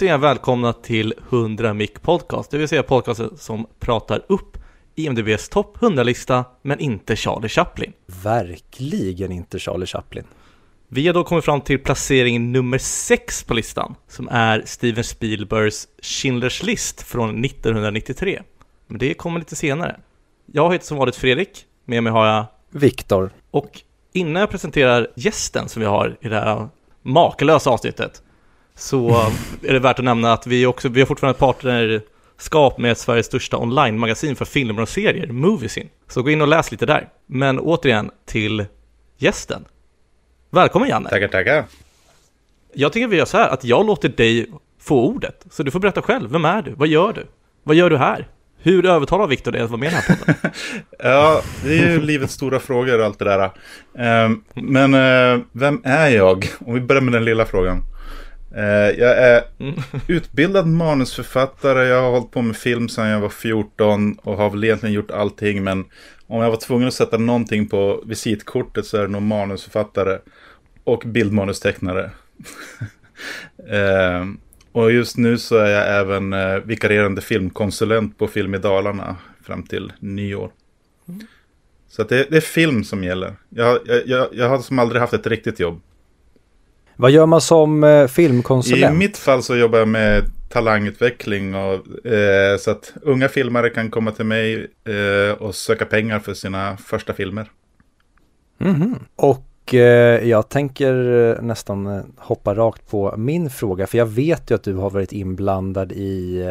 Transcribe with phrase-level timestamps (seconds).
[0.00, 4.58] återigen välkomna till 100 Mic Podcast, det vill säga podcasten som pratar upp
[4.94, 7.92] IMDBs topp 100-lista, men inte Charlie Chaplin.
[8.06, 10.24] Verkligen inte Charlie Chaplin.
[10.88, 15.88] Vi har då kommit fram till placering nummer 6 på listan, som är Steven Spielbergs
[16.02, 18.42] Schindler's List från 1993.
[18.86, 20.00] Men det kommer lite senare.
[20.46, 23.30] Jag heter som vanligt Fredrik, med mig har jag Viktor.
[23.50, 23.80] Och
[24.12, 26.68] innan jag presenterar gästen som vi har i det här
[27.02, 28.22] makalösa avsnittet
[28.80, 29.10] så
[29.62, 33.26] är det värt att nämna att vi, också, vi har fortfarande ett partnerskap med Sveriges
[33.26, 35.88] största online-magasin för filmer och serier, Moviesin.
[36.08, 37.08] Så gå in och läs lite där.
[37.26, 38.66] Men återigen till
[39.18, 39.64] gästen.
[40.50, 41.10] Välkommen Janne!
[41.10, 41.64] Tackar, tackar!
[42.74, 45.46] Jag tycker vi gör så här, att jag låter dig få ordet.
[45.50, 46.74] Så du får berätta själv, vem är du?
[46.74, 47.26] Vad gör du?
[47.62, 48.28] Vad gör du här?
[48.62, 50.52] Hur övertalar Viktor dig att vara med i den här podden?
[50.98, 53.50] ja, det är ju livets stora frågor och allt det där.
[54.24, 56.48] Um, men uh, vem är jag?
[56.66, 57.82] Om vi börjar med den lilla frågan.
[58.56, 59.74] Uh, jag är mm.
[60.06, 61.88] utbildad manusförfattare.
[61.88, 65.10] Jag har hållit på med film sedan jag var 14 och har väl egentligen gjort
[65.10, 65.64] allting.
[65.64, 65.84] Men
[66.26, 70.18] om jag var tvungen att sätta någonting på visitkortet så är det nog manusförfattare
[70.84, 72.10] och bildmanustecknare.
[73.72, 74.24] uh,
[74.72, 79.62] Och just nu så är jag även eh, vikarierande filmkonsulent på Film i Dalarna fram
[79.62, 80.50] till nyår.
[81.08, 81.20] Mm.
[81.88, 83.36] Så det, det, är film som gäller.
[83.48, 85.80] Jag, jag, jag har som aldrig haft ett riktigt jobb.
[87.00, 88.94] Vad gör man som eh, filmkonsulent?
[88.94, 93.90] I mitt fall så jobbar jag med talangutveckling och, eh, så att unga filmare kan
[93.90, 97.50] komma till mig eh, och söka pengar för sina första filmer.
[98.60, 98.94] Mm -hmm.
[99.16, 104.50] Och Eh, jag tänker eh, nästan eh, hoppa rakt på min fråga, för jag vet
[104.50, 106.44] ju att du har varit inblandad i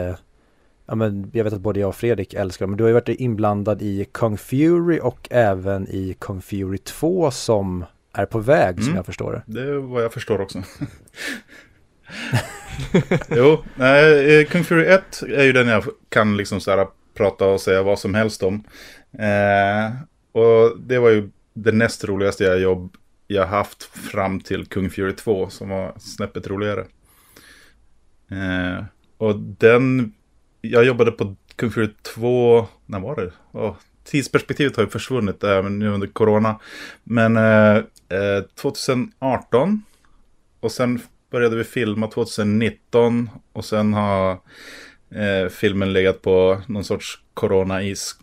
[0.86, 2.94] Ja men jag vet att både jag och Fredrik älskar dem, men du har ju
[2.94, 7.86] varit inblandad i Kung Fury och även i Kung Fury 2 som
[8.22, 8.84] är på väg mm.
[8.84, 9.44] som jag förstår det.
[9.46, 10.64] Det är vad jag förstår också.
[13.30, 17.62] jo, nej, Kung Fury 1 är ju den jag kan liksom så här prata och
[17.62, 18.64] säga vad som helst om.
[19.12, 19.92] Eh,
[20.32, 22.96] och det var ju det näst roligaste jag jobb
[23.28, 26.86] jag haft fram till Kung Fury 2 som var snäppet roligare.
[28.32, 28.84] Eh,
[29.18, 30.14] och den,
[30.62, 33.32] jag jobbade på Kung Fury 2, när var det?
[33.52, 36.60] Oh, tidsperspektivet har ju försvunnit även nu under corona.
[37.04, 37.84] Men eh,
[38.56, 39.76] 2018 eh,
[40.60, 41.00] och sen
[41.32, 44.32] började vi filma 2019 och sen har
[45.12, 48.16] eh, filmen legat på någon sorts corona-is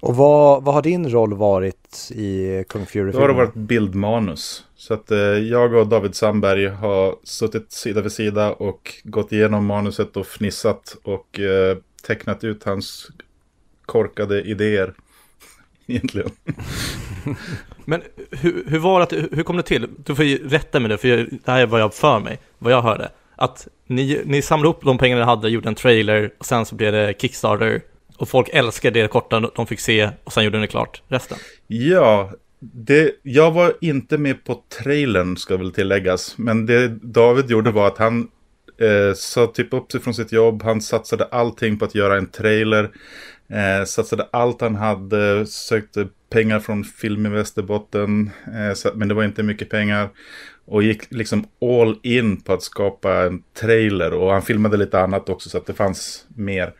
[0.00, 3.12] och vad, vad har din roll varit i Kung Fury?
[3.12, 4.64] Då har det varit bildmanus.
[4.76, 9.66] Så att eh, jag och David Sandberg har suttit sida vid sida och gått igenom
[9.66, 11.76] manuset och fnissat och eh,
[12.06, 13.10] tecknat ut hans
[13.86, 14.94] korkade idéer.
[15.86, 16.30] Egentligen.
[17.84, 19.88] Men hur, hur var det, hur kom det till?
[20.04, 21.08] Du får ju rätta mig nu, för
[21.44, 23.10] det här är vad jag för mig, vad jag hörde.
[23.36, 26.74] Att ni, ni samlade upp de pengar ni hade, gjorde en trailer och sen så
[26.74, 27.82] blev det Kickstarter
[28.16, 31.38] och folk älskade det korta de fick se och sen gjorde ni klart resten.
[31.66, 36.34] Ja, det, jag var inte med på trailern ska väl tilläggas.
[36.38, 38.28] Men det David gjorde var att han
[38.80, 40.62] eh, sa typ upp sig från sitt jobb.
[40.62, 42.90] Han satsade allting på att göra en trailer.
[43.50, 48.30] Eh, satsade allt han hade, sökte pengar från Film i Västerbotten.
[48.54, 50.08] Eh, så, men det var inte mycket pengar.
[50.64, 54.14] Och gick liksom all in på att skapa en trailer.
[54.14, 56.74] Och han filmade lite annat också så att det fanns mer.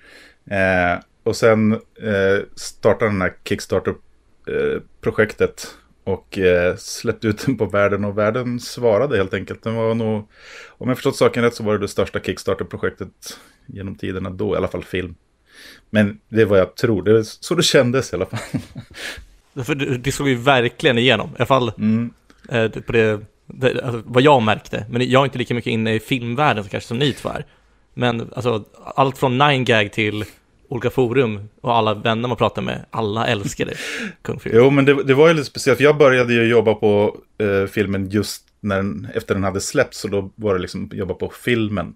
[0.50, 1.78] Eh, och sen eh,
[2.54, 5.64] startade den här Kickstarter-projektet.
[5.64, 5.70] Eh,
[6.12, 9.62] och eh, släppte ut den på världen och världen svarade helt enkelt.
[9.62, 10.28] Den var nog,
[10.68, 14.56] om jag förstått saken rätt så var det det största Kickstarter-projektet genom tiderna då, i
[14.56, 15.14] alla fall film.
[15.90, 18.60] Men det är vad jag tror, det så det kändes i alla fall.
[19.64, 22.10] För det, det slog ju verkligen igenom, i alla fall mm.
[22.48, 24.86] eh, på det, det alltså, vad jag märkte.
[24.90, 27.44] Men jag är inte lika mycket inne i filmvärlden kanske som ni två är.
[27.94, 28.64] Men alltså,
[28.94, 30.24] allt från 9gag till
[30.68, 33.74] olika forum och alla vänner man pratar med, alla älskade
[34.22, 34.56] Kung Fury.
[34.56, 37.66] Jo, men det, det, var ju lite speciellt, för jag började ju jobba på eh,
[37.66, 41.32] filmen just när den, efter den hade släppts, så då var det liksom jobba på
[41.44, 41.94] filmen.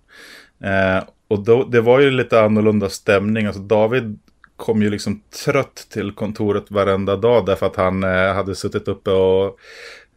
[0.65, 4.19] Eh, och då, det var ju lite annorlunda stämning, alltså David
[4.57, 9.11] kom ju liksom trött till kontoret varenda dag därför att han eh, hade suttit uppe
[9.11, 9.59] och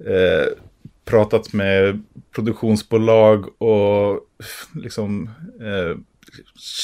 [0.07, 0.47] eh,
[1.05, 2.03] pratat med
[2.35, 4.19] produktionsbolag och
[4.73, 5.29] liksom
[5.61, 5.97] eh,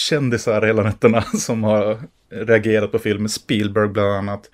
[0.08, 2.00] kändisar hela nätterna som har
[2.30, 3.30] reagerat på filmen.
[3.30, 4.50] Spielberg bland annat.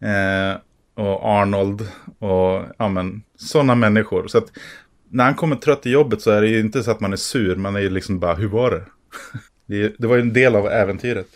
[0.00, 0.60] Eh,
[0.94, 1.88] och Arnold
[2.18, 4.26] och ja men sådana människor.
[4.26, 4.52] Så att
[5.08, 7.16] när han kommer trött till jobbet så är det ju inte så att man är
[7.16, 7.56] sur.
[7.56, 8.84] Man är ju liksom bara, hur var det?
[9.66, 11.26] det, det var ju en del av äventyret.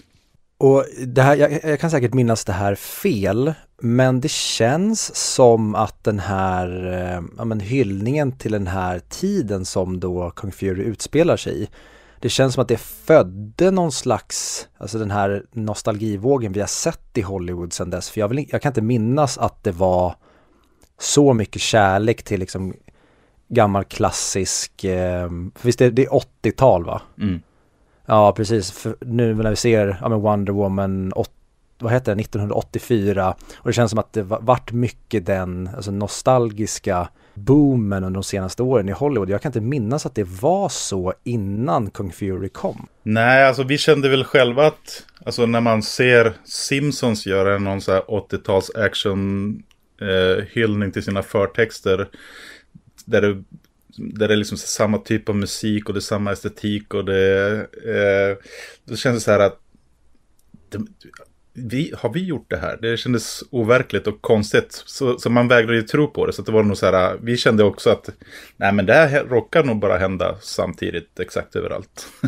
[0.59, 5.75] Och det här, jag, jag, kan säkert minnas det här fel, men det känns som
[5.75, 10.83] att den här eh, ja, men hyllningen till den här tiden som då Kung Fury
[10.83, 11.69] utspelar sig i,
[12.21, 17.19] det känns som att det födde någon slags, alltså den här nostalgivågen vi har sett
[17.19, 18.11] i Hollywood sedan dess.
[18.11, 20.15] För jag, vill, jag kan inte minnas att det var
[20.99, 22.75] så mycket kärlek till liksom
[23.49, 25.31] gammal klassisk, eh,
[25.63, 27.03] visst det, det är 80-tal va?
[27.21, 27.41] Mm.
[28.07, 28.71] Ja, precis.
[28.71, 31.31] För nu när vi ser ja, men Wonder Woman, 8,
[31.79, 37.09] vad heter det, 1984 och det känns som att det vart mycket den alltså nostalgiska
[37.35, 39.31] boomen under de senaste åren i Hollywood.
[39.31, 42.87] Jag kan inte minnas att det var så innan Kung Fury kom.
[43.03, 47.93] Nej, alltså vi kände väl själva att, alltså när man ser Simpsons göra någon så
[47.93, 49.63] här 80-tals action
[50.01, 52.09] eh, hyllning till sina förtexter.
[53.05, 53.43] Där det,
[53.97, 57.57] där det är liksom samma typ av musik och det är samma estetik och det,
[57.85, 58.47] eh,
[58.85, 59.61] då känns det så här att
[60.69, 60.79] det,
[61.57, 62.79] vi, har vi gjort det här?
[62.83, 64.83] Det kändes overkligt och konstigt.
[64.87, 66.33] Så, så man vägrade ju tro på det.
[66.33, 68.11] Så det var nog så här, vi kände också att
[68.57, 72.07] nej men det här råkar nog bara hända samtidigt exakt överallt.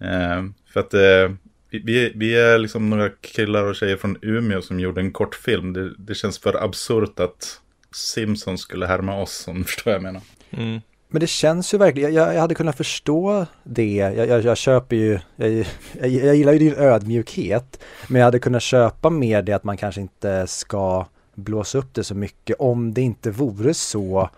[0.00, 1.36] eh, för att eh,
[1.70, 5.72] vi, vi är liksom några killar och tjejer från Umeå som gjorde en kortfilm.
[5.72, 7.60] Det, det känns för absurt att
[7.94, 10.22] Simpsons skulle härma oss, om du förstår vad jag menar.
[10.50, 10.80] Mm.
[11.12, 14.96] Men det känns ju verkligen, jag, jag hade kunnat förstå det, jag, jag, jag köper
[14.96, 15.66] ju, jag,
[16.00, 20.00] jag, gillar ju din ödmjukhet, men jag hade kunnat köpa mer det att man kanske
[20.00, 24.30] inte ska blåsa upp det så mycket om det inte vore så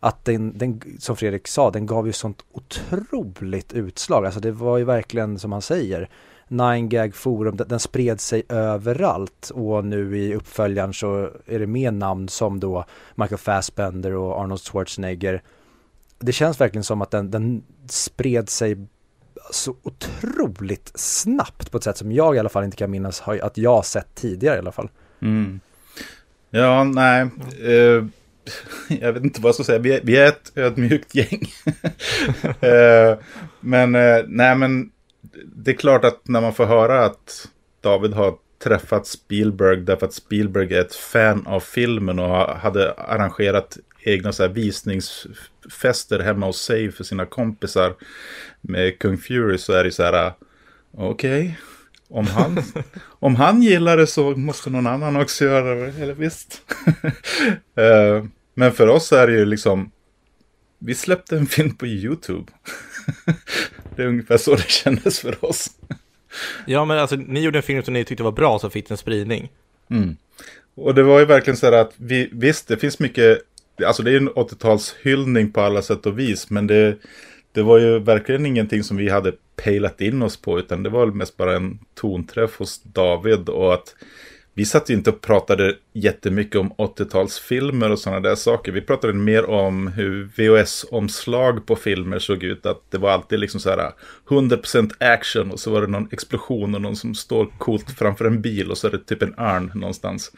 [0.00, 4.24] att den, den, som Fredrik sa, den gav ju sånt otroligt utslag.
[4.24, 6.08] Alltså det var ju verkligen som han säger,
[6.48, 12.28] 9gag forum, den spred sig överallt och nu i uppföljaren så är det mer namn
[12.28, 12.84] som då
[13.14, 15.42] Michael Fassbender och Arnold Schwarzenegger
[16.22, 18.76] det känns verkligen som att den, den spred sig
[19.50, 23.58] så otroligt snabbt på ett sätt som jag i alla fall inte kan minnas att
[23.58, 24.88] jag sett tidigare i alla fall.
[25.20, 25.60] Mm.
[26.50, 27.28] Ja, nej.
[27.62, 28.06] Uh,
[29.00, 29.78] jag vet inte vad jag ska säga.
[29.78, 31.42] Vi är, vi är ett ödmjukt gäng.
[32.44, 33.18] uh,
[33.60, 34.90] men uh, nej, men
[35.54, 37.48] det är klart att när man får höra att
[37.80, 38.34] David har
[38.64, 44.42] träffat Spielberg därför att Spielberg är ett fan av filmen och hade arrangerat egna så
[44.42, 44.50] här
[45.72, 47.94] visningsfester hemma hos sig för sina kompisar
[48.60, 50.32] med Kung Fury så är det så här,
[50.92, 51.54] okej, okay,
[52.08, 52.62] om, han,
[53.20, 56.62] om han gillar det så måste någon annan också göra det, eller visst.
[57.76, 58.24] Eh,
[58.54, 59.90] men för oss är det ju liksom,
[60.78, 62.52] vi släppte en film på YouTube.
[63.96, 65.70] det är ungefär så det kändes för oss.
[66.66, 68.96] Ja, men alltså ni gjorde en film som ni tyckte var bra så fick den
[68.96, 69.50] spridning.
[69.90, 70.16] Mm.
[70.74, 73.42] Och det var ju verkligen så här att vi, visst, det finns mycket
[73.86, 76.50] alltså det är en 80-talshyllning på alla sätt och vis.
[76.50, 76.96] Men det,
[77.52, 80.58] det var ju verkligen ingenting som vi hade pejlat in oss på.
[80.58, 83.48] Utan det var mest bara en tonträff hos David.
[83.48, 83.94] Och att
[84.54, 88.72] vi satt ju inte och pratade jättemycket om 80-talsfilmer och sådana där saker.
[88.72, 92.66] Vi pratade mer om hur VHS-omslag på filmer såg ut.
[92.66, 93.94] Att det var alltid liksom så här ah,
[94.28, 98.40] 100% action och så var det någon explosion och någon som står coolt framför en
[98.40, 100.32] bil och så är det typ en örn någonstans.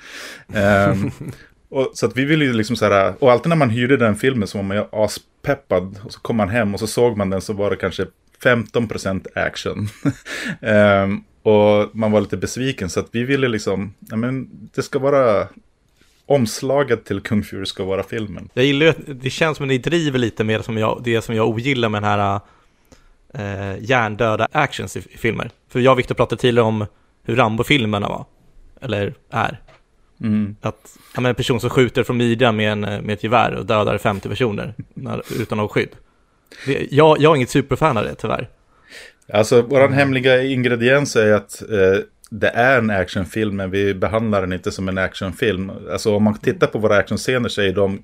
[0.47, 1.13] um,
[1.75, 4.17] och, så att vi ville ju liksom så här, och alltid när man hyrde den
[4.17, 5.99] filmen så var man ju aspeppad.
[6.05, 8.07] Och så kom man hem och så såg man den så var det kanske
[8.43, 9.89] 15% action.
[10.61, 14.99] um, och man var lite besviken så att vi ville liksom, ja men det ska
[14.99, 15.49] vara
[16.27, 18.49] omslaget till Kung Fury ska vara filmen.
[18.55, 21.23] Jag gillar ju att det känns som att ni driver lite mer som jag, det
[21.23, 22.41] som jag ogillar med den här
[23.35, 25.51] eh, hjärndöda actions i, i filmer.
[25.69, 26.87] För jag och Viktor pratade tidigare om
[27.23, 28.25] hur Rambo-filmerna var,
[28.81, 29.61] eller är.
[30.21, 30.57] Mm.
[30.61, 33.67] Att, ja, men en person som skjuter från midjan med, en, med ett gevär och
[33.67, 35.91] dödar 50 personer när, utan något skydd.
[36.67, 38.49] Det, jag, jag är inget superfan av det tyvärr.
[39.33, 39.93] Alltså vår mm.
[39.93, 41.99] hemliga ingrediens är att eh,
[42.31, 45.73] det är en actionfilm men vi behandlar den inte som en actionfilm.
[45.91, 48.03] Alltså om man tittar på våra actionscener så är de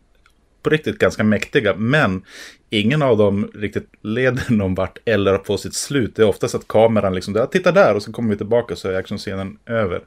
[0.63, 1.75] på riktigt ganska mäktiga.
[1.77, 2.23] Men
[2.71, 6.17] ingen av dem riktigt leder någon vart eller får sitt slut.
[6.17, 8.95] Det är oftast att kameran liksom, titta där och så kommer vi tillbaka så är
[8.95, 10.01] actionscenen över.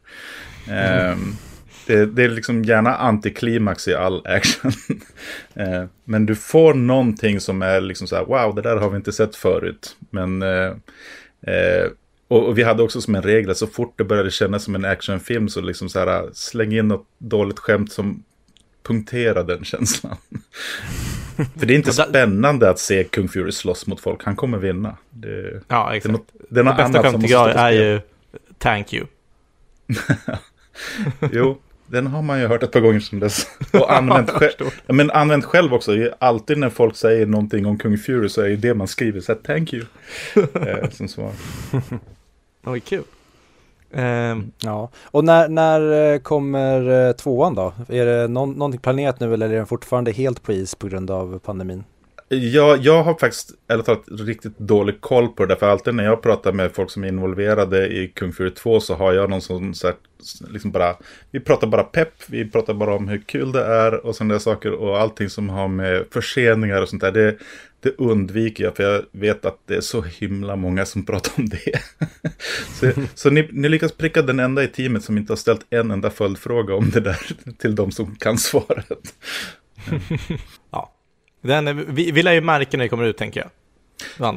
[0.68, 1.12] Mm.
[1.12, 1.36] Um,
[1.86, 4.72] det, det, är liksom gärna antiklimax i all action.
[5.54, 8.96] eh, men du får någonting som är liksom så här, wow, det där har vi
[8.96, 9.98] inte sett förut.
[10.10, 10.72] Men, eh,
[11.48, 11.88] eh,
[12.28, 14.76] och, och, vi hade också som en regel att så fort det började kännas som
[14.76, 18.24] en actionfilm så liksom så här, släng in något dåligt skämt som
[18.84, 20.18] punkterar den känslan.
[21.60, 24.98] För det är inte spännande att se Kung Fury slåss mot folk, han kommer vinna.
[25.10, 26.04] Det, ja, exakt.
[26.04, 28.02] Det, är något, det, det bästa skämtet jag är ju
[28.58, 29.08] Thank you.
[31.32, 31.58] jo,
[31.94, 33.48] den har man ju hört ett par gånger sedan dess.
[33.74, 36.10] Och använt, själv, men använt själv också.
[36.20, 39.22] Alltid när folk säger någonting om Kung Fury så är det det man skriver.
[39.22, 39.86] Så här, thank you.
[40.54, 41.32] eh, som svar.
[42.66, 43.04] Oj, kul.
[43.92, 47.74] Eh, Ja, och när, när eh, kommer eh, tvåan då?
[47.88, 51.12] Är det någon, någonting planerat nu eller är den fortfarande helt på is på grund
[51.12, 51.84] av pandemin?
[52.34, 55.56] Jag, jag har faktiskt, eller talat, riktigt dålig koll på det.
[55.56, 58.94] För alltid när jag pratar med folk som är involverade i Kung Fury 2 så
[58.96, 59.96] har jag någon som så här,
[60.50, 60.96] liksom bara,
[61.32, 64.40] vi pratar bara pepp, vi pratar bara om hur kul det är och sådana där
[64.40, 64.74] saker.
[64.74, 67.38] Och allting som har med förseningar och sånt där, det,
[67.80, 68.76] det undviker jag.
[68.76, 71.80] För jag vet att det är så himla många som pratar om det.
[72.80, 75.92] så så ni, ni lyckas pricka den enda i teamet som inte har ställt en
[75.92, 77.20] enda följdfråga om det där
[77.58, 79.14] till de som kan svaret.
[80.72, 80.94] ja.
[81.44, 83.50] Den, vi, vi lär ju märka när det kommer ut, tänker jag.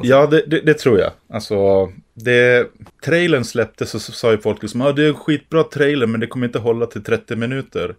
[0.03, 1.13] Ja, det, det, det, tror jag.
[1.29, 2.67] Alltså, det,
[3.05, 6.27] trailern släpptes så sa ju folk liksom, ah, det är en skitbra trailer men det
[6.27, 7.95] kommer inte hålla till 30 minuter.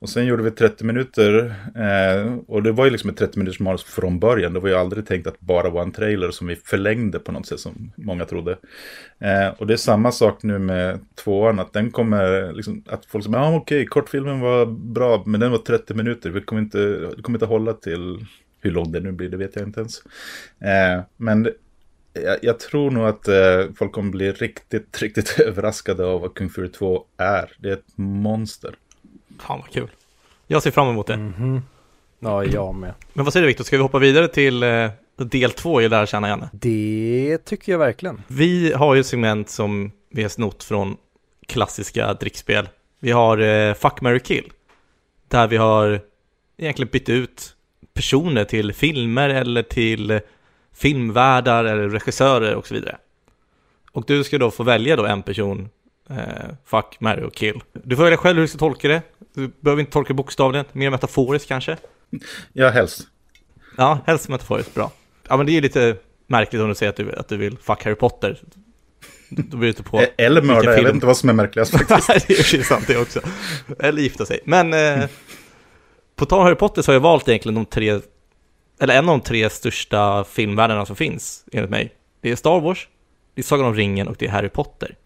[0.00, 3.60] Och sen gjorde vi 30 minuter eh, och det var ju liksom ett 30 minuters
[3.60, 4.52] manus från början.
[4.52, 7.46] Det var ju aldrig tänkt att bara vara en trailer som vi förlängde på något
[7.46, 8.58] sätt som många trodde.
[9.20, 13.24] Eh, och det är samma sak nu med tvåan, att den kommer, liksom, att folk
[13.24, 16.62] säger, ja ah, okej, okay, kortfilmen var bra men den var 30 minuter, vi kommer
[16.62, 16.78] inte,
[17.16, 18.26] det kommer inte hålla till
[18.60, 20.02] hur lång det nu blir, det vet jag inte ens.
[20.60, 21.48] Eh, men
[22.12, 26.50] jag, jag, tror nog att eh, folk kommer bli riktigt, riktigt överraskade av vad Kung
[26.50, 27.52] Fury 2 är.
[27.58, 28.74] Det är ett monster.
[29.38, 29.90] Fan vad kul.
[30.46, 31.14] Jag ser fram emot det.
[31.14, 31.60] Mm -hmm.
[32.18, 32.94] Ja, jag med.
[33.12, 36.06] Men vad säger du Viktor, ska vi hoppa vidare till eh, del två i Lära
[36.06, 36.48] känna Janne?
[36.52, 38.22] Det tycker jag verkligen.
[38.26, 40.96] Vi har ju ett segment som vi har snott från
[41.46, 42.68] klassiska drickspel.
[43.00, 44.52] Vi har eh, Fuck, Mary Kill.
[45.28, 46.00] Där vi har
[46.58, 47.54] egentligen bytt ut
[47.98, 50.20] personer till filmer eller till
[50.74, 52.96] filmvärdar eller regissörer och så vidare.
[53.92, 55.68] Och du ska då få välja då en person,
[56.10, 56.16] eh,
[56.64, 57.60] fuck, marry och kill.
[57.72, 59.02] Du får välja själv hur du ska tolka det.
[59.34, 61.76] Du behöver inte tolka bokstavligen, mer metaforiskt kanske.
[62.52, 63.06] Ja, helst.
[63.76, 64.92] Ja, helst metaforiskt, bra.
[65.28, 67.58] Ja, men det är ju lite märkligt om du säger att du, att du vill
[67.58, 68.40] fuck Harry Potter.
[69.28, 72.28] Då blir det på Eller mörda, jag vet inte vad som är märkligast faktiskt.
[72.28, 73.20] det är sant det också.
[73.78, 74.40] Eller gifta sig.
[74.44, 75.04] Men eh,
[76.18, 78.00] på tal om Harry Potter så har jag valt egentligen de tre,
[78.80, 81.94] eller en av de tre största filmvärldarna som finns, enligt mig.
[82.20, 82.88] Det är Star Wars,
[83.34, 84.96] det är Sagan om ringen och det är Harry Potter.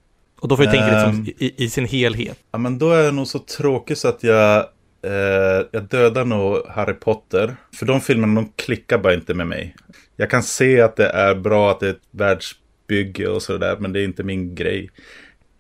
[0.41, 2.39] Och då får du tänka um, liksom i, i, sin helhet.
[2.51, 4.57] Ja, men då är jag nog så tråkig så att jag,
[5.03, 7.57] eh, jag dödar nog Harry Potter.
[7.75, 9.77] För de filmerna, de klickar bara inte med mig.
[10.17, 13.93] Jag kan se att det är bra, att det är ett världsbygge och sådär, men
[13.93, 14.91] det är inte min grej.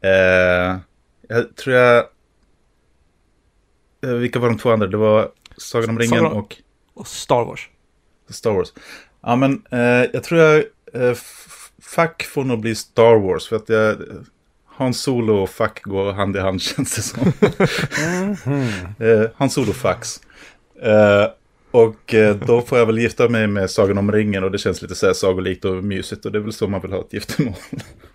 [0.05, 0.77] Eh,
[1.29, 2.05] jag tror jag...
[4.05, 4.87] Eh, vilka var de två andra?
[4.87, 5.31] Det var
[5.62, 6.57] Sagan om ringen Sagan och...
[6.95, 7.69] Och Star Wars.
[8.28, 8.73] Star Wars.
[9.23, 10.64] Ja, men eh, jag tror jag...
[10.92, 11.16] Eh,
[11.83, 13.49] fuck får nog bli Star Wars.
[13.49, 13.97] För att jag...
[14.66, 17.23] Han Solo och fuck går hand i hand känns det som.
[17.23, 19.23] mm -hmm.
[19.23, 20.21] eh, Han Solo fucks.
[20.83, 21.26] Eh,
[21.71, 24.83] och eh, då får jag väl gifta mig med Sagan om ringen och det känns
[24.83, 27.12] lite så här sagolikt och mysigt och det är väl så man vill ha ett
[27.12, 27.54] giftermål.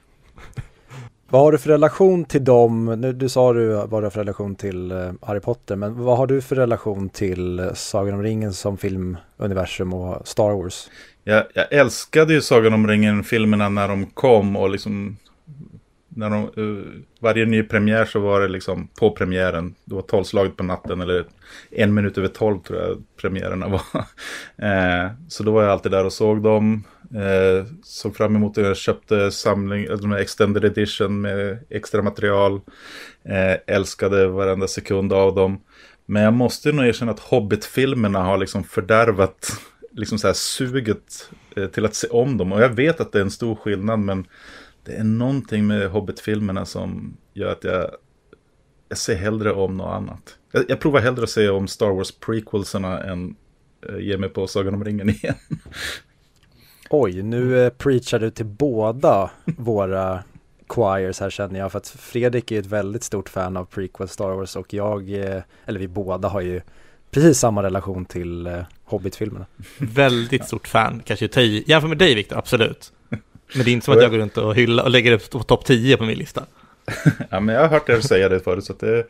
[1.30, 2.86] Vad har du för relation till dem?
[2.86, 6.18] Nu, du sa du vad du har för relation till eh, Harry Potter, men vad
[6.18, 10.90] har du för relation till eh, Sagan om ringen som filmuniversum och Star Wars?
[11.24, 15.18] Jag, jag älskade ju Sagan om ringen-filmerna när de kom och liksom
[16.10, 16.84] när de, uh,
[17.20, 19.76] varje ny premiär så var det liksom på premiären.
[19.86, 21.26] Det var tolvslaget på natten eller
[21.72, 23.82] en minut över tolv tror jag premiärerna var.
[25.28, 26.84] så då var jag alltid där och såg dem.
[27.16, 28.62] Eh, såg fram emot det.
[28.62, 32.62] Jag köpte samling, de här extended edition med extra material.
[33.24, 35.62] Eh, älskade varenda sekund av dem.
[36.06, 39.52] Men jag måste nog erkänna att Hobbit-filmerna har liksom fördärvat
[39.92, 42.52] liksom så här suget eh, till att se om dem.
[42.52, 44.28] Och jag vet att det är en stor skillnad men
[44.86, 47.92] det är någonting med Hobbit-filmerna som gör att jag,
[48.90, 50.38] jag ser hellre om något annat.
[50.52, 53.36] Jag, jag provar hellre att se om Star Wars prequelserna än
[53.90, 55.36] eh, ge mig på Sagan om ringen igen.
[56.90, 60.24] Oj, nu eh, preachar du till båda våra
[60.68, 61.72] choirs här känner jag.
[61.72, 65.42] För att Fredrik är ett väldigt stort fan av prequel Star Wars och jag, eh,
[65.66, 66.62] eller vi båda har ju
[67.12, 69.46] precis samma relation till eh, Hobbit-filmerna.
[69.78, 71.64] Väldigt stort fan, kanske ta i.
[71.68, 72.92] Jämför med dig Viktor, absolut.
[73.10, 75.66] Men det är inte som att jag går runt och hyllar och lägger upp topp
[75.66, 76.44] 10 på min lista.
[77.30, 78.66] ja, men jag har hört er säga det förut.
[78.66, 79.04] Så att det,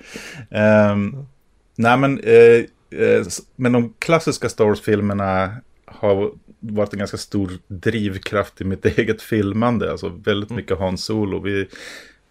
[0.91, 1.27] um,
[1.75, 2.63] nej, men, uh,
[3.01, 5.55] uh, men de klassiska Star Wars-filmerna
[5.85, 9.91] har varit en ganska stor drivkraft i mitt eget filmande.
[9.91, 10.61] Alltså väldigt mm.
[10.61, 11.39] mycket Hans Solo.
[11.39, 11.67] Vi,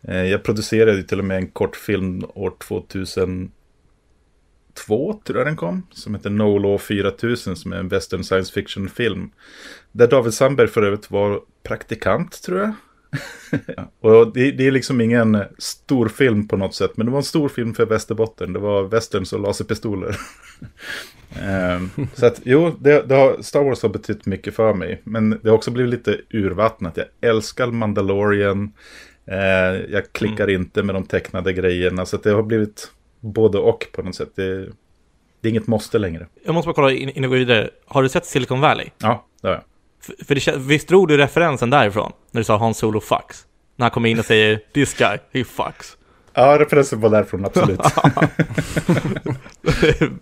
[0.09, 3.51] uh, jag producerade till och med en kortfilm år 2002,
[5.25, 5.87] tror jag den kom.
[5.91, 9.31] Som heter No Law 4000, som är en western science fiction-film.
[9.93, 12.73] Där David Sandberg för övrigt var praktikant tror jag.
[14.01, 16.97] och det, det, är liksom ingen stor film på något sätt.
[16.97, 18.53] Men det var en stor film för Västerbotten.
[18.53, 20.17] Det var westerns och laserpistoler.
[21.43, 25.01] um, så att jo, det, det har, Star Wars har betytt mycket för mig.
[25.05, 26.97] Men det har också blivit lite urvattnat.
[26.97, 28.73] Jag älskar Mandalorian.
[29.27, 29.39] Eh,
[29.91, 32.07] jag klickar inte med de tecknade grejerna.
[32.07, 32.91] Så att det har blivit
[33.21, 34.31] både och på något sätt.
[34.35, 34.57] Det,
[35.41, 36.27] det är inget måste längre.
[36.45, 37.71] Jag måste bara kolla in- innan vi går vidare.
[37.87, 38.87] Har du sett Silicon Valley?
[38.99, 39.63] Ja, det har jag.
[40.01, 42.13] För, för det, visst drog du referensen därifrån?
[42.31, 43.47] När du sa Han Solo fucks?
[43.77, 45.97] När han kommer in och säger This guy, he fucks.
[46.39, 47.81] Ja, referensen var därifrån, absolut.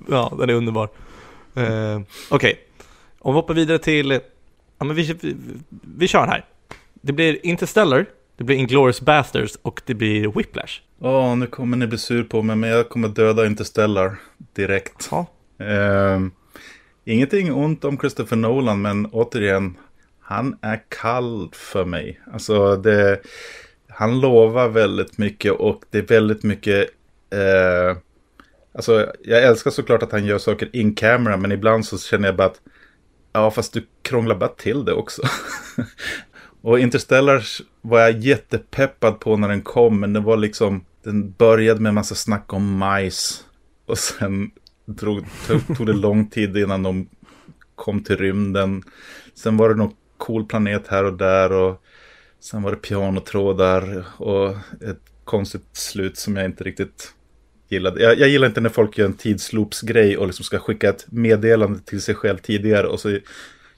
[0.09, 0.89] ja, den är underbar.
[1.55, 2.59] Eh, Okej,
[3.19, 4.21] om vi hoppar vidare till...
[4.79, 5.37] Ja, men vi, vi,
[5.97, 6.45] vi kör här.
[6.95, 8.07] Det blir Interstellar,
[8.37, 10.81] det blir Inglourious Basterds och det blir Whiplash.
[11.01, 14.17] Åh, nu kommer ni bli sur på mig, men jag kommer döda Interstellar
[14.53, 15.09] direkt.
[15.11, 15.27] Ja.
[15.65, 16.31] Ehm,
[17.05, 19.77] ingenting ont om Christopher Nolan, men återigen,
[20.21, 22.21] han är kall för mig.
[22.33, 23.21] Alltså, det,
[23.95, 26.89] han lovar väldigt mycket och det är väldigt mycket...
[27.31, 27.97] Eh,
[28.75, 32.37] alltså, jag älskar såklart att han gör saker in camera, men ibland så känner jag
[32.37, 32.61] bara att
[33.33, 35.23] ja, fast du krånglar bara till det också.
[36.63, 37.45] och Interstellar
[37.81, 41.95] var jag jättepeppad på när den kom, men det var liksom, den började med en
[41.95, 43.45] massa snack om majs.
[43.87, 44.51] Och sen
[44.85, 47.09] drog, tog, tog det lång tid innan de
[47.75, 48.83] kom till rymden.
[49.35, 51.84] Sen var det någon cool planet här och där och
[52.45, 54.51] sen var det pianotrådar och
[54.89, 57.13] ett konstigt slut som jag inte riktigt
[57.69, 58.03] gillade.
[58.03, 61.79] Jag, jag gillar inte när folk gör en tidsloopsgrej och liksom ska skicka ett meddelande
[61.79, 63.19] till sig själv tidigare och så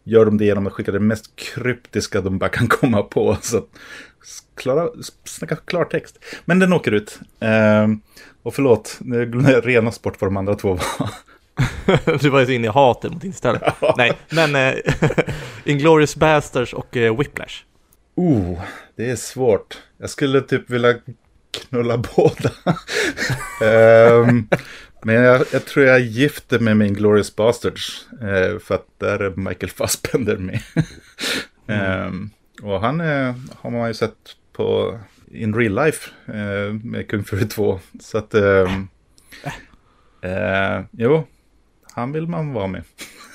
[0.05, 3.37] gör de det genom att skicka det mest kryptiska de bara kan komma på.
[3.41, 3.69] Så att
[4.55, 4.89] klara,
[5.25, 6.19] snacka klartext.
[6.45, 7.21] Men den åker ut.
[7.41, 8.01] Ehm,
[8.43, 11.11] och förlåt, nu glömde jag rena bort vad de andra två var.
[12.21, 13.75] du var ju så inne i hatet mot Interstellar.
[13.97, 14.75] Nej, men eh,
[15.65, 17.66] Inglourious Basterds och eh, Whiplash.
[18.17, 18.61] Oh,
[18.97, 19.83] det är svårt.
[19.99, 20.95] Jag skulle typ vilja
[21.51, 22.51] knulla båda.
[23.65, 24.49] Ehm,
[25.03, 28.07] men jag, jag tror jag gifter mig med Inglourious Basterds.
[28.21, 30.61] eh, för att där är Michael Fassbender med.
[31.69, 32.31] Ehm,
[32.63, 34.99] och han är, har man ju sett på
[35.31, 37.81] in real life eh, med Kung Fury 2.
[38.01, 38.71] Så att, eh,
[40.91, 41.27] jo,
[41.93, 42.83] han vill man vara med.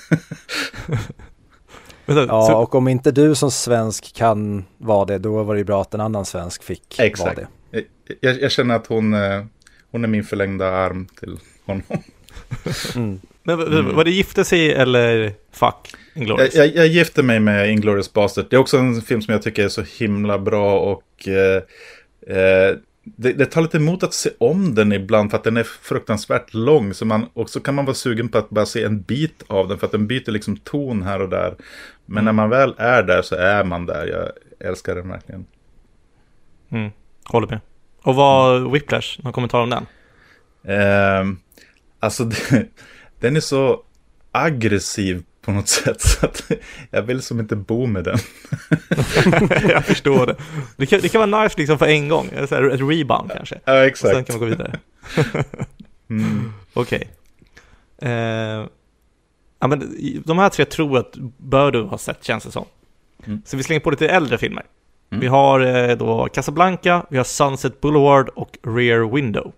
[2.13, 5.59] Så- Ja, så- och om inte du som svensk kan vara det, då var det
[5.59, 7.37] ju bra att en annan svensk fick Exakt.
[7.37, 7.83] vara det.
[8.21, 9.43] Jag, jag känner att hon, eh,
[9.91, 11.83] hon är min förlängda arm till honom.
[12.95, 13.19] Mm.
[13.43, 16.55] Men v- var det gifte sig eller fuck Jag, Inglourious?
[16.55, 18.45] jag, jag gifter mig med Inglourious Bastard.
[18.49, 21.63] Det är också en film som jag tycker är så himla bra och eh,
[22.37, 22.75] eh,
[23.15, 26.53] det, det tar lite emot att se om den ibland för att den är fruktansvärt
[26.53, 26.93] lång.
[26.93, 29.67] Så man, och så kan man vara sugen på att bara se en bit av
[29.67, 31.55] den för att den byter liksom ton här och där.
[32.05, 34.07] Men när man väl är där så är man där.
[34.07, 34.31] Jag
[34.69, 35.45] älskar den verkligen.
[36.69, 36.91] Mm,
[37.23, 37.59] håller med.
[38.01, 39.85] Och vad Whiplash, någon kommentar om den?
[40.63, 41.33] Eh,
[41.99, 42.67] alltså, det,
[43.19, 43.83] den är så
[44.31, 46.01] aggressiv på något sätt.
[46.01, 46.51] Så att
[46.91, 48.17] jag vill som inte bo med den.
[49.69, 50.35] jag förstår det.
[50.77, 52.51] Det kan, det kan vara nice liksom för en gång, ett
[52.81, 53.59] rebound kanske.
[53.65, 54.27] Ja, Och sen exakt.
[54.27, 54.79] kan man gå vidare.
[56.09, 56.53] Mm.
[56.73, 57.09] Okej.
[58.01, 58.11] Eh,
[59.59, 62.65] ja, men de här tre tror jag att bör du ha sett, känns det som.
[63.25, 63.41] Mm.
[63.45, 64.63] Så vi slänger på lite äldre filmer.
[65.11, 65.21] Mm.
[65.21, 69.53] Vi har eh, då Casablanca, vi har Sunset Boulevard och Rear Window.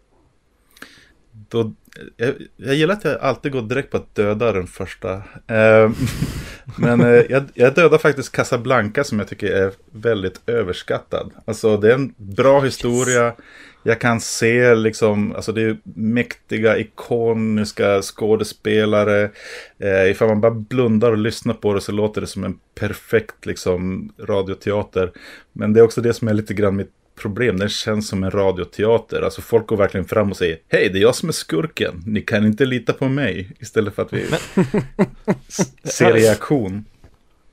[1.31, 1.73] Då,
[2.17, 5.13] jag, jag gillar att jag alltid går direkt på att döda den första.
[5.47, 5.91] Eh,
[6.77, 11.31] men eh, jag, jag dödar faktiskt Casablanca som jag tycker är väldigt överskattad.
[11.45, 13.33] Alltså det är en bra historia.
[13.85, 19.29] Jag kan se liksom, alltså det är mäktiga, ikoniska skådespelare.
[19.79, 23.45] Eh, ifall man bara blundar och lyssnar på det så låter det som en perfekt
[23.45, 25.11] liksom radioteater.
[25.53, 27.57] Men det är också det som är lite grann mitt problem.
[27.57, 29.21] Den känns som en radioteater.
[29.21, 32.03] Alltså folk går verkligen fram och säger Hej, det är jag som är skurken.
[32.05, 33.51] Ni kan inte lita på mig.
[33.59, 34.25] Istället för att vi
[35.83, 36.85] ser reaktion.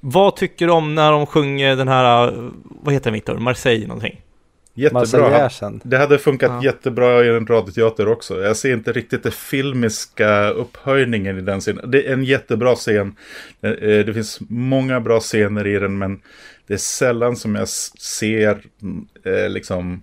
[0.00, 3.38] Vad tycker du om när de sjunger den här, eh, vad heter den Victor?
[3.38, 4.20] Marseille någonting?
[4.74, 5.50] Jättebra.
[5.84, 6.64] Det hade funkat Ja.
[6.64, 8.42] jättebra i en radioteater också.
[8.42, 11.90] Jag ser inte riktigt den filmiska upphöjningen i den scenen.
[11.90, 13.16] Det är en jättebra scen.
[13.62, 16.20] Eh, Det finns många bra scener i den, men
[16.70, 18.62] det är sällan som jag ser
[19.24, 20.02] eh, liksom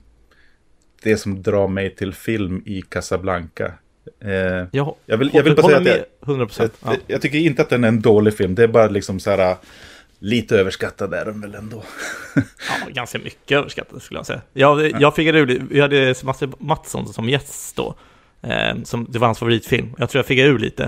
[1.04, 3.74] det som drar mig till film i Casablanca.
[4.20, 4.32] Eh,
[4.72, 6.70] Jag, Jag vill, jag vill bara säga att jag, 100%.
[6.84, 6.92] Ja.
[6.92, 8.56] jag, jag tycker inte att den är en dålig film.
[8.56, 9.56] Det är bara liksom så här
[10.20, 11.84] lite överskattad är den väl ändå.
[12.36, 12.44] Ja,
[12.90, 14.42] ganska mycket överskattat skulle jag säga.
[14.54, 17.96] Jag, jag fick ur, vi hade Sebastian Mattsson som gäst då.
[18.42, 19.96] Eh, som, det var hans favoritfilm.
[19.98, 20.84] Jag tror jag fick ur lite.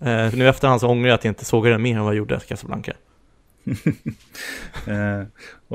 [0.00, 2.12] Eh, nu i efterhand så ångrar jag att jag inte såg den mer än vad
[2.14, 2.92] jag gjorde Casablanca.
[4.86, 5.22] Eh,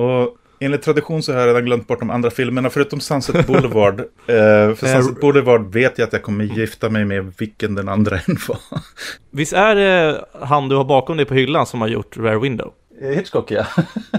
[0.04, 4.00] och enligt tradition så har jag redan glömt bort de andra filmerna förutom Sunset Boulevard.
[4.00, 7.90] eh, för Eh, Sunset Boulevard vet jag att jag kommer gifta mig med vilken den
[7.90, 8.60] andra än var.
[9.32, 12.74] Visst är det han du har bakom dig på hyllan som har gjort Rare Window?
[13.02, 13.66] Hitchcock ja.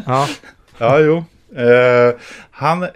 [0.06, 0.28] Ja,
[0.78, 1.24] Ja, jo.
[1.60, 2.14] Eh,
[2.50, 2.86] han,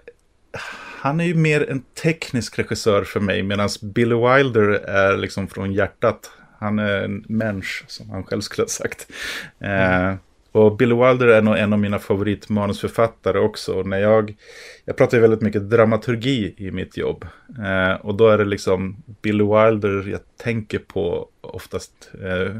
[1.01, 5.73] han är ju mer en teknisk regissör för mig, medan Billy Wilder är liksom från
[5.73, 6.31] hjärtat.
[6.59, 9.07] Han är en människa, som han själv skulle ha sagt.
[9.61, 10.09] Mm.
[10.11, 10.15] Eh,
[10.55, 13.83] och Billy Wilder är nog en av mina favoritmanusförfattare också.
[13.83, 14.35] När jag,
[14.85, 17.27] jag pratar ju väldigt mycket dramaturgi i mitt jobb.
[17.65, 22.11] Eh, och då är det liksom Billy Wilder jag tänker på oftast.
[22.23, 22.57] Eh,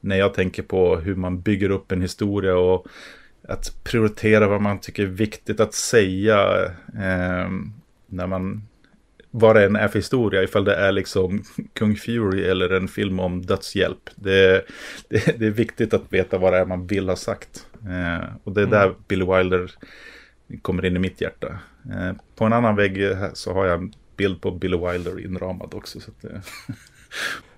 [0.00, 2.86] när jag tänker på hur man bygger upp en historia och
[3.48, 6.64] att prioritera vad man tycker är viktigt att säga.
[6.94, 7.48] Eh,
[8.06, 8.62] när man
[9.36, 13.20] vad det än är för historia, ifall det är liksom Kung Fury eller en film
[13.20, 14.10] om dödshjälp.
[14.14, 14.66] Det,
[15.08, 17.66] det, det är viktigt att veta vad det är man vill ha sagt.
[17.82, 18.96] Eh, och det är där mm.
[19.08, 19.70] Billy Wilder
[20.62, 21.58] kommer in i mitt hjärta.
[21.90, 26.00] Eh, på en annan vägg så har jag en bild på Billy Wilder inramad också.
[26.00, 26.40] Så att, eh.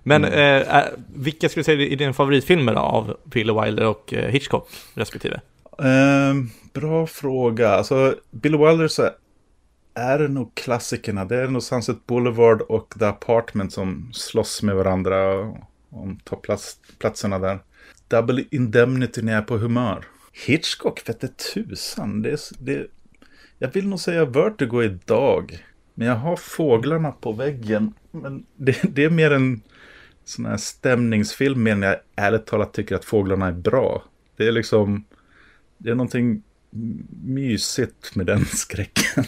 [0.03, 0.69] Men mm.
[0.69, 0.85] eh,
[1.15, 5.41] vilka skulle du säga är dina favoritfilmer av Billy Wilder och eh, Hitchcock respektive?
[5.79, 7.71] Ehm, bra fråga.
[7.71, 9.11] Alltså, Billy Wilder så
[9.97, 11.25] är det nog klassikerna.
[11.25, 15.39] Det är nog Sunset Boulevard och The Apartment som slåss med varandra
[15.91, 17.59] om topplatserna där.
[18.09, 20.05] Double Indemnity när jag är på humör.
[20.47, 22.23] Hitchcock vette tusan.
[22.23, 22.87] Det är, det,
[23.59, 25.65] jag vill nog säga Vertigo idag.
[25.95, 27.95] Men jag har fåglarna på väggen.
[28.11, 29.61] Men det, det är mer en
[30.25, 34.03] sån här stämningsfilm men jag ärligt talat tycker att fåglarna är bra.
[34.37, 35.05] Det är liksom,
[35.79, 36.43] det är någonting
[37.25, 39.25] mysigt med den skräcken.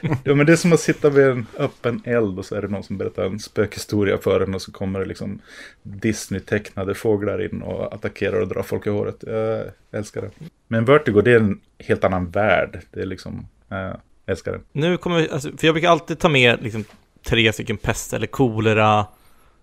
[0.24, 2.68] ja, men det är som att sitta vid en öppen eld och så är det
[2.68, 5.40] någon som berättar en spökhistoria för en och så kommer det liksom
[5.82, 9.24] Disney-tecknade fåglar in och attackerar och drar folk i håret.
[9.26, 10.30] Jag älskar det.
[10.68, 12.80] Men Vertigo, det är en helt annan värld.
[12.90, 14.60] Det är liksom, jag älskar det.
[14.72, 16.84] Nu kommer vi, alltså, för jag brukar alltid ta med liksom
[17.22, 19.06] tre stycken pest eller kolera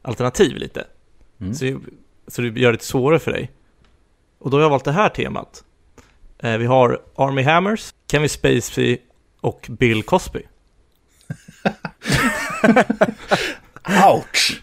[0.01, 0.85] alternativ lite.
[1.39, 1.53] Mm.
[1.53, 1.79] Så,
[2.27, 3.51] så det gör det lite svårare för dig.
[4.39, 5.63] Och då har jag valt det här temat.
[6.43, 8.97] Eh, vi har Army Hammers, Kevin Spacey
[9.41, 10.41] och Bill Cosby.
[14.07, 14.61] Ouch!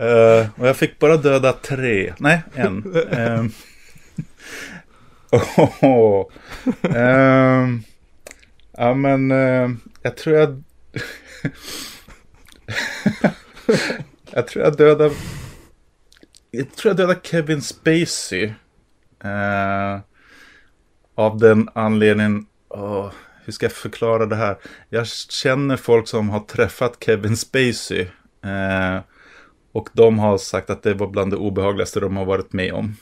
[0.00, 2.14] Uh, och jag fick bara döda tre.
[2.18, 2.96] Nej, en.
[2.96, 3.52] um,
[5.80, 6.26] oh,
[6.82, 7.84] um,
[8.76, 9.70] ja, men uh,
[10.02, 10.62] jag tror jag...
[14.30, 15.14] jag tror jag dödade...
[16.50, 18.44] Jag tror jag dödade Kevin Spacey.
[19.24, 20.00] Uh,
[21.16, 23.10] av den anledningen, oh,
[23.44, 24.56] hur ska jag förklara det här?
[24.88, 28.00] Jag känner folk som har träffat Kevin Spacey.
[28.44, 29.00] Eh,
[29.72, 32.96] och de har sagt att det var bland det obehagligaste de har varit med om.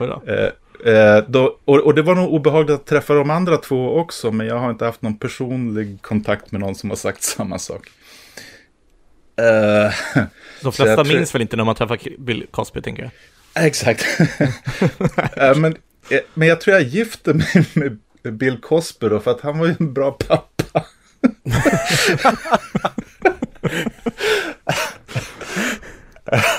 [0.26, 4.30] eh, eh, då, och, och, det var nog obehagligt att träffa de andra två också,
[4.30, 7.88] men jag har inte haft någon personlig kontakt med någon som har sagt samma sak.
[9.40, 9.92] Uh,
[10.62, 13.66] de flesta minns väl inte när man träffar Bill Cosby, tänker jag.
[13.66, 14.20] Exakt.
[14.40, 17.66] uh, men Eh, Eh, men jag tror jag gifte mig
[18.22, 20.84] med Bill Cosby då, för att han var ju en bra pappa.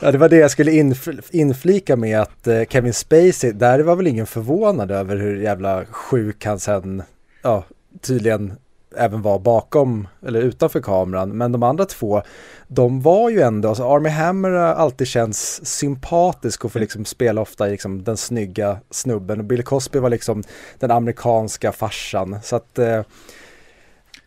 [0.00, 3.96] Ja, det var det jag skulle inf inflika med att eh, Kevin Spacey, där var
[3.96, 7.02] väl ingen förvånad över hur jävla sjuk han sen,
[7.42, 7.64] ja,
[8.00, 8.52] tydligen
[8.96, 11.30] även var bakom eller utanför kameran.
[11.30, 12.22] Men de andra två,
[12.68, 17.40] de var ju ändå, alltså Army Hammer har alltid känts sympatisk och får liksom spela
[17.40, 19.38] ofta liksom den snygga snubben.
[19.38, 20.42] Och Bill Cosby var liksom
[20.78, 22.38] den amerikanska farsan.
[22.42, 23.02] Så att eh,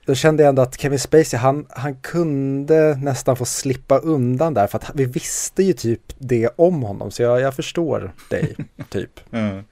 [0.05, 4.67] då kände jag ändå att Kevin Spacey, han, han kunde nästan få slippa undan där
[4.67, 7.11] för att vi visste ju typ det om honom.
[7.11, 8.55] Så jag, jag förstår dig,
[8.89, 9.19] typ.
[9.31, 9.63] Mm.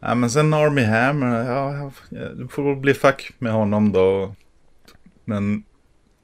[0.00, 4.34] Ja, men sen Army Hammer, ja, du får väl bli fuck med honom då.
[5.24, 5.62] Men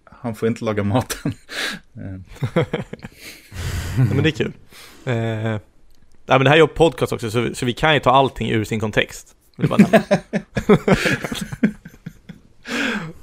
[0.04, 1.32] han får inte laga maten.
[1.92, 2.02] ja,
[3.96, 4.52] men det är kul.
[5.04, 5.58] Eh,
[6.26, 8.50] ja, men det här är ju podcast också, så, så vi kan ju ta allting
[8.50, 9.36] ur sin kontext.
[9.56, 9.82] Vill bara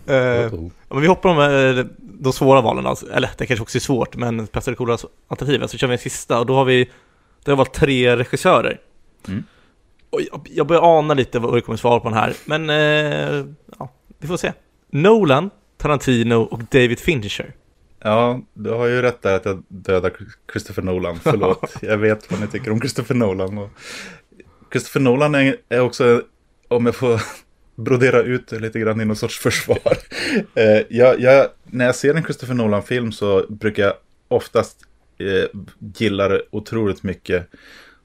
[0.06, 0.54] eh,
[0.90, 3.12] men vi hoppar om eh, de svåra valen, alltså.
[3.12, 6.00] eller det kanske också är svårt, men pest eller kolera alternativen, så kör vi en
[6.00, 6.90] sista och då har vi,
[7.44, 8.80] det har valt tre regissörer.
[9.28, 9.44] Mm.
[10.44, 13.46] Jag börjar ana lite vad du kommer svara på den här, men eh,
[13.80, 14.54] ja, vi får se.
[14.90, 17.54] Nolan, Tarantino och David Fincher.
[18.00, 20.12] Ja, du har ju rätt där att jag dödar
[20.52, 21.20] Christopher Nolan.
[21.24, 23.58] Förlåt, jag vet vad ni tycker om Christopher Nolan.
[23.58, 23.70] Och
[24.72, 26.22] Christopher Nolan är, också,
[26.68, 27.22] om jag får
[27.76, 29.80] brodera ut lite grann i någon sorts försvar.
[30.56, 33.94] Eh, jag, jag, när jag ser en Christopher Nolan-film så brukar jag
[34.28, 34.78] oftast
[35.18, 35.60] eh,
[35.98, 37.50] gilla det otroligt mycket.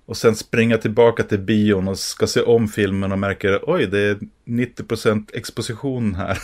[0.07, 3.99] Och sen springa tillbaka till bion och ska se om filmen och märker oj det
[3.99, 6.39] är 90% exposition här.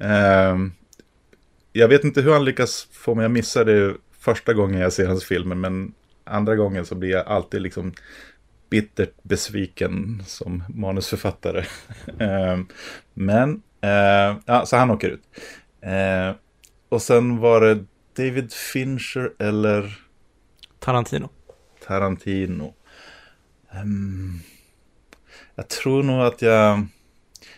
[0.00, 0.66] uh,
[1.72, 5.06] jag vet inte hur han lyckas få mig att missa det första gången jag ser
[5.06, 5.94] hans filmer men
[6.24, 7.92] andra gången så blir jag alltid liksom
[8.70, 11.64] bittert besviken som manusförfattare.
[12.20, 12.64] uh,
[13.14, 15.22] men Eh, ja, så han åker ut.
[15.80, 16.36] Eh,
[16.88, 17.84] och sen var det
[18.16, 19.98] David Fincher eller
[20.78, 21.28] Tarantino.
[21.86, 22.74] Tarantino.
[23.82, 24.40] Um,
[25.54, 26.86] jag tror nog att jag...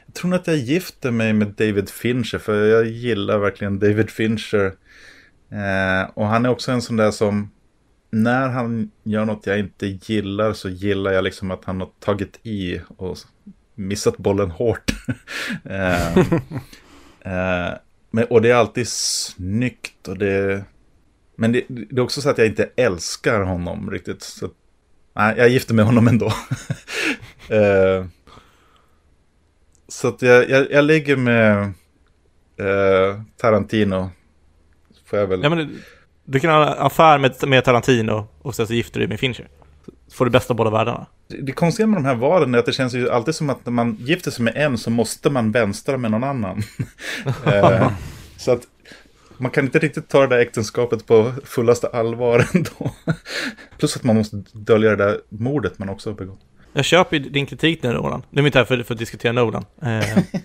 [0.07, 2.39] Jag tror nog att jag gifter mig med David Fincher.
[2.39, 4.73] För jag gillar verkligen David Fincher.
[5.51, 7.51] Eh, och han är också en sån där som...
[8.11, 12.39] När han gör något jag inte gillar så gillar jag liksom att han har tagit
[12.43, 13.19] i och
[13.75, 14.93] missat bollen hårt.
[15.65, 16.19] eh,
[17.21, 17.75] eh,
[18.11, 20.65] men, och det är alltid snyggt och det...
[21.41, 24.23] Men det, det, är också så att jag inte älskar honom riktigt.
[24.23, 24.49] Så,
[25.17, 26.27] nej, jag gifter med honom ändå.
[27.49, 28.07] eh,
[29.89, 31.63] så att jag, jag, jag ligger med
[32.57, 34.11] eh, Tarantino.
[35.07, 35.43] Får jag väl...
[35.43, 35.79] Ja, men
[36.25, 39.49] du kan ha affär med, med Tarantino och sen så gifter du dig med Fincher.
[40.13, 41.07] Får du bästa av båda världarna.
[41.29, 43.67] Det, det konstiga med de här valen är att det känns ju alltid som att
[43.67, 46.63] när man gifter sig med en så måste man vänstra med någon annan.
[47.47, 47.91] eh,
[48.37, 48.63] så att
[49.39, 52.91] man kan inte riktigt ta det där äktenskapet på fullaste allvar ändå.
[53.79, 56.41] Plus att man måste dölja det där mordet man också har begått.
[56.73, 58.23] Jag köper din kritik nu Roland.
[58.31, 59.65] Nu är vi inte här för, för att diskutera Nolan.
[59.83, 60.19] Eh.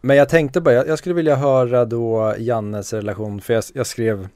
[0.00, 4.28] Men jag tänkte bara, jag, skulle vilja höra då Jannes relation, för jag, jag skrev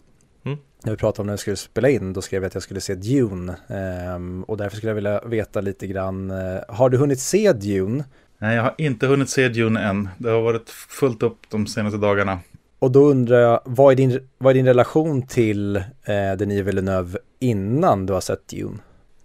[0.44, 0.58] mm.
[0.84, 2.80] När vi pratade om när jag skulle spela in, då skrev jag att jag skulle
[2.80, 3.56] se Dune.
[4.16, 8.04] Um, och därför skulle jag vilja veta lite grann, uh, har du hunnit se Dune?
[8.38, 10.08] Nej, jag har inte hunnit se Dune än.
[10.18, 12.38] Det har varit fullt upp de senaste dagarna.
[12.82, 17.18] Och då undrar jag, vad är din, vad är din relation till eh, Denis Villeneuve
[17.38, 18.78] innan du har sett Dune?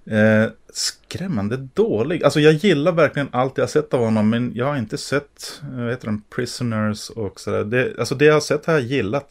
[0.06, 2.24] Eh, skrämmande dålig.
[2.24, 5.62] Alltså jag gillar verkligen allt jag har sett av honom, men jag har inte sett,
[5.64, 7.64] eh, vad heter den, Prisoners och sådär.
[7.64, 9.30] Det, alltså det jag har sett har jag gillat.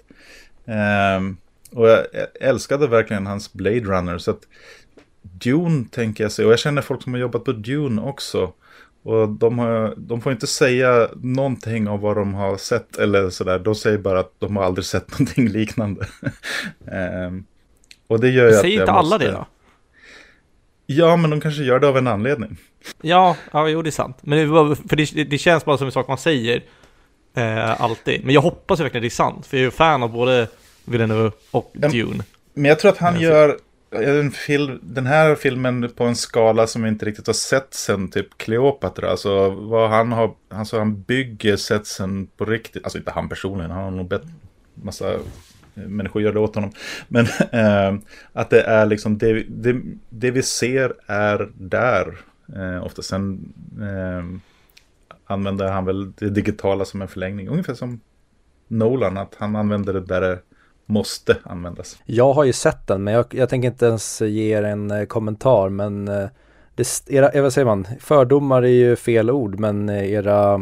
[0.65, 1.21] Eh,
[1.71, 2.07] och jag
[2.41, 4.43] älskade verkligen hans Blade Runner, så att
[5.23, 8.53] Dune tänker jag sig, och jag känner folk som har jobbat på Dune också.
[9.07, 13.59] Och de, har, de får inte säga någonting om vad de har sett eller sådär.
[13.59, 16.07] De säger bara att de har aldrig sett någonting liknande.
[17.27, 17.45] um,
[18.07, 19.47] och det gör ju Säger inte alla det då?
[20.87, 22.57] Ja, men de kanske gör det av en anledning.
[23.03, 24.17] Ja, ja jo det är sant.
[24.21, 26.63] Men det, för det, det känns bara som en sak man säger
[27.35, 28.25] eh, alltid.
[28.25, 30.49] Men jag hoppas verkligen det är sant, för jag är fan av både
[30.85, 32.25] Villeneuve och Dune.
[32.55, 33.59] Men jag tror att han gör
[34.81, 39.11] den här filmen på en skala som vi inte riktigt har sett sen typ Kleopatra.
[39.11, 42.85] Alltså vad han har, alltså han bygger setsen på riktigt.
[42.85, 44.23] Alltså inte han personligen, han har nog bett
[44.75, 45.21] massa eh,
[45.75, 46.73] människor gör det åt honom.
[47.09, 48.01] Men äh,
[48.33, 52.19] att det är liksom det, det, det vi ser är där.
[52.57, 54.41] Äh, ofta sen äh,
[55.27, 57.49] använder han väl det digitala som en förlängning.
[57.49, 58.01] Ungefär som
[58.69, 60.41] Nolan, att han använder det där
[60.87, 61.99] måste användas.
[62.05, 65.05] Jag har ju sett den, men jag, jag tänker inte ens ge er en eh,
[65.05, 65.69] kommentar.
[65.69, 66.29] Men eh,
[66.75, 70.61] det, era, eh, vad säger man, fördomar är ju fel ord, men era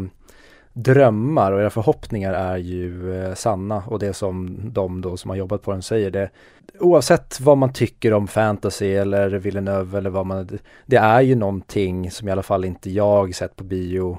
[0.77, 5.37] drömmar och era förhoppningar är ju eh, sanna och det som de då som har
[5.37, 6.29] jobbat på den säger det
[6.79, 12.11] oavsett vad man tycker om fantasy eller Villeneuve eller vad man det är ju någonting
[12.11, 14.17] som i alla fall inte jag sett på bio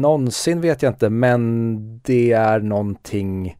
[0.00, 3.56] någonsin vet jag inte men det är någonting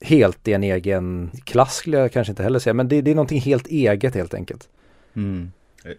[0.00, 3.14] helt i en egen klass skulle jag kanske inte heller säga men det, det är
[3.14, 4.68] någonting helt eget helt enkelt.
[5.16, 5.52] Mm.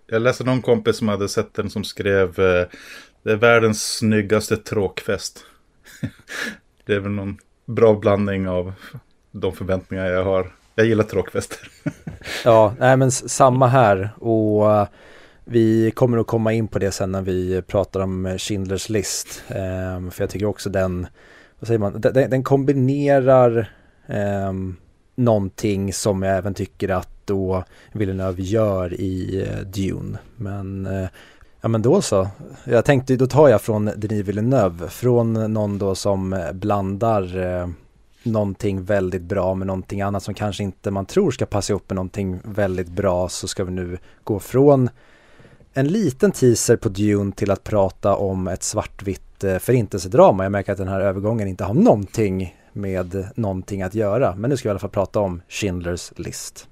[0.08, 2.66] Jag läste någon kompis som hade sett den som skrev eh,
[3.24, 5.46] det är världens snyggaste tråkfest.
[6.86, 8.74] det är väl någon bra blandning av
[9.32, 10.52] de förväntningar jag har.
[10.76, 11.58] Jag gillar tråkfester.
[12.46, 14.88] ja, nej men samma här och uh,
[15.46, 19.44] vi kommer att komma in på det sen när vi pratar om Schindlers list.
[19.48, 21.08] Um, för jag tycker också den,
[21.60, 23.72] vad säger man, den, den kombinerar
[24.08, 24.54] eh,
[25.16, 30.18] någonting som jag även tycker att då Villeneuve gör i eh, Dune.
[30.36, 31.10] Men eh,
[31.64, 32.28] Ja men då så.
[32.64, 37.68] Jag tänkte, då tar jag från Denis Villeneuve, från någon då som blandar eh,
[38.24, 41.96] någonting väldigt bra med någonting annat som kanske inte man tror ska passa ihop med
[41.96, 44.90] någonting väldigt bra så ska vi nu gå från
[45.74, 50.44] en liten teaser på Dune till att prata om ett svartvitt eh, förintelsedrama.
[50.44, 54.36] Jag märker att den här övergången inte har någonting med någonting att göra.
[54.36, 56.68] Men nu ska vi i alla fall prata om Schindlers list.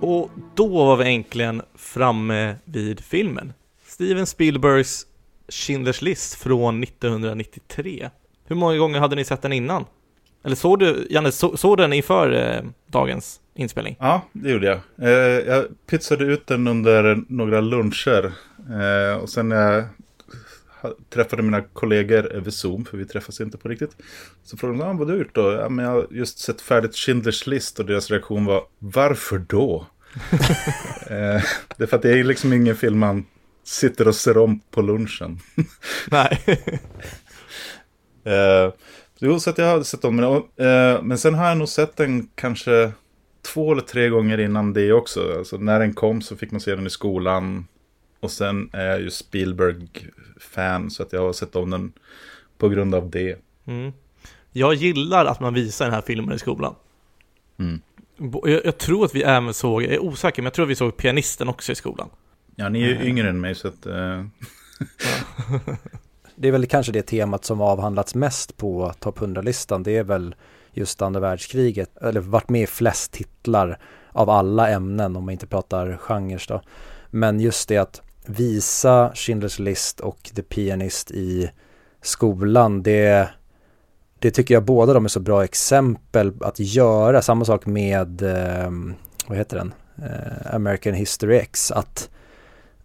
[0.00, 3.52] Och då var vi äntligen framme vid filmen.
[3.98, 5.06] Steven Spielbergs
[5.48, 8.10] Schindler's list från 1993.
[8.44, 9.84] Hur många gånger hade ni sett den innan?
[10.44, 13.96] Eller såg du, Janne, så, såg den inför eh, dagens inspelning?
[14.00, 15.08] Ja, det gjorde jag.
[15.08, 18.32] Eh, jag pytsade ut den under några luncher.
[18.70, 19.84] Eh, och sen när jag
[21.10, 23.96] träffade mina kollegor över Zoom, för vi träffas inte på riktigt.
[24.44, 25.52] Så frågade de, ah, vad har du gjort då?
[25.52, 29.86] Ja, men jag har just sett färdigt Schindler's list och deras reaktion var, varför då?
[31.06, 31.42] eh,
[31.76, 33.24] det är för att det är liksom ingen film man
[33.68, 35.38] sitter och ser om på lunchen.
[36.10, 36.40] Nej.
[38.24, 38.72] eh,
[39.18, 40.32] jo, så att jag har sett om den.
[40.66, 42.92] Eh, men sen har jag nog sett den kanske
[43.42, 45.34] två eller tre gånger innan det också.
[45.38, 47.66] Alltså, när den kom så fick man se den i skolan.
[48.20, 51.92] Och sen är jag ju Spielberg-fan så att jag har sett om den
[52.58, 53.38] på grund av det.
[53.66, 53.92] Mm.
[54.52, 56.74] Jag gillar att man visar den här filmen i skolan.
[57.58, 57.80] Mm.
[58.44, 60.74] Jag, jag, tror att vi även såg, jag är osäker, men jag tror att vi
[60.74, 62.08] såg pianisten också i skolan.
[62.60, 63.06] Ja, ni är ju mm.
[63.06, 63.86] yngre än mig så att...
[63.86, 63.92] Uh...
[66.34, 69.82] det är väl kanske det temat som avhandlats mest på topp 100-listan.
[69.82, 70.34] Det är väl
[70.72, 73.78] just andra världskriget, eller varit med i flest titlar
[74.12, 76.62] av alla ämnen om man inte pratar genrer då.
[77.10, 81.50] Men just det att visa Schindler's list och The Pianist i
[82.02, 83.28] skolan, det,
[84.18, 87.22] det tycker jag båda de är så bra exempel att göra.
[87.22, 88.70] Samma sak med, eh,
[89.26, 92.10] vad heter den, eh, American History X, att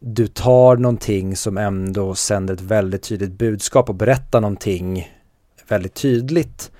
[0.05, 5.11] du tar någonting som ändå sänder ett väldigt tydligt budskap och berättar någonting
[5.67, 6.71] väldigt tydligt.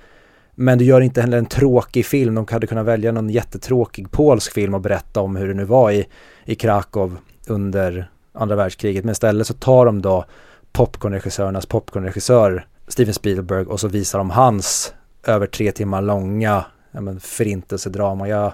[0.54, 2.34] Men du gör inte heller en tråkig film.
[2.34, 5.90] De hade kunnat välja någon jättetråkig polsk film och berätta om hur det nu var
[5.90, 6.06] i,
[6.44, 9.04] i Krakow under andra världskriget.
[9.04, 10.24] Men istället så tar de då
[10.72, 14.94] popcornregissörernas popcornregissör Steven Spielberg och så visar de hans
[15.26, 18.28] över tre timmar långa ja, men, förintelsedrama.
[18.28, 18.52] Jag,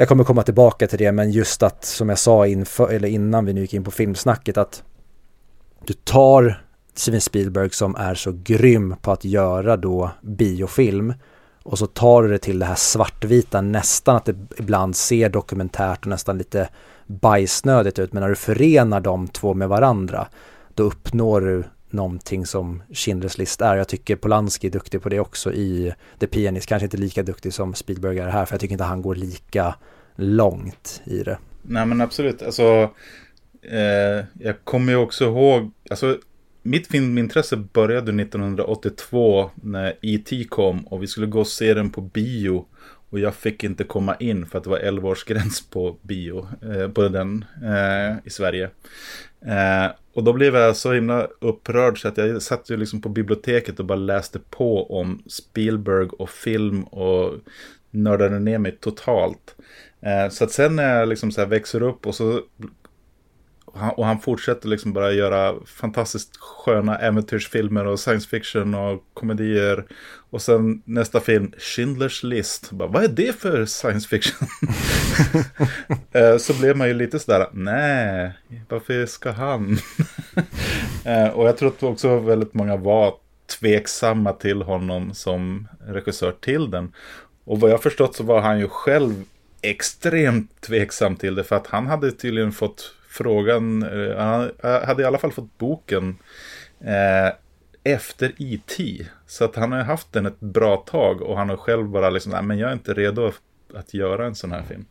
[0.00, 3.44] jag kommer komma tillbaka till det men just att som jag sa inför, eller innan
[3.44, 4.82] vi nu gick in på filmsnacket att
[5.86, 6.62] du tar
[6.94, 11.14] Steven Spielberg som är så grym på att göra då biofilm
[11.62, 16.00] och så tar du det till det här svartvita nästan att det ibland ser dokumentärt
[16.00, 16.68] och nästan lite
[17.06, 20.26] bajsnödigt ut men när du förenar de två med varandra
[20.74, 23.76] då uppnår du någonting som Schindler's list är.
[23.76, 27.54] Jag tycker Polanski är duktig på det också i The Pianist, kanske inte lika duktig
[27.54, 29.74] som Spielberg är här för jag tycker inte han går lika
[30.16, 31.38] långt i det.
[31.62, 32.90] Nej men absolut, alltså
[33.62, 36.18] eh, jag kommer ju också ihåg, alltså
[36.62, 40.44] mitt filmintresse började 1982 när E.T.
[40.44, 42.66] kom och vi skulle gå och se den på bio.
[43.10, 47.08] Och jag fick inte komma in för att det var 11-årsgräns på bio, eh, på
[47.08, 48.70] den eh, i Sverige.
[49.40, 53.08] Eh, och då blev jag så himla upprörd så att jag satt ju liksom på
[53.08, 57.34] biblioteket och bara läste på om Spielberg och film och
[57.90, 59.56] nördade ner mig totalt.
[60.00, 62.42] Eh, så att sen när jag liksom så växer upp och så
[63.96, 69.84] och han fortsätter liksom bara göra fantastiskt sköna äventyrsfilmer och science fiction och komedier.
[70.30, 72.70] Och sen nästa film, Schindler's list.
[72.70, 74.48] Bara, vad är det för science fiction?
[76.12, 78.32] Eh, så blev man ju lite sådär, nej,
[78.68, 79.78] varför ska han?
[81.04, 83.14] Eh, och jag tror att också väldigt många var
[83.60, 86.92] tveksamma till honom som regissör till den.
[87.44, 89.24] Och vad jag förstått så var han ju själv
[89.62, 95.06] extremt tveksam till det för att han hade tydligen fått frågan, eh, han hade i
[95.06, 96.18] alla fall fått boken
[96.80, 97.34] eh,
[97.84, 99.06] efter IT.
[99.26, 102.32] Så att han har haft den ett bra tag och han har själv bara liksom,
[102.32, 103.32] nej men jag är inte redo
[103.74, 104.84] att göra en sån här film.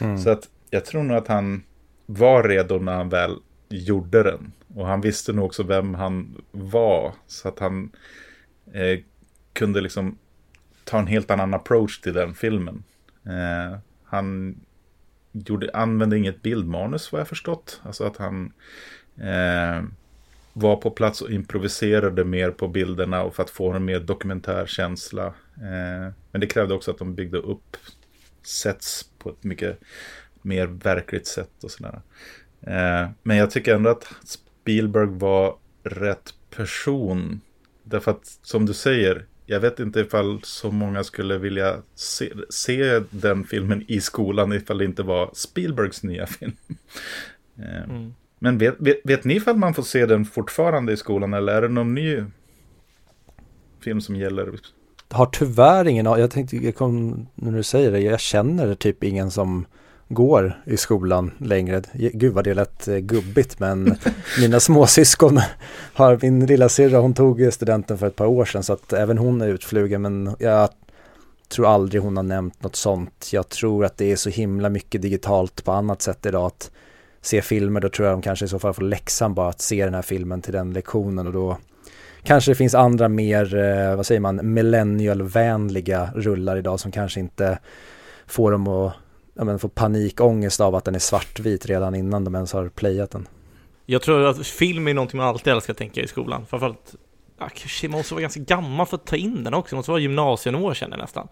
[0.00, 0.18] Mm.
[0.18, 1.62] Så att jag tror nog att han
[2.06, 3.36] var redo när han väl
[3.68, 4.52] gjorde den.
[4.74, 7.12] Och han visste nog också vem han var.
[7.26, 7.90] Så att han
[8.72, 8.98] eh,
[9.52, 10.18] kunde liksom
[10.84, 12.84] ta en helt annan approach till den filmen.
[13.26, 14.56] Eh, han
[15.32, 17.80] gjorde, använde inget bildmanus vad jag förstått.
[17.82, 18.52] Alltså att han
[19.16, 19.84] eh,
[20.52, 25.26] var på plats och improviserade mer på bilderna och för att få en mer dokumentärkänsla.
[25.56, 27.76] Eh, men det krävde också att de byggde upp
[28.42, 29.80] sets på ett mycket
[30.42, 32.00] mer verkligt sätt och sådär.
[32.60, 37.40] Eh, men jag tycker ändå att Spielberg var rätt person.
[37.82, 43.00] Därför att som du säger, jag vet inte ifall så många skulle vilja se, se
[43.10, 46.52] den filmen i skolan ifall det inte var Spielbergs nya film.
[47.58, 48.14] Eh, mm.
[48.38, 51.62] Men vet, vet, vet ni ifall man får se den fortfarande i skolan eller är
[51.62, 52.24] det någon ny
[53.80, 54.60] film som gäller?
[55.08, 59.30] Har tyvärr ingen, jag tänkte, jag kom, när du säger det, jag känner typ ingen
[59.30, 59.66] som
[60.10, 61.82] går i skolan längre.
[61.92, 63.96] Gud vad det lät eh, gubbigt men
[64.40, 65.40] mina småsyskon
[65.94, 69.18] har, min lilla syrra hon tog studenten för ett par år sedan så att även
[69.18, 70.68] hon är utflugen men jag
[71.48, 73.28] tror aldrig hon har nämnt något sånt.
[73.32, 76.70] Jag tror att det är så himla mycket digitalt på annat sätt idag att
[77.22, 79.84] se filmer då tror jag de kanske i så fall får läxan bara att se
[79.84, 81.58] den här filmen till den lektionen och då
[82.22, 87.58] kanske det finns andra mer, eh, vad säger man, millennialvänliga rullar idag som kanske inte
[88.26, 88.92] får dem att
[89.40, 93.10] ja, men, få panikångest av att den är svartvit redan innan de ens har playat
[93.10, 93.28] den.
[93.86, 96.46] Jag tror att film är någonting man alltid älskar att tänka i skolan.
[96.46, 96.94] Framförallt,
[97.82, 99.74] man måste vara ganska gammal för att ta in den också.
[99.74, 101.28] Det måste vara gymnasienivå känner jag nästan.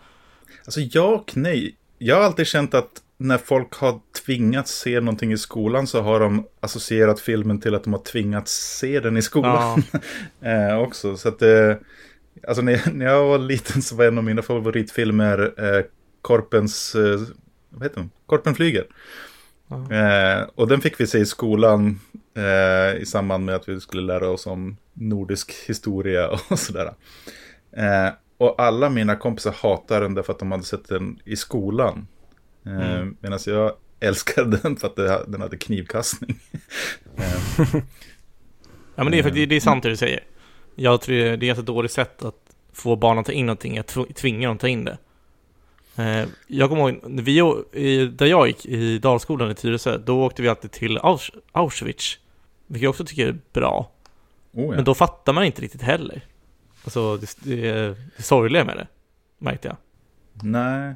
[0.64, 1.76] Alltså ja och nej.
[1.98, 6.20] Jag har alltid känt att när folk har tvingats se någonting i skolan så har
[6.20, 9.82] de associerat filmen till att de har tvingats se den i skolan.
[10.40, 10.48] Ja.
[10.70, 11.16] eh, också.
[11.16, 11.74] Så att eh,
[12.48, 15.84] alltså när, när jag var liten så var en av mina favoritfilmer eh,
[16.22, 17.20] Korpens, eh,
[17.70, 18.10] vad heter den?
[18.26, 18.86] Korpen flyger.
[19.70, 22.00] Eh, och den fick vi se i skolan
[22.34, 26.94] eh, i samband med att vi skulle lära oss om nordisk historia och sådär.
[27.72, 32.06] Eh, och alla mina kompisar hatade den därför att de hade sett den i skolan.
[32.66, 33.16] Eh, mm.
[33.20, 36.38] Medan jag älskade den för att den hade knivkastning.
[38.94, 40.24] ja men det är, för, det är sant det du säger.
[40.74, 42.34] Jag tror det är ett dåligt sätt att
[42.72, 44.98] få barn att ta in någonting, att tvinga dem att ta in det.
[45.98, 46.88] Eh, jag kommer
[47.28, 50.98] ihåg, vi, där jag gick i Dalskolan i Tyresö, då åkte vi alltid till
[51.52, 52.18] Auschwitz.
[52.66, 53.90] Vilket jag också tycker är bra.
[54.52, 54.70] Oh, ja.
[54.70, 56.24] Men då fattar man inte riktigt heller.
[56.84, 58.86] Alltså det, det, det sorgliga med det,
[59.38, 59.76] märkte jag.
[60.42, 60.94] Nej,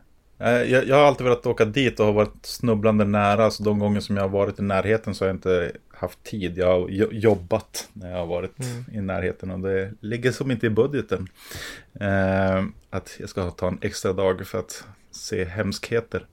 [0.51, 3.51] jag, jag, har alltid velat åka dit och har varit snubblande nära.
[3.51, 6.59] Så de gånger som jag har varit i närheten så har jag inte haft tid.
[6.59, 8.85] Jag har jobbat när jag har varit mm.
[8.93, 11.29] i närheten och det ligger som inte i budgeten.
[12.01, 16.27] Eh, att jag ska ta en extra dag för att se hemskheter.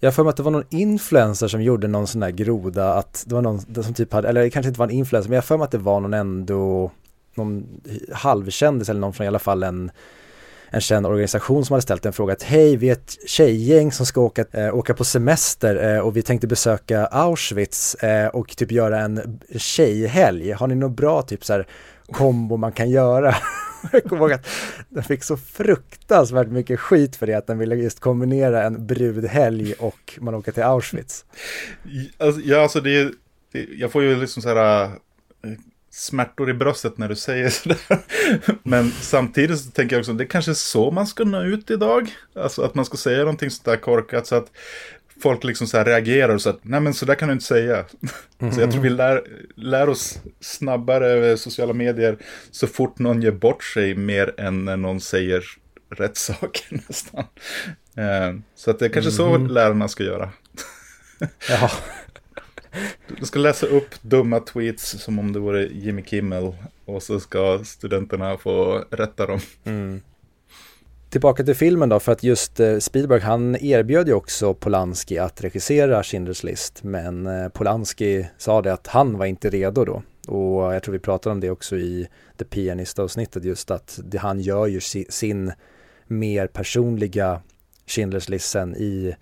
[0.00, 2.94] Jag har för mig att det var någon influencer som gjorde någon sån där groda
[2.94, 5.34] att det var någon som typ hade, eller det kanske inte var en influencer, men
[5.34, 6.90] jag har för mig att det var någon ändå,
[7.34, 7.80] någon
[8.12, 9.90] halvkändis eller någon från i alla fall en
[10.70, 14.06] en känd organisation som hade ställt en fråga att hej, vi är ett tjejgäng som
[14.06, 18.72] ska åka, eh, åka på semester eh, och vi tänkte besöka Auschwitz eh, och typ
[18.72, 20.52] göra en tjejhelg.
[20.52, 21.66] Har ni något bra typ så här
[22.12, 23.34] kombo man kan göra?
[23.92, 24.46] jag kommer ihåg att
[24.88, 29.72] den fick så fruktansvärt mycket skit för det, att den ville just kombinera en brudhelg
[29.72, 31.24] och man åker till Auschwitz.
[32.18, 33.12] Alltså, ja, alltså det är,
[33.78, 34.90] jag får ju liksom så här eh,
[35.94, 37.78] smärtor i bröstet när du säger sådär.
[38.62, 41.70] Men samtidigt så tänker jag också, det är kanske är så man ska nå ut
[41.70, 42.14] idag.
[42.34, 44.50] Alltså att man ska säga någonting sådär korkat så att
[45.22, 47.84] folk liksom så reagerar och så att, nej men så där kan du inte säga.
[48.38, 48.54] Mm.
[48.54, 49.22] Så jag tror vi lär,
[49.56, 52.18] lär oss snabbare över sociala medier
[52.50, 55.44] så fort någon ger bort sig mer än när någon säger
[55.90, 57.24] rätt saker nästan.
[57.96, 59.46] Eh, så att det är kanske mm.
[59.46, 60.30] så lärarna ska göra.
[61.48, 61.70] ja.
[63.18, 66.52] Du ska läsa upp dumma tweets som om det vore Jimmy Kimmel
[66.84, 69.40] och så ska studenterna få rätta dem.
[69.64, 70.00] Mm.
[71.10, 75.44] Tillbaka till filmen då, för att just eh, Spielberg han erbjöd ju också Polanski att
[75.44, 80.02] regissera Schindler's list, men eh, Polanski sa det att han var inte redo då.
[80.26, 82.08] Och jag tror vi pratade om det också i
[82.38, 85.52] The Pianist-avsnittet, just att det, han gör ju si, sin
[86.06, 87.40] mer personliga
[87.86, 89.14] Schindler's list sen i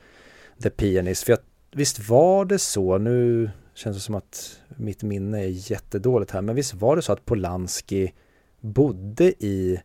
[0.63, 1.25] The Pianist.
[1.25, 1.39] För jag
[1.73, 6.55] visst var det så, nu känns det som att mitt minne är jättedåligt här, men
[6.55, 8.13] visst var det så att Polanski
[8.61, 9.83] bodde i,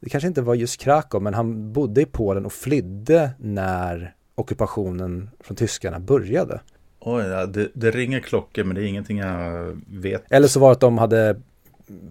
[0.00, 5.30] det kanske inte var just Krakow, men han bodde i Polen och flydde när ockupationen
[5.40, 6.60] från tyskarna började.
[7.00, 10.32] Oj, ja, det, det ringer klockor men det är ingenting jag vet.
[10.32, 11.40] Eller så var det att de hade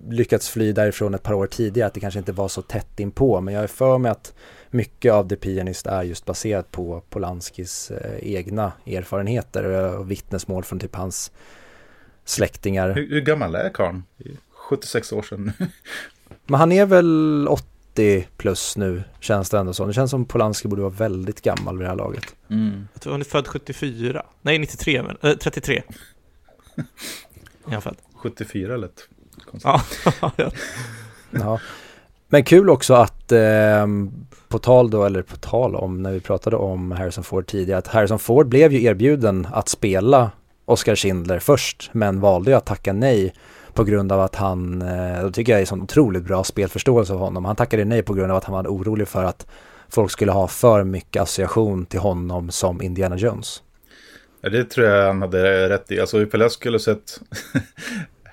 [0.09, 3.41] lyckats fly därifrån ett par år tidigare, att det kanske inte var så tätt inpå,
[3.41, 4.34] men jag är för mig att
[4.69, 9.63] mycket av The Pianist är just baserat på Polanskis eh, egna erfarenheter
[9.97, 11.32] och vittnesmål från typ hans
[12.25, 12.89] släktingar.
[12.89, 14.03] Hur, hur gammal är karln?
[14.49, 15.51] 76 år sedan.
[16.45, 19.86] Men han är väl 80 plus nu, känns det ändå så.
[19.86, 22.36] Det känns som Polanski borde vara väldigt gammal vid det här laget.
[22.49, 22.88] Mm.
[22.93, 24.25] Jag tror han är född 74.
[24.41, 25.84] Nej, 93, men, äh, 33.
[27.67, 27.97] är han född.
[28.15, 29.07] 74 lätt.
[29.64, 29.82] Ja.
[31.32, 31.60] ja.
[32.28, 33.88] Men kul också att eh,
[34.47, 37.88] på tal då, eller på tal om när vi pratade om Harrison Ford tidigare, att
[37.88, 40.32] Harrison Ford blev ju erbjuden att spela
[40.66, 43.34] Oscar Schindler först, men valde ju att tacka nej
[43.74, 47.20] på grund av att han, eh, då tycker jag är sån otroligt bra spelförståelse av
[47.20, 47.45] honom.
[47.45, 49.47] Han tackade nej på grund av att han var orolig för att
[49.89, 53.64] folk skulle ha för mycket association till honom som Indiana Jones.
[54.41, 56.00] Ja, det tror jag han hade rätt i.
[56.00, 57.20] Alltså ifall jag skulle sett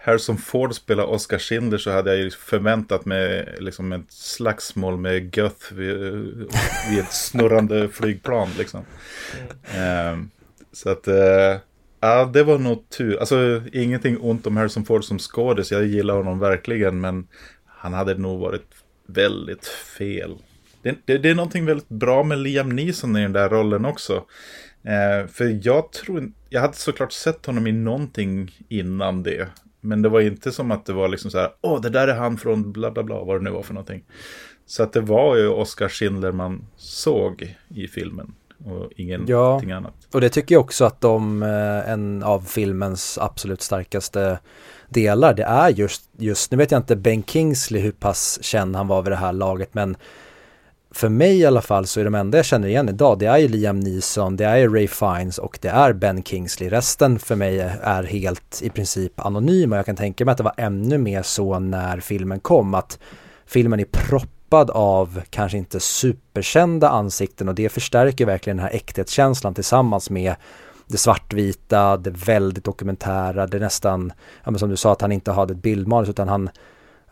[0.07, 5.37] Harrison Ford spelar Oscar Schindler så hade jag ju förväntat mig liksom ett slagsmål med
[5.37, 5.97] Göth vid,
[6.91, 8.49] vid ett snurrande flygplan.
[8.59, 8.85] Liksom.
[9.75, 10.13] Mm.
[10.13, 10.31] Um,
[10.73, 11.61] så att, uh,
[12.01, 13.17] ja det var nog tur.
[13.19, 17.29] Alltså ingenting ont om Harrison Ford som skådis, jag gillar honom verkligen men
[17.67, 18.75] han hade nog varit
[19.07, 20.37] väldigt fel.
[20.83, 24.15] Det, det, det är någonting väldigt bra med Liam Neeson i den där rollen också.
[24.15, 29.49] Uh, för jag tror, jag hade såklart sett honom i någonting innan det.
[29.87, 32.15] Men det var inte som att det var liksom så här, åh, det där är
[32.15, 34.05] han från bla bla bla, vad det nu var för någonting.
[34.67, 38.35] Så att det var ju Oscar Schindler man såg i filmen.
[38.65, 39.95] och ingenting ja, annat.
[40.13, 44.39] Och det tycker jag också att de, eh, en av filmens absolut starkaste
[44.89, 48.89] delar, det är just, just, nu vet jag inte Ben Kingsley hur pass känd han
[48.89, 49.97] var vid det här laget, men
[50.97, 53.39] för mig i alla fall så är de enda jag känner igen idag, det är
[53.39, 56.69] ju Liam Neeson, det är ju Ray Fiennes och det är Ben Kingsley.
[56.69, 59.77] Resten för mig är helt i princip anonyma.
[59.77, 62.99] Jag kan tänka mig att det var ännu mer så när filmen kom, att
[63.47, 69.55] filmen är proppad av kanske inte superkända ansikten och det förstärker verkligen den här äkthetskänslan
[69.55, 70.35] tillsammans med
[70.87, 74.13] det svartvita, det väldigt dokumentära, det nästan,
[74.45, 76.51] ja men som du sa att han inte hade ett bildmanus utan han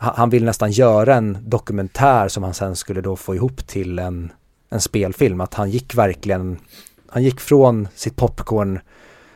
[0.04, 4.32] han vill nästan göra en dokumentär som han sen skulle då få ihop till en,
[4.70, 5.40] en spelfilm.
[5.40, 6.58] Att han gick verkligen,
[7.08, 8.80] han gick från sitt popcorn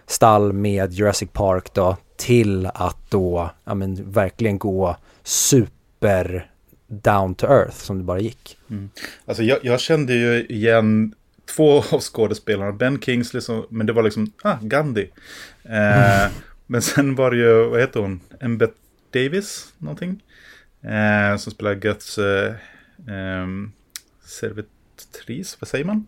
[0.06, 6.50] stall med Jurassic Park då till att då, ja men verkligen gå super
[6.86, 8.58] down to earth som det bara gick.
[8.70, 8.90] Mm.
[9.26, 11.14] Alltså jag, jag, kände ju igen
[11.56, 15.10] två av skådespelarna, Ben Kingsley, som, men det var liksom, ah, Gandhi.
[15.64, 16.30] Eh.
[16.70, 18.74] Men sen var det ju, vad heter hon, Embeth
[19.10, 20.22] Davis, någonting?
[20.82, 22.54] Eh, som spelar Guts eh,
[23.08, 23.46] eh,
[24.24, 26.06] servitris, vad säger man?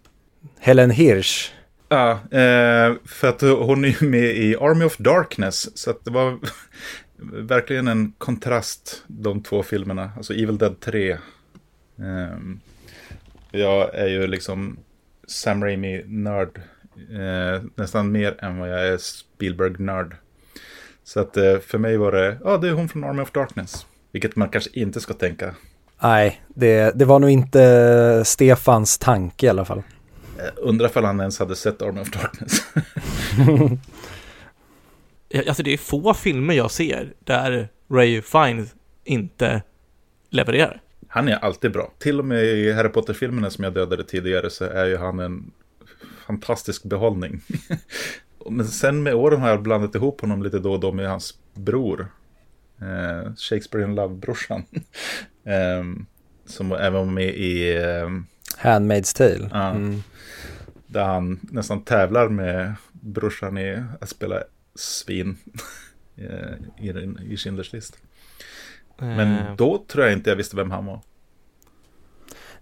[0.58, 1.52] Helen Hirsch.
[1.88, 5.78] Ja, eh, för att hon är med i Army of Darkness.
[5.78, 6.38] Så att det var
[7.32, 10.12] verkligen en kontrast, de två filmerna.
[10.16, 11.18] Alltså Evil Dead 3.
[11.98, 12.60] Ehm,
[13.50, 14.78] jag är ju liksom
[15.26, 16.60] Sam Raimi-nörd.
[17.10, 20.16] Eh, nästan mer än vad jag är Spielberg-nörd.
[21.04, 23.86] Så att eh, för mig var det, ja det är hon från Army of Darkness.
[24.12, 25.54] Vilket man kanske inte ska tänka.
[26.02, 29.82] Nej, det, det var nog inte Stefans tanke i alla fall.
[30.56, 32.62] Undrar om han ens hade sett Army of Darkness.
[35.48, 39.62] alltså det är få filmer jag ser där Ray Fiennes inte
[40.30, 40.80] levererar.
[41.08, 41.92] Han är alltid bra.
[41.98, 45.50] Till och med i Harry Potter-filmerna som jag dödade tidigare så är ju han en
[46.26, 47.40] fantastisk behållning.
[48.50, 51.38] Men sen med åren har jag blandat ihop honom lite då och då med hans
[51.54, 52.08] bror.
[52.80, 54.64] Eh, Shakespeare in Love-brorsan.
[55.44, 55.84] eh,
[56.46, 57.76] som även var med i...
[57.76, 58.08] Eh,
[58.58, 59.48] Handmaid's Tale.
[59.52, 60.02] Ja, mm.
[60.86, 64.42] Där han nästan tävlar med brorsan i att spela
[64.74, 65.36] svin
[66.16, 66.88] eh, i,
[67.32, 67.98] i Schindler's list.
[68.98, 69.56] Men eh.
[69.56, 71.00] då tror jag inte jag visste vem han var.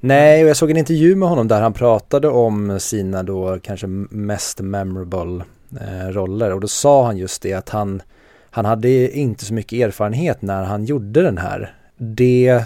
[0.00, 3.86] Nej, och jag såg en intervju med honom där han pratade om sina då kanske
[3.86, 5.44] mest memorable
[5.80, 8.02] eh, roller och då sa han just det att han
[8.50, 11.74] han hade inte så mycket erfarenhet när han gjorde den här.
[11.96, 12.64] Det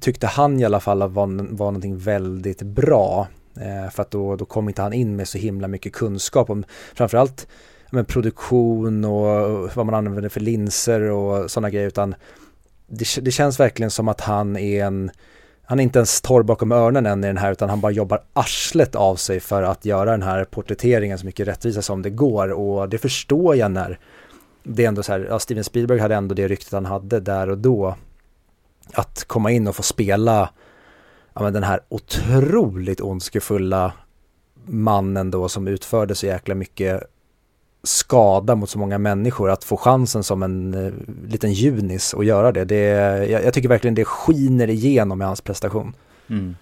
[0.00, 3.28] tyckte han i alla fall var, var någonting väldigt bra.
[3.60, 6.64] Eh, för att då, då kom inte han in med så himla mycket kunskap om
[6.94, 7.46] framförallt
[7.90, 12.14] men, produktion och vad man använder för linser och sådana grejer utan
[12.86, 15.10] det, det känns verkligen som att han är en
[15.62, 18.22] han är inte ens torr bakom öronen än i den här utan han bara jobbar
[18.32, 22.48] arslet av sig för att göra den här porträtteringen så mycket rättvisa som det går
[22.48, 23.98] och det förstår jag när
[24.68, 27.50] det är ändå så här, ja, Steven Spielberg hade ändå det ryktet han hade där
[27.50, 27.96] och då.
[28.92, 30.50] Att komma in och få spela
[31.34, 33.92] ja, men den här otroligt ondskefulla
[34.64, 37.02] mannen då som utförde så jäkla mycket
[37.82, 40.92] skada mot så många människor, att få chansen som en eh,
[41.28, 42.64] liten junis att göra det.
[42.64, 42.76] det
[43.30, 45.94] jag, jag, tycker verkligen det skiner igenom i hans prestation.
[46.30, 46.56] Mm.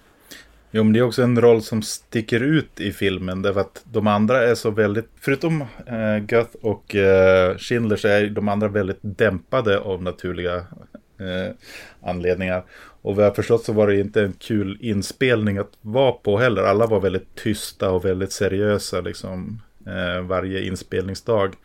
[0.77, 3.41] Jo, men det är också en roll som sticker ut i filmen.
[3.41, 8.27] Därför att de andra är så väldigt, förutom eh, Guth och eh, Schindler så är
[8.29, 11.55] de andra väldigt dämpade av naturliga eh,
[12.01, 12.63] anledningar.
[13.01, 16.63] Och vad jag förstått så var det inte en kul inspelning att vara på heller.
[16.63, 21.55] Alla var väldigt tysta och väldigt seriösa liksom eh, varje inspelningsdag.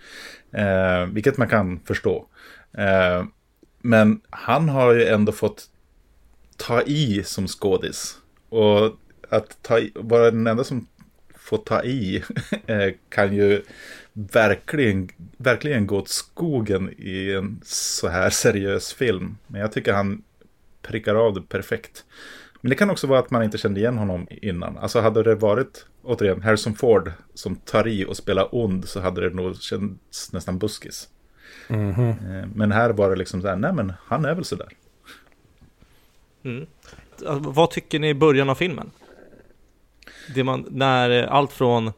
[0.53, 2.27] Eh, vilket man kan förstå.
[2.79, 3.25] Eh,
[3.83, 5.65] men han har ju ändå fått
[6.57, 8.19] ta i som skådis.
[8.49, 8.99] Och
[9.33, 10.87] att ta i, vara den enda som
[11.37, 12.23] får ta i
[12.67, 13.63] eh, kan ju
[14.13, 19.37] verkligen, verkligen gå åt skogen i en så här seriös film.
[19.47, 20.23] Men jag tycker han
[20.83, 22.05] prickar av det perfekt.
[22.61, 24.79] Men det kan också vara att man inte kände igen honom innan.
[24.79, 29.29] Alltså hade det varit, återigen, Harrison Ford som tar i och spelar ond så hade
[29.29, 31.09] det nog känts nästan buskis.
[31.69, 32.51] Mm -hmm.
[32.55, 34.69] Men här var det liksom så här, nej men han är väl sådär.
[36.43, 36.67] Mm.
[37.27, 38.91] Alltså, vad tycker ni i början av filmen?
[40.35, 41.93] Det man, när eh, allt från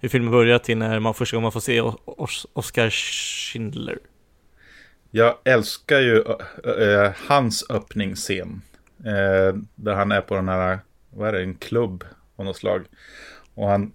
[0.00, 1.80] hur filmen börjar till när man första gången man får se
[2.52, 3.98] Oscar Schindler.
[5.10, 6.24] Jag älskar ju
[6.64, 8.62] äh, hans öppningsscen.
[9.04, 10.78] Äh, där han är på den här,
[11.10, 12.04] vad är det, en klubb
[12.36, 12.84] av något slag.
[13.54, 13.92] Och han,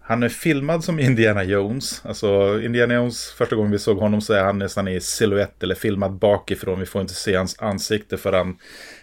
[0.00, 2.06] han är filmad som Indiana Jones.
[2.06, 5.74] Alltså Indiana Jones, första gången vi såg honom så är han nästan i silhuett eller
[5.74, 6.80] filmad bakifrån.
[6.80, 8.56] Vi får inte se hans ansikte förrän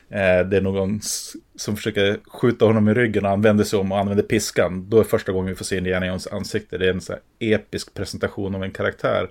[0.10, 1.00] Eh, det är någon
[1.56, 4.90] som försöker skjuta honom i ryggen och använder sig om och använder piskan.
[4.90, 6.78] Då är första gången vi får se Indiana Jones ansikte.
[6.78, 9.30] Det är en så här episk presentation av en karaktär.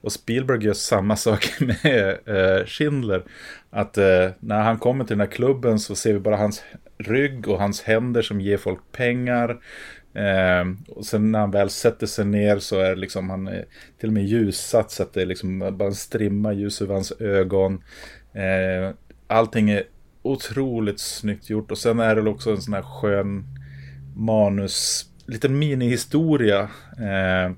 [0.00, 3.22] Och Spielberg gör samma sak med eh, Schindler.
[3.70, 6.62] Att eh, när han kommer till den här klubben så ser vi bara hans
[6.98, 9.50] rygg och hans händer som ger folk pengar.
[10.14, 13.64] Eh, och sen när han väl sätter sig ner så är det liksom han är
[14.00, 17.12] till och med ljussatt så att det är liksom bara en strimma ljus över hans
[17.20, 17.82] ögon.
[18.32, 18.94] Eh,
[19.26, 19.82] allting är
[20.30, 23.44] otroligt snyggt gjort och sen är det också en sån här skön
[24.16, 26.60] manus, liten minihistoria.
[26.98, 27.52] Eh,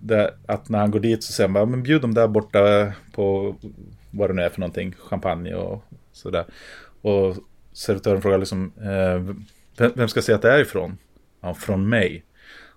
[0.00, 3.56] där, att när han går dit så säger man, men bjud dem där borta på
[4.10, 6.44] vad det nu är för någonting, champagne och sådär.
[7.02, 7.36] Och
[7.72, 9.34] servitören frågar liksom, eh,
[9.94, 10.98] vem ska säga att det är ifrån?
[11.40, 12.24] Ja, från mig.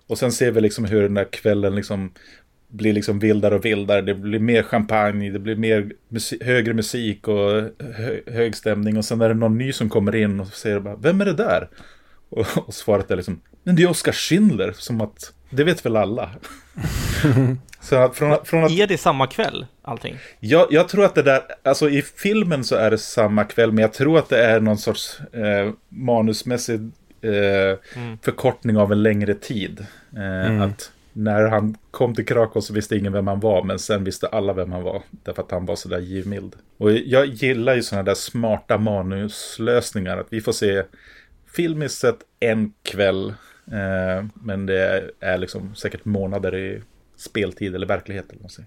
[0.06, 2.12] Och sen ser vi liksom hur den där kvällen liksom
[2.68, 4.00] blir liksom vildare och vildare.
[4.00, 7.50] Det blir mer champagne, det blir mer musik, högre musik och
[7.96, 8.96] hö, hög stämning.
[8.96, 11.32] Och sen är det någon ny som kommer in och säger bara, vem är det
[11.32, 11.68] där?
[12.28, 14.72] Och, och svaret är liksom, men det är Oskar Schindler.
[14.72, 16.30] Som att, det vet väl alla.
[17.80, 20.16] så att från, från att, är det samma kväll, allting?
[20.40, 23.82] Jag, jag tror att det där, alltså i filmen så är det samma kväll, men
[23.82, 26.80] jag tror att det är någon sorts eh, manusmässig
[27.22, 28.18] eh, mm.
[28.22, 29.86] förkortning av en längre tid.
[30.16, 30.62] Eh, mm.
[30.62, 34.26] Att när han kom till Krakow så visste ingen vem han var, men sen visste
[34.26, 35.02] alla vem han var.
[35.10, 36.56] Därför att han var sådär givmild.
[36.76, 40.16] Och jag gillar ju sådana där smarta manuslösningar.
[40.16, 40.82] Att vi får se
[41.46, 43.28] filmiskt sett en kväll.
[43.66, 46.82] Eh, men det är liksom säkert månader i
[47.16, 48.26] speltid eller verklighet.
[48.32, 48.66] Eller.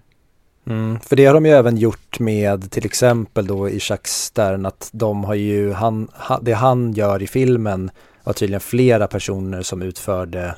[0.66, 4.66] Mm, för det har de ju även gjort med till exempel då i Jacques Stern
[4.66, 6.08] att de har ju, han,
[6.42, 7.90] det han gör i filmen
[8.24, 10.54] var tydligen flera personer som utförde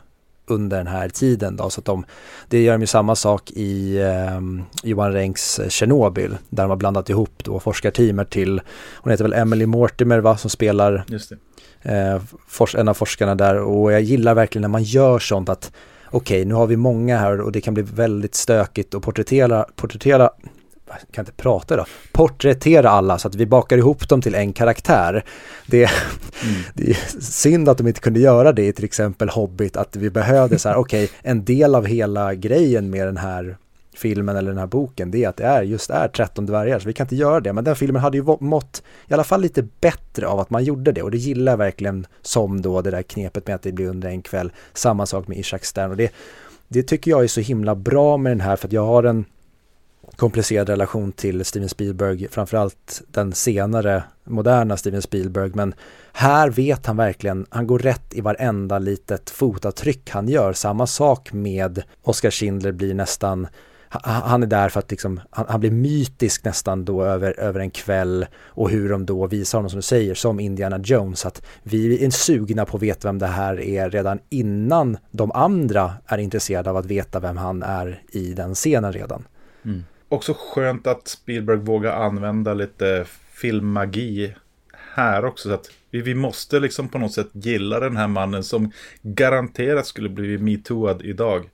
[0.46, 2.04] under den här tiden då, så att de,
[2.48, 4.40] det gör de ju samma sak i eh,
[4.82, 8.60] Johan Renks Tjernobyl, där de har blandat ihop då forskarteamet till,
[8.94, 11.04] hon heter väl Emily Mortimer va, som spelar
[11.82, 13.56] eh, fors, en av forskarna där.
[13.56, 15.72] Och jag gillar verkligen när man gör sånt att
[16.06, 19.66] okej, okay, nu har vi många här och det kan bli väldigt stökigt att porträttera,
[19.76, 20.30] porträttera
[21.10, 25.24] kan inte prata då, porträttera alla så att vi bakar ihop dem till en karaktär.
[25.66, 26.62] Det, mm.
[26.74, 30.10] det är synd att de inte kunde göra det i till exempel Hobbit, att vi
[30.10, 33.56] behövde så här, okej, okay, en del av hela grejen med den här
[33.96, 36.86] filmen eller den här boken, det är att det är just är 13 dvärgar, så
[36.86, 37.52] vi kan inte göra det.
[37.52, 40.92] Men den filmen hade ju mått i alla fall lite bättre av att man gjorde
[40.92, 43.88] det och det gillar jag verkligen som då det där knepet med att det blir
[43.88, 44.52] under en kväll.
[44.72, 46.12] Samma sak med Ishak Stern och det,
[46.68, 49.24] det tycker jag är så himla bra med den här för att jag har en
[50.16, 55.74] komplicerad relation till Steven Spielberg, framförallt den senare moderna Steven Spielberg, men
[56.12, 60.52] här vet han verkligen, han går rätt i varenda litet fotavtryck han gör.
[60.52, 63.46] Samma sak med Oscar Schindler blir nästan
[64.02, 67.70] han är där för att liksom, han, han, blir mytisk nästan då över, över en
[67.70, 72.04] kväll och hur de då visar honom som du säger som Indiana Jones att vi
[72.04, 76.70] är sugna på att veta vem det här är redan innan de andra är intresserade
[76.70, 79.26] av att veta vem han är i den scenen redan.
[79.64, 79.84] Mm
[80.14, 84.34] också skönt att Spielberg vågar använda lite filmmagi
[84.94, 85.48] här också.
[85.48, 89.86] Så att vi, vi måste liksom på något sätt gilla den här mannen som garanterat
[89.86, 91.50] skulle bli metooad idag.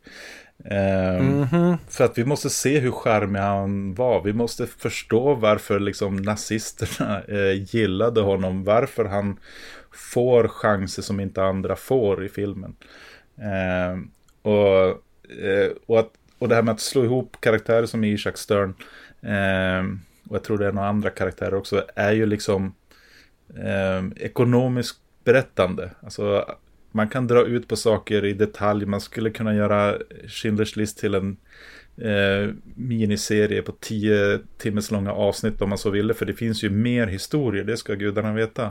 [0.64, 1.78] Mm -hmm.
[1.88, 4.22] För att vi måste se hur charmig han var.
[4.22, 8.64] Vi måste förstå varför liksom nazisterna eh, gillade honom.
[8.64, 9.36] Varför han
[9.92, 12.76] får chanser som inte andra får i filmen.
[13.38, 13.98] Eh,
[14.42, 14.88] och,
[15.44, 18.74] eh, och att och det här med att slå ihop karaktärer som Ishak Stern
[19.20, 19.84] eh,
[20.28, 22.74] och jag tror det är några andra karaktärer också, är ju liksom
[23.56, 25.90] eh, ekonomiskt berättande.
[26.02, 26.54] Alltså
[26.90, 31.14] man kan dra ut på saker i detalj, man skulle kunna göra Schindler's list till
[31.14, 31.36] en
[31.96, 36.70] eh, miniserie på tio timmes långa avsnitt om man så ville, för det finns ju
[36.70, 38.64] mer historier, det ska gudarna veta.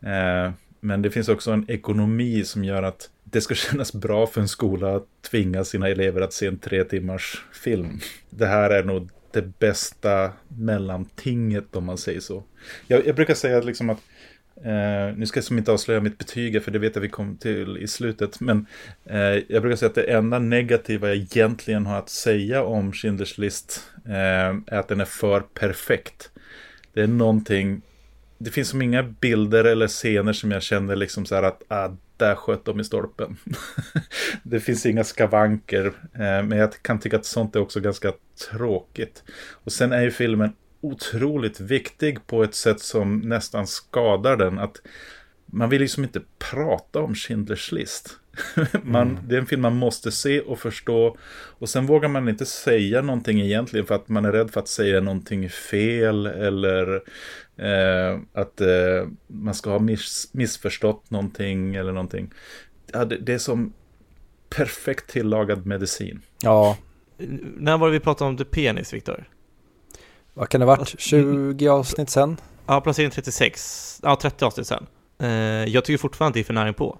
[0.00, 4.40] Eh, men det finns också en ekonomi som gör att det ska kännas bra för
[4.40, 8.00] en skola att tvinga sina elever att se en tre timmars film.
[8.30, 12.42] Det här är nog det bästa mellantinget om man säger så.
[12.86, 14.00] Jag, jag brukar säga liksom att
[14.64, 17.36] Eh, nu ska jag som inte avslöja mitt betyg för det vet jag vi kom
[17.36, 18.40] till i slutet.
[18.40, 18.66] Men
[19.04, 23.40] eh, jag brukar säga att det enda negativa jag egentligen har att säga om Schindler's
[23.40, 26.30] list eh, är att den är för perfekt.
[26.92, 27.82] Det är någonting,
[28.42, 31.88] det finns som inga bilder eller scener som jag känner liksom så här att ah,
[32.16, 33.36] där sköt de i stolpen.
[34.42, 38.12] det finns inga skavanker, eh, men jag kan tycka att sånt är också ganska
[38.50, 39.22] tråkigt.
[39.50, 44.58] Och sen är ju filmen otroligt viktig på ett sätt som nästan skadar den.
[44.58, 44.76] Att
[45.46, 46.20] man vill liksom inte
[46.50, 48.18] prata om Schindler's list.
[48.82, 49.28] man, Mm.
[49.28, 51.16] Det är en film man måste se och förstå.
[51.58, 54.68] Och sen vågar man inte säga någonting egentligen för att man är rädd för att
[54.68, 57.02] säga någonting fel eller
[57.62, 62.30] eh, att eh, man ska ha miss, missförstått någonting eller någonting.
[62.92, 63.72] Ja, det, det är som
[64.48, 66.20] perfekt tillagad medicin.
[66.42, 66.76] Ja,
[67.56, 69.28] När var det vi pratade om The Penis, Viktor?
[70.34, 71.00] vad kan det ha varit?
[71.00, 72.36] 20 avsnitt sen?
[72.66, 74.00] Ja, placering 36.
[74.02, 74.86] Ja, 30 avsnitt sen.
[75.18, 75.28] Eh,
[75.64, 76.98] jag tycker fortfarande att det är för nära på.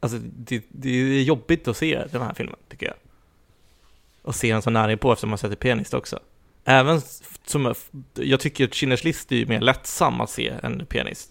[0.00, 2.94] Alltså, det, det är jobbigt att se den här filmen, tycker jag.
[4.22, 6.18] Och se den så nära på eftersom man sätter penis också.
[6.70, 7.00] Även
[7.46, 7.74] som,
[8.14, 11.28] jag tycker att Schindler's list är ju mer lättsam att se än penis.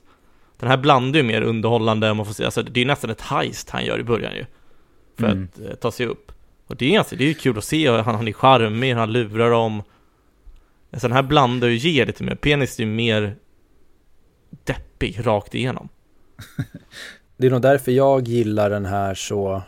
[0.59, 3.69] Den här blandar ju mer underhållande, man får se, alltså det är nästan ett heist
[3.69, 4.45] han gör i början ju.
[5.17, 5.47] För Mm.
[5.53, 6.31] att eh, ta sig upp.
[6.67, 9.11] Och det är ganska, det är ju kul att se, han, han är charmig, han
[9.11, 9.83] lurar dem.
[10.93, 13.35] Så den här blandar och ger lite mer, penis är ju mer
[14.63, 15.89] deppig rakt igenom.
[17.37, 19.61] Det är nog därför jag gillar den här så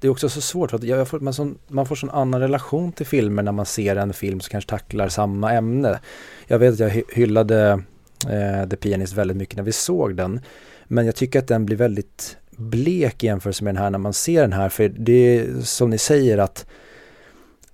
[0.00, 2.40] det är också så svårt för att jag får, man, sån, man får sån annan
[2.40, 6.00] relation till filmer när man ser en film som kanske tacklar samma ämne.
[6.46, 7.82] Jag vet att jag hyllade
[8.28, 10.40] eh, The Pianist väldigt mycket när vi såg den.
[10.84, 14.12] Men jag tycker att den blir väldigt blek i jämförelse med den här när man
[14.12, 14.68] ser den här.
[14.68, 16.66] För det är som ni säger att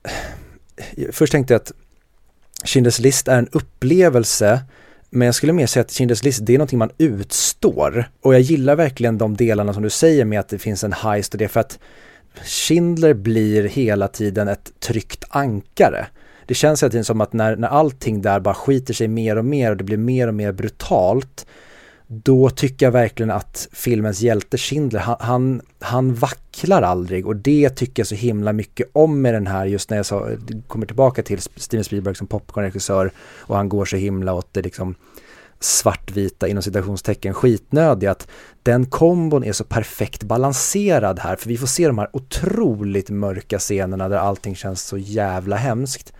[0.02, 1.72] eh, Först tänkte jag att
[2.64, 4.60] Schindler's list är en upplevelse
[5.14, 8.10] men jag skulle mer säga att Schindler's list, det är någonting man utstår.
[8.20, 11.34] Och jag gillar verkligen de delarna som du säger med att det finns en heist
[11.34, 11.78] och det för att
[12.44, 16.06] Schindler blir hela tiden ett tryggt ankare.
[16.46, 19.44] Det känns hela tiden som att när, när allting där bara skiter sig mer och
[19.44, 21.46] mer och det blir mer och mer brutalt
[22.06, 27.70] då tycker jag verkligen att filmens hjälte Schindler, han, han, han vacklar aldrig och det
[27.70, 30.28] tycker jag så himla mycket om med den här just när jag sa,
[30.66, 34.94] kommer tillbaka till Steven Spielberg som popcornregissör och han går så himla åt det liksom
[35.60, 38.28] svartvita inom citationstecken skitnödiga att
[38.62, 43.58] den kombon är så perfekt balanserad här för vi får se de här otroligt mörka
[43.58, 46.12] scenerna där allting känns så jävla hemskt.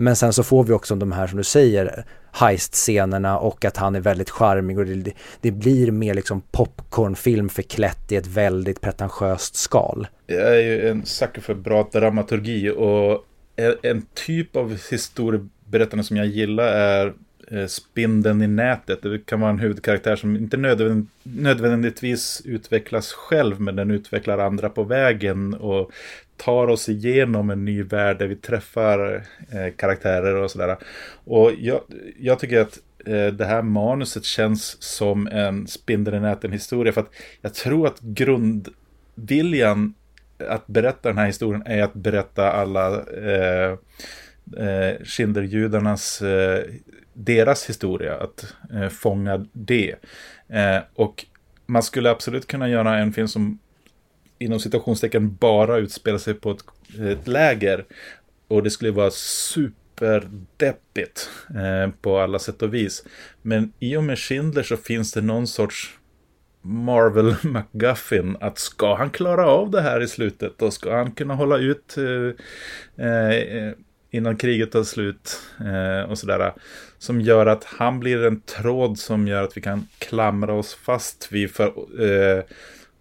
[0.00, 3.94] Men sen så får vi också de här som du säger heist-scenerna och att han
[3.94, 9.56] är väldigt charmig och det, det blir mer liksom popcornfilm förklätt i ett väldigt pretentiöst
[9.56, 10.06] skal.
[10.26, 13.26] Jag är ju en sucker för bra dramaturgi och
[13.82, 17.12] en typ av historieberättande som jag gillar är
[17.50, 19.02] eh, spindeln i nätet.
[19.02, 20.56] Det kan vara en huvudkaraktär som inte
[21.22, 25.90] nödvändigtvis utvecklas själv men den utvecklar andra på vägen och
[26.44, 30.76] tar oss igenom en ny värld där vi träffar eh, karaktärer och sådär.
[31.24, 31.80] Och jag,
[32.18, 37.00] jag tycker att eh, det här manuset känns som en spindeln i näten historia för
[37.00, 39.94] att jag tror att grundviljan
[40.48, 43.70] att berätta den här historien är att berätta alla eh,
[44.66, 46.64] eh, Schindlerjudarnas eh,
[47.12, 49.94] deras historia, att eh, fånga det.
[50.48, 51.26] Eh, och
[51.66, 53.58] man skulle absolut kunna göra en film som
[54.40, 56.64] inom citationstecken bara utspelar sig på ett,
[57.00, 57.84] ett läger.
[58.48, 63.04] Och det skulle vara superdeppigt eh, på alla sätt och vis.
[63.42, 65.96] Men i och med Schindler så finns det någon sorts
[66.62, 71.34] Marvel McGuffin att ska han klara av det här i slutet och ska han kunna
[71.34, 73.72] hålla ut eh, eh,
[74.10, 76.52] innan kriget tar slut eh, och sådär.
[76.98, 81.32] Som gör att han blir en tråd som gör att vi kan klamra oss fast
[81.32, 81.66] vid för,
[82.04, 82.42] eh,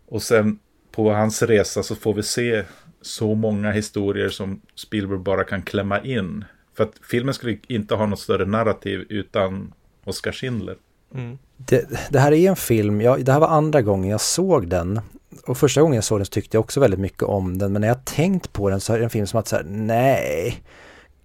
[0.07, 0.59] och sen
[0.91, 2.63] på hans resa så får vi se
[3.01, 6.45] så många historier som Spielberg bara kan klämma in.
[6.77, 9.73] För att filmen skulle inte ha något större narrativ utan
[10.05, 10.75] Oskar Schindler.
[11.15, 11.37] Mm.
[11.57, 15.01] Det, det, här är en film, jag, det här var andra gången jag såg den.
[15.45, 17.73] Och första gången jag såg den så tyckte jag också väldigt mycket om den.
[17.73, 20.63] Men när jag tänkt på den så är det en film som att säga nej,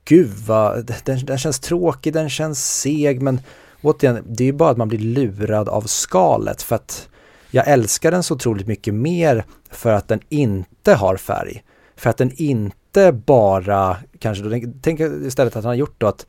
[0.05, 3.23] gud vad, den, den känns tråkig, den känns seg.
[3.23, 3.41] Men
[3.83, 6.63] återigen, det är ju bara att man blir lurad av skalet.
[6.63, 7.09] För att
[7.55, 11.63] jag älskar den så otroligt mycket mer för att den inte har färg.
[11.97, 16.27] För att den inte bara, kanske, då, tänk istället att han har gjort då att,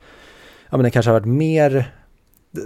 [0.70, 1.92] ja men den kanske har varit mer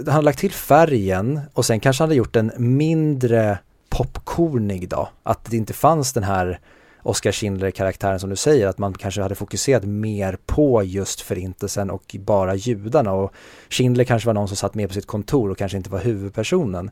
[0.05, 3.57] han har lagt till färgen och sen kanske han hade gjort den mindre
[3.89, 5.09] popcornig då.
[5.23, 6.59] Att det inte fanns den här
[7.03, 12.15] Oscar Schindler-karaktären som du säger, att man kanske hade fokuserat mer på just förintelsen och
[12.19, 13.33] bara judarna och
[13.69, 16.91] Schindler kanske var någon som satt med på sitt kontor och kanske inte var huvudpersonen.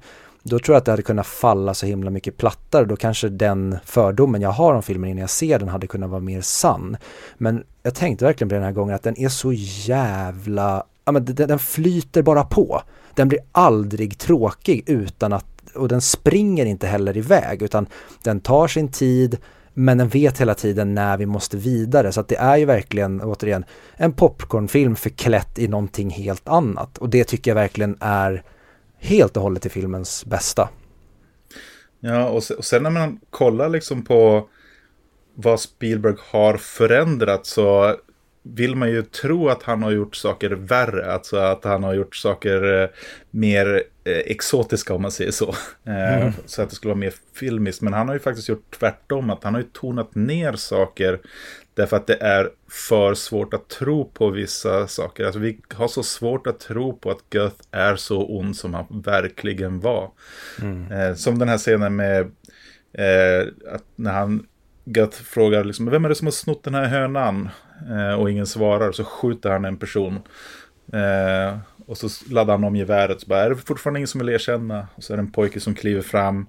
[0.50, 3.78] Då tror jag att det hade kunnat falla så himla mycket plattare, då kanske den
[3.86, 6.98] fördomen jag har om filmen innan jag ser den hade kunnat vara mer sann.
[7.38, 11.26] Men jag tänkte verkligen på den här gången att den är så jävla ja, men
[11.26, 12.82] den, den flyter bara på.
[13.14, 15.46] Den blir aldrig tråkig utan att,
[15.76, 17.86] och den springer inte heller iväg utan
[18.24, 19.38] den tar sin tid
[19.74, 23.22] men den vet hela tiden när vi måste vidare så att det är ju verkligen
[23.22, 28.44] återigen en popcornfilm förklätt i någonting helt annat och det tycker jag verkligen är
[29.00, 30.70] helt och hållet till filmens bästa.
[32.00, 34.50] Ja, och sen, och sen när man kollar liksom på
[35.36, 37.96] vad Spielberg har förändrat så
[38.44, 41.14] vill man ju tro att han har gjort saker värre.
[41.14, 42.90] Alltså att han har gjort saker eh,
[43.32, 45.50] mer eh, exotiska om man säger så.
[45.84, 46.34] Eh, mm.
[46.46, 47.82] Så att det skulle vara mer filmiskt.
[47.82, 49.30] Men han har ju faktiskt gjort tvärtom.
[49.30, 51.20] Att han har ju tonat ner saker.
[51.80, 55.26] Därför att det är för svårt att tro på vissa saker.
[55.26, 58.86] Alltså vi har så svårt att tro på att Goth är så ond som han
[59.06, 60.12] verkligen var.
[60.62, 61.16] Mm.
[61.16, 62.32] Som den här scenen med
[63.74, 64.46] att när han
[64.86, 67.50] Goth frågar liksom, vem är det som har snott den här hönan?
[67.90, 70.20] Eh, och ingen svarar, så skjuter han en person.
[70.94, 74.30] Eh, och så laddar han om geväret, så bara, är det fortfarande ingen som vill
[74.30, 74.88] erkänna?
[74.96, 76.48] Och så är det en pojke som kliver fram.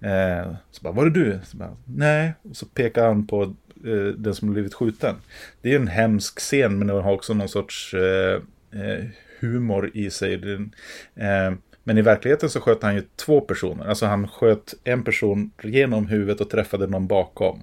[0.00, 1.40] Eh, så bara, var det du?
[1.44, 3.50] Så bara, Nej, och så pekar han på eh,
[3.84, 5.16] Eh, den som blivit skjuten.
[5.62, 9.04] Det är en hemsk scen, men den har också någon sorts eh, eh
[9.40, 10.36] humor i sig.
[10.36, 10.74] Den,
[11.14, 11.52] eh,
[11.84, 13.84] men i verkligheten så sköt han ju två personer.
[13.84, 17.62] Alltså han sköt en person genom huvudet och träffade någon bakom.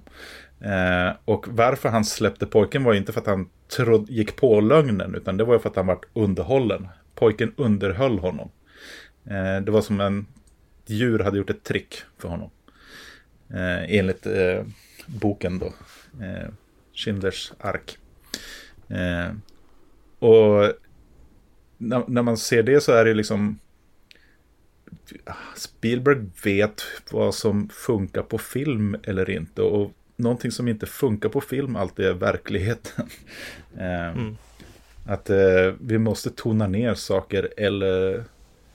[0.60, 5.14] Eh, och varför han släppte pojken var inte för att han trod, gick på lögnen,
[5.14, 6.88] utan det var för att han var underhållen.
[7.14, 8.50] Pojken underhöll honom.
[9.24, 10.26] Eh, det var som en
[10.86, 12.50] djur hade gjort ett trick för honom.
[13.50, 14.64] Eh, enligt eh,
[15.06, 15.72] boken då.
[16.20, 16.48] Eh,
[16.94, 17.98] Schindlers ark.
[18.88, 19.32] Eh,
[20.18, 20.72] och
[21.78, 23.58] när, när, man ser det så är det liksom
[25.56, 29.62] Spielberg vet vad som funkar på film eller inte.
[29.62, 33.06] Och någonting som inte funkar på film alltid är verkligheten.
[33.76, 34.36] eh, mm.
[35.06, 38.16] Att eh, vi måste tona ner saker eller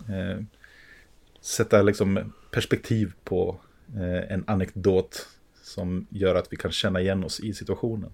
[0.09, 0.43] eh,
[1.41, 3.59] sätta liksom perspektiv på
[3.95, 5.27] eh, en anekdot
[5.73, 8.11] som gör att vi kan känna igen oss i situationen.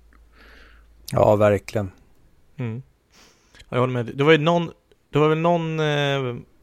[1.12, 1.92] Ja, verkligen.
[2.58, 2.82] Mm.
[3.70, 4.06] Jag håller med.
[4.06, 4.72] Det var ju någon,
[5.10, 5.86] det var väl någon eh,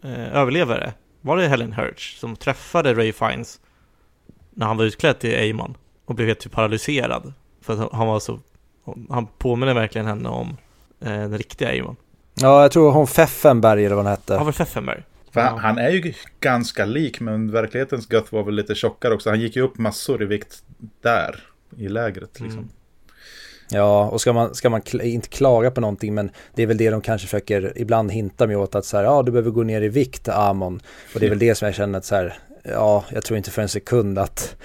[0.02, 3.60] eh, överlevare var det Helen Hirsch som träffade Ray Fiennes
[4.50, 8.20] när han var utklädd till Amon och blev helt typ paralyserad för att han var
[8.20, 8.40] så
[9.10, 10.56] han påminner verkligen henne om
[11.00, 11.96] eh, den riktiga Amon.
[12.34, 14.34] Ja, jag tror hon Feffenberg eller vad hon hette.
[14.34, 15.02] Ja, väl Feffenberg.
[15.30, 19.30] För han, han, är ju ganska lik, men verklighetens Guth var väl lite tjockare också.
[19.30, 20.62] Han gick ju upp massor i vikt
[21.02, 21.40] där,
[21.76, 22.58] i lägret liksom.
[22.58, 22.70] Mm.
[23.70, 26.76] Ja, och ska man, ska man kl inte klaga på någonting, men det är väl
[26.76, 29.62] det de kanske försöker ibland hinta med åt att så här, ja, du behöver gå
[29.62, 30.80] ner i vikt, Amon.
[31.14, 33.50] Och det är väl det som jag känner att så här, ja, jag tror inte
[33.50, 34.56] för en sekund att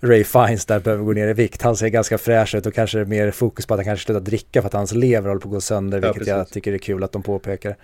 [0.00, 1.62] Ray Fiennes där behöver gå ner i vikt.
[1.62, 4.20] Han ser ganska fräsch ut och kanske är mer fokus på att han kanske slutar
[4.20, 6.28] dricka för att hans lever håller på att gå sönder, ja, vilket precis.
[6.28, 7.76] jag tycker är kul att de påpekar.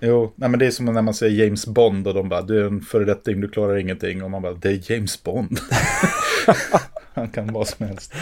[0.00, 2.60] Jo, nej, men det är som när man säger James Bond och de bara, du
[2.60, 4.22] är en föredetting, du klarar ingenting.
[4.22, 5.60] Och man bara, det är James Bond.
[7.14, 8.12] han kan vad som helst.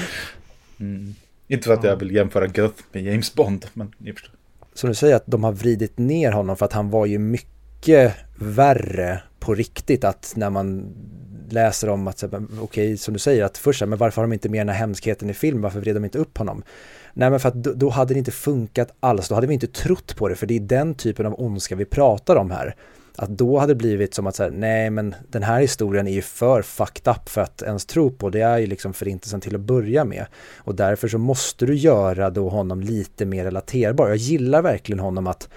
[0.80, 1.14] Mm.
[1.49, 4.34] Inte för att jag vill jämföra Guth med James Bond, men ni förstår.
[4.74, 8.14] Som du säger att de har vridit ner honom för att han var ju mycket
[8.39, 10.95] värre på riktigt att när man
[11.49, 14.49] läser om att, okej, okay, som du säger, att först men varför har de inte
[14.49, 16.62] med den här hemskheten i film, varför vred de inte upp honom?
[17.14, 19.66] Nej men för att då, då, hade det inte funkat alls, då hade vi inte
[19.66, 22.76] trott på det, för det är den typen av ondska vi pratar om här
[23.19, 26.23] att då hade det blivit som att säga, nej men den här historien är ju
[26.23, 28.31] för fucked up för att ens tro på.
[28.31, 30.27] Det är ju liksom förintelsen till att börja med.
[30.57, 34.09] Och därför så måste du göra då honom lite mer relaterbar.
[34.09, 35.49] Jag gillar verkligen honom att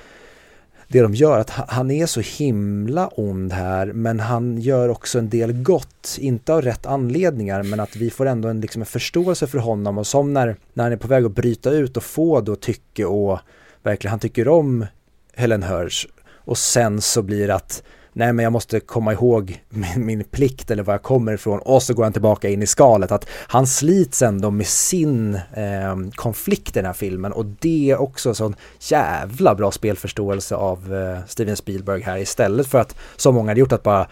[0.92, 5.30] det de gör, att han är så himla ond här men han gör också en
[5.30, 9.48] del gott, inte av rätt anledningar men att vi får ändå en, liksom en förståelse
[9.48, 12.42] för honom och som när, när han är på väg att bryta ut och få
[12.42, 13.40] då tycke och
[13.84, 14.86] verkligen han tycker om
[15.34, 16.08] Helen Hirsch
[16.50, 17.84] och sen så blir det att
[18.14, 21.60] nej men jag måste komma ihåg min, min, plikt eller var jag kommer ifrån.
[21.60, 23.12] Och så går han tillbaka in i skalet.
[23.12, 27.32] Att han slits ändå med sin eh, konflikt i den här filmen.
[27.32, 32.18] Och det är också sån jävla bra spelförståelse av eh, Steven Spielberg här.
[32.18, 34.08] Istället för att så många hade gjort att bara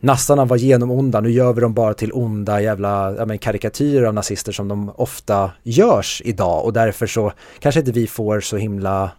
[0.00, 4.14] nassarna var genomonda, nu gör vi dem bara till onda jävla ja, men, karikatyrer av
[4.14, 6.64] nazister som de ofta görs idag.
[6.64, 9.10] Och därför så kanske inte vi får så himla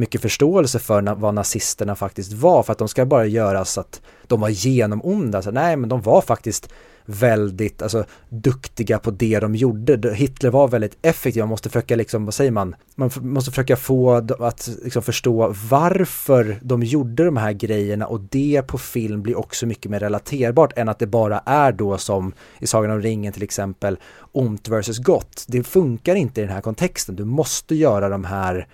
[0.00, 4.00] mycket förståelse för vad nazisterna faktiskt var för att de ska bara göra så att
[4.26, 5.42] de var genomonda.
[5.42, 6.68] Så, nej men de var faktiskt
[7.04, 10.14] väldigt alltså, duktiga på det de gjorde.
[10.14, 14.12] Hitler var väldigt effektiv, man måste försöka liksom, vad säger man, man måste försöka få
[14.38, 19.66] att liksom, förstå varför de gjorde de här grejerna och det på film blir också
[19.66, 23.42] mycket mer relaterbart än att det bara är då som i Sagan om ringen till
[23.42, 23.98] exempel,
[24.32, 25.44] ont versus gott.
[25.48, 28.66] Det funkar inte i den här kontexten, du måste göra de här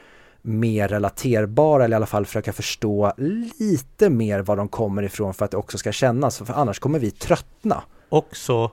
[0.47, 3.13] mer relaterbara eller i alla fall försöka förstå
[3.59, 6.99] lite mer var de kommer ifrån för att det också ska kännas, för annars kommer
[6.99, 7.83] vi tröttna.
[8.09, 8.71] Också,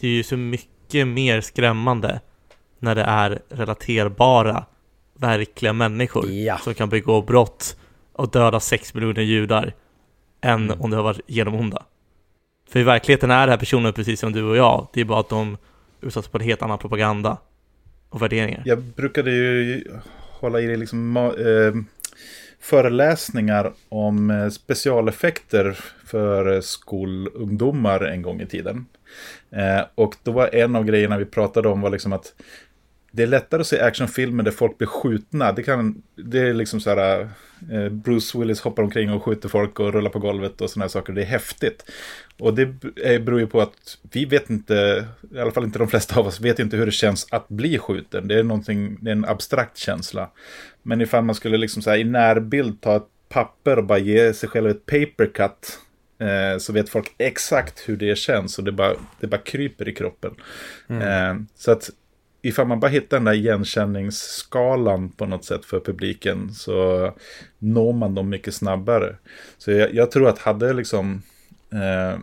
[0.00, 2.20] det är ju så mycket mer skrämmande
[2.78, 4.64] när det är relaterbara,
[5.14, 6.58] verkliga människor ja.
[6.58, 7.76] som kan begå brott
[8.12, 9.74] och döda sex miljoner judar
[10.40, 10.80] än mm.
[10.80, 11.82] om det har varit genomonda.
[12.68, 14.86] För i verkligheten är det här personer precis som du och jag.
[14.92, 15.56] Det är bara att de
[16.00, 17.38] utsätts på en helt annan propaganda
[18.08, 18.62] och värderingar.
[18.64, 19.84] Jag brukade ju
[20.40, 21.82] hålla i liksom eh,
[22.60, 28.86] föreläsningar om eh, specialeffekter för skolungdomar en gång i tiden.
[29.50, 32.34] Eh, och då var en av grejerna vi pratade om var liksom att
[33.10, 35.52] det är lättare att se actionfilmer där folk blir skjutna.
[35.52, 37.26] Det, kan, det är liksom så här, eh,
[37.90, 41.12] Bruce Willis hoppar omkring och skjuter folk och rullar på golvet och sådana här saker.
[41.12, 41.84] Det är häftigt.
[42.38, 42.66] Och det
[43.20, 46.40] beror ju på att vi vet inte, i alla fall inte de flesta av oss,
[46.40, 48.28] vet inte hur det känns att bli skjuten.
[48.28, 50.30] Det är, någonting, det är en abstrakt känsla.
[50.82, 54.34] Men ifall man skulle liksom så här, i närbild ta ett papper och bara ge
[54.34, 55.78] sig själv ett papercut
[56.18, 59.94] eh, så vet folk exakt hur det känns och det bara, det bara kryper i
[59.94, 60.34] kroppen.
[60.88, 61.02] Mm.
[61.02, 61.90] Eh, så att
[62.48, 67.12] ifall man bara hittar den där igenkänningsskalan på något sätt för publiken så
[67.58, 69.16] når man dem mycket snabbare.
[69.58, 71.22] Så jag, jag tror att hade liksom
[71.72, 72.20] eh,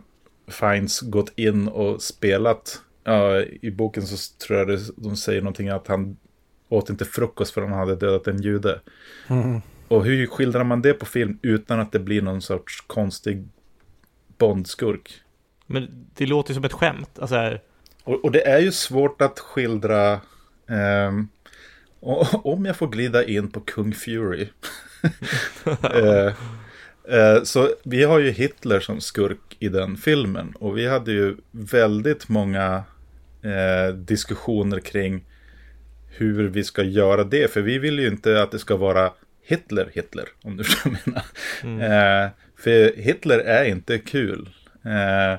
[0.48, 5.68] Fines gått in och spelat ja, i boken så tror jag det, de säger någonting
[5.68, 6.16] att han
[6.68, 8.80] åt inte frukost för han hade dödat en jude.
[9.28, 9.60] Mm.
[9.88, 13.48] Och hur skildrar man det på film utan att det blir någon sorts konstig
[14.38, 15.20] Bondskurk?
[15.66, 17.18] Men det låter ju som ett skämt.
[17.18, 17.58] Alltså
[18.04, 20.12] och, och, det är ju svårt att skildra.
[20.68, 21.12] Eh,
[22.44, 24.48] om jag får glida in på Kung Fury.
[25.82, 26.32] eh,
[27.18, 30.52] eh, så vi har ju Hitler som skurk i den filmen.
[30.58, 32.84] Och vi hade ju väldigt många
[33.42, 35.24] eh, diskussioner kring
[36.08, 37.52] hur vi ska göra det.
[37.52, 41.24] För vi vill ju inte att det ska vara Hitler, Hitler, om du förstår menar.
[41.62, 41.80] Mm.
[41.80, 44.48] Eh, för Hitler är inte kul.
[44.84, 45.38] Eh,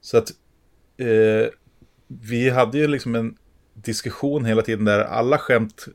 [0.00, 0.30] så att
[0.96, 1.48] eh,
[2.22, 3.36] vi hade ju liksom en
[3.74, 5.86] diskussion hela tiden där alla skämt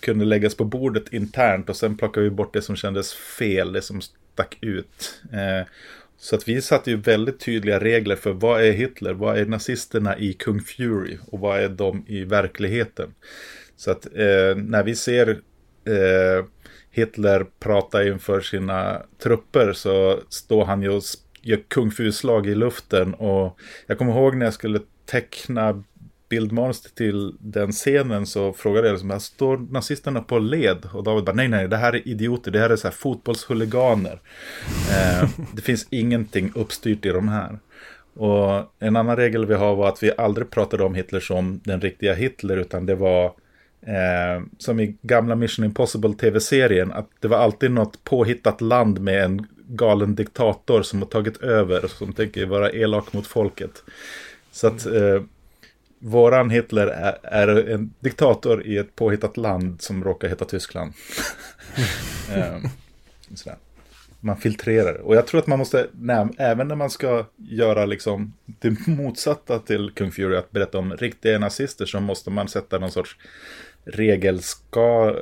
[0.00, 3.82] kunde läggas på bordet internt och sen plockade vi bort det som kändes fel, det
[3.82, 5.22] som stack ut.
[5.32, 5.68] Eh,
[6.16, 10.18] så att vi satte ju väldigt tydliga regler för vad är Hitler, vad är nazisterna
[10.18, 13.14] i Kung Fury och vad är de i verkligheten.
[13.76, 15.28] Så att eh, när vi ser
[15.84, 16.44] eh,
[16.90, 21.02] Hitler prata inför sina trupper så står han ju och
[21.42, 25.82] gör kung fu-slag i luften och jag kommer ihåg när jag skulle teckna
[26.28, 30.88] bildmanus till den scenen så frågade jag liksom, står nazisterna på led?
[30.92, 34.20] Och David bara, nej, nej, det här är idioter, det här är så här fotbollshuliganer.
[34.90, 37.58] Eh, det finns ingenting uppstyrt i de här.
[38.14, 41.80] Och en annan regel vi har var att vi aldrig pratade om Hitler som den
[41.80, 43.24] riktiga Hitler, utan det var
[43.86, 49.24] eh, som i gamla Mission Impossible tv-serien, att det var alltid något påhittat land med
[49.24, 53.82] en galen diktator som har tagit över, som tänker vara elak mot folket.
[54.54, 55.22] Så att eh,
[55.98, 60.92] våran Hitler är, är, en diktator i ett påhittat land som råkar heta Tyskland.
[62.34, 62.58] eh,
[63.34, 63.58] sådär.
[64.20, 64.94] Man filtrerar.
[64.94, 69.58] Och jag tror att man måste, nej, även när man ska göra liksom det motsatta
[69.58, 73.16] till Kung Fury, att berätta om riktiga nazister, så måste man sätta någon sorts
[73.84, 75.14] regelskala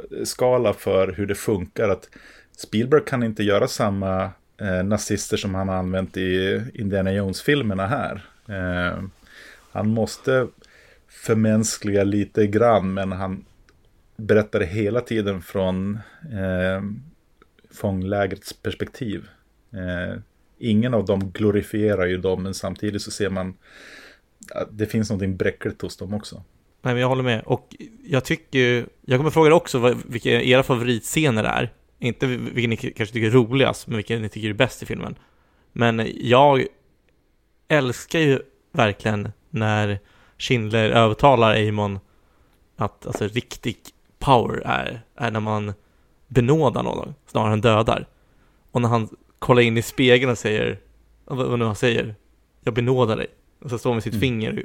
[0.79, 1.89] för hur det funkar.
[1.89, 2.09] Att
[2.57, 4.31] Spielberg kan inte göra samma
[4.61, 8.25] eh, nazister som han har använt i Indiana Jones-filmerna här.
[8.49, 9.03] Eh,
[9.73, 10.49] han måste
[11.09, 13.45] förmänskliga lite grann, men han
[14.17, 15.99] berättar det hela tiden från
[16.33, 16.83] eh,
[17.71, 19.29] fånglägrets perspektiv.
[19.73, 20.21] Eh,
[20.59, 23.55] ingen av dem glorifierar ju dem, men samtidigt så ser man
[24.55, 26.43] att det finns någonting bräckligt hos dem också.
[26.83, 27.43] Nej, men jag håller med.
[27.45, 31.73] Och jag tycker, jag kommer fråga er också vad, vilka era favoritscener är.
[31.99, 35.15] Inte vilken ni kanske tycker är roligast, men vilken ni tycker är bäst i filmen.
[35.73, 36.67] Men jag
[37.69, 38.39] älskar ju
[38.73, 39.99] verkligen när
[40.39, 41.99] Schindler övertalar Amon
[42.77, 43.77] att alltså riktig
[44.19, 45.73] power är, är när man
[46.29, 48.07] benådar någon snarare än dödar.
[48.71, 50.79] Och när han kollar in i spegeln och säger,
[51.25, 52.15] vad nu han säger,
[52.61, 53.27] jag benådar dig.
[53.61, 54.21] Och så står han med sitt mm.
[54.21, 54.65] finger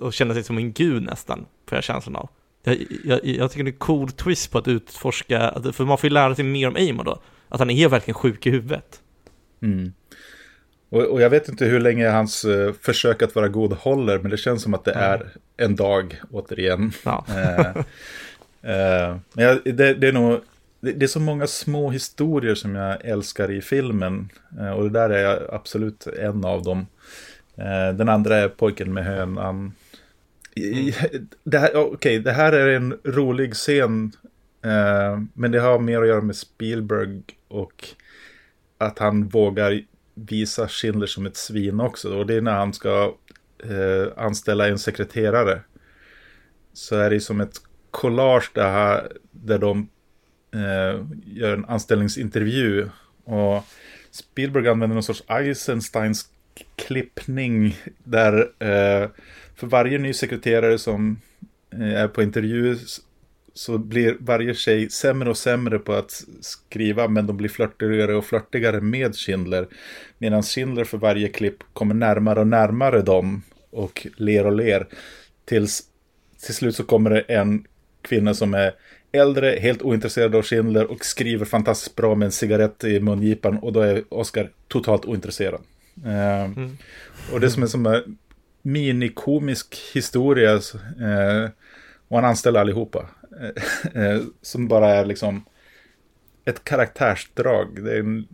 [0.00, 2.28] och känner sig som en gud nästan, får jag känslan av.
[2.62, 6.08] Jag, jag, jag tycker det är en cool twist på att utforska, för man får
[6.08, 7.18] ju lära sig mer om Amon då.
[7.48, 9.02] Att han är verkligen sjuk i huvudet.
[9.62, 9.92] Mm.
[10.88, 14.30] Och, och, jag vet inte hur länge hans uh, försök att vara god håller, men
[14.30, 15.04] det känns som att det mm.
[15.04, 15.26] är
[15.56, 16.92] en dag återigen.
[17.04, 17.24] Ja.
[17.28, 20.40] uh, uh, men jag, det, det, är nog,
[20.80, 24.28] det, det, är så många små historier som jag älskar i filmen.
[24.76, 26.86] och det där är absolut en av dem.
[27.94, 29.72] den andra är pojken med hönan.
[30.56, 30.92] Mm.
[31.44, 34.12] Det här, okay, det här är en rolig scen.
[35.34, 37.88] men det har mer att göra med Spielberg och
[38.78, 39.80] att han vågar
[40.16, 42.18] visa Schindler som ett svin också.
[42.18, 43.14] Och det är när han ska
[43.64, 45.60] eh, anställa en sekreterare.
[46.72, 47.56] Så är det som ett
[47.90, 49.88] collage där, där de
[50.54, 52.88] eh, gör en anställningsintervju.
[53.24, 53.64] Och
[54.10, 56.30] Spielberg använder någon sorts Eisensteins
[56.76, 59.10] klippning där eh,
[59.54, 61.20] för varje ny sekreterare som
[61.70, 62.78] eh, är på intervju
[63.56, 68.24] så blir varje tjej sämre och sämre på att skriva men de blir flörtigare och
[68.24, 69.68] flörtigare med Schindler.
[70.18, 74.86] Medan Schindler för varje klipp kommer närmare och närmare dem och ler och ler.
[75.44, 75.82] Tills
[76.44, 77.64] till slut så kommer det en
[78.02, 78.72] kvinna som är
[79.12, 83.72] äldre, helt ointresserad av Schindler och skriver fantastiskt bra med en cigarett i mungipan och
[83.72, 85.60] då är Oscar totalt ointresserad.
[86.04, 86.76] Eh, mm.
[87.32, 88.18] Och det som är som en
[88.62, 91.50] minikomisk historia eh,
[92.08, 93.06] och han anställer allihopa.
[93.40, 95.44] Eh, eh, som bara är liksom
[96.44, 97.84] ett karaktärsdrag.
[97.84, 98.28] Det är en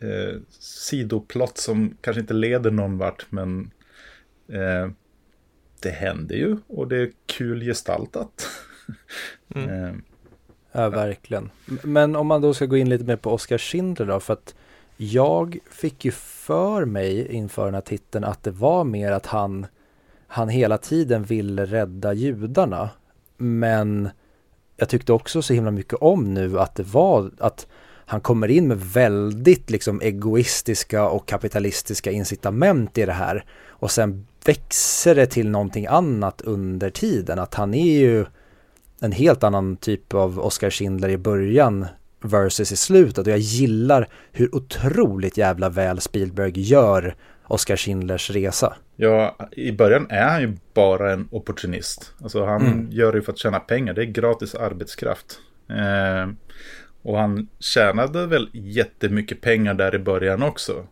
[0.00, 3.70] eh, sidoplott som kanske inte leder någon vart men
[4.48, 4.90] eh,
[5.82, 8.48] det händer ju och det är kul gestaltat.
[9.54, 9.94] Mm.
[10.74, 11.50] Eh, ja, verkligen.
[11.82, 14.54] Men om man då ska gå in lite mer på Oscar Schindler då, för att
[14.96, 19.66] jag fick ju för mig inför den här titeln att det var mer att han,
[20.26, 22.90] han hela tiden ville rädda judarna.
[23.36, 24.10] Men
[24.76, 27.66] jag tyckte också så himla mycket om nu att det var att
[28.06, 33.44] han kommer in med väldigt liksom egoistiska och kapitalistiska incitament i det här.
[33.68, 37.38] Och sen växer det till någonting annat under tiden.
[37.38, 38.24] Att han är ju
[39.00, 41.86] en helt annan typ av Oscar Schindler i början
[42.20, 43.26] versus i slutet.
[43.26, 47.16] Och jag gillar hur otroligt jävla väl Spielberg gör
[47.46, 48.76] Oscar Schindlers resa.
[48.96, 52.12] Ja, i början är han ju bara en opportunist.
[52.22, 52.90] Alltså han mm.
[52.90, 53.94] gör det för att tjäna pengar.
[53.94, 55.38] Det är gratis arbetskraft.
[55.68, 56.30] Eh,
[57.02, 60.86] och han tjänade väl jättemycket pengar där i början också.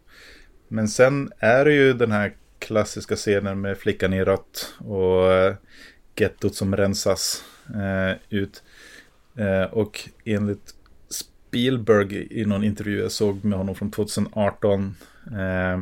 [0.68, 5.54] Men sen är det ju den här klassiska scenen med flickan i rött och eh,
[6.16, 7.44] gettot som rensas
[7.74, 8.62] eh, ut.
[9.36, 10.74] Eh, och enligt
[11.08, 14.96] Spielberg i någon intervju jag såg med honom från 2018
[15.26, 15.80] eh,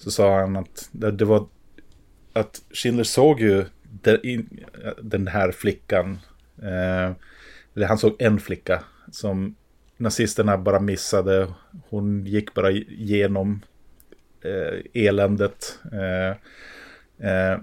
[0.00, 1.46] så sa han att det var
[2.32, 3.64] att Schindler såg ju
[5.02, 6.18] den här flickan.
[6.62, 7.12] Eh,
[7.74, 8.82] eller han såg en flicka
[9.12, 9.54] som
[9.96, 11.48] nazisterna bara missade.
[11.88, 13.60] Hon gick bara igenom
[14.40, 15.78] eh, eländet.
[15.92, 16.36] Eh,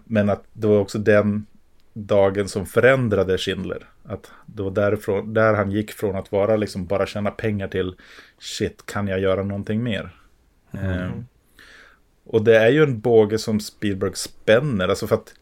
[0.06, 1.46] men att det var också den
[1.94, 3.90] dagen som förändrade Schindler.
[4.04, 7.96] Att det var därifrån, där han gick från att vara liksom bara tjäna pengar till
[8.40, 10.16] shit, kan jag göra någonting mer?
[10.72, 11.26] Mm.
[12.28, 15.34] Och det är ju en båge som Spielberg spänner, alltså för att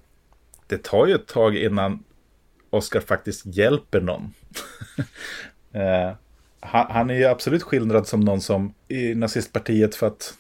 [0.67, 2.03] det tar ju ett tag innan
[2.69, 4.33] Oscar faktiskt hjälper någon.
[5.71, 6.15] eh,
[6.59, 10.33] han, han, är ju absolut skildrad som någon som i nazistpartiet för att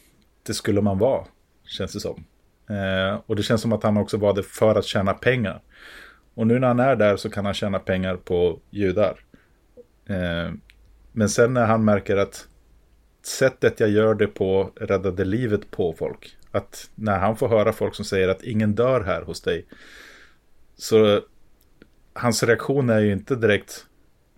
[0.43, 1.25] det skulle man vara,
[1.65, 2.25] känns det som.
[2.69, 5.61] Eh, och det känns som att han också var det för att tjäna pengar.
[6.33, 9.19] Och nu när han är där så kan han tjäna pengar på judar.
[10.09, 10.51] Eh,
[11.11, 12.47] men sen när han märker att
[13.27, 16.37] sättet jag gör det på räddade livet på folk.
[16.51, 19.65] Att när han får höra folk som säger att ingen dör här hos dig.
[20.77, 21.21] Så
[22.13, 23.85] hans reaktion är ju inte direkt,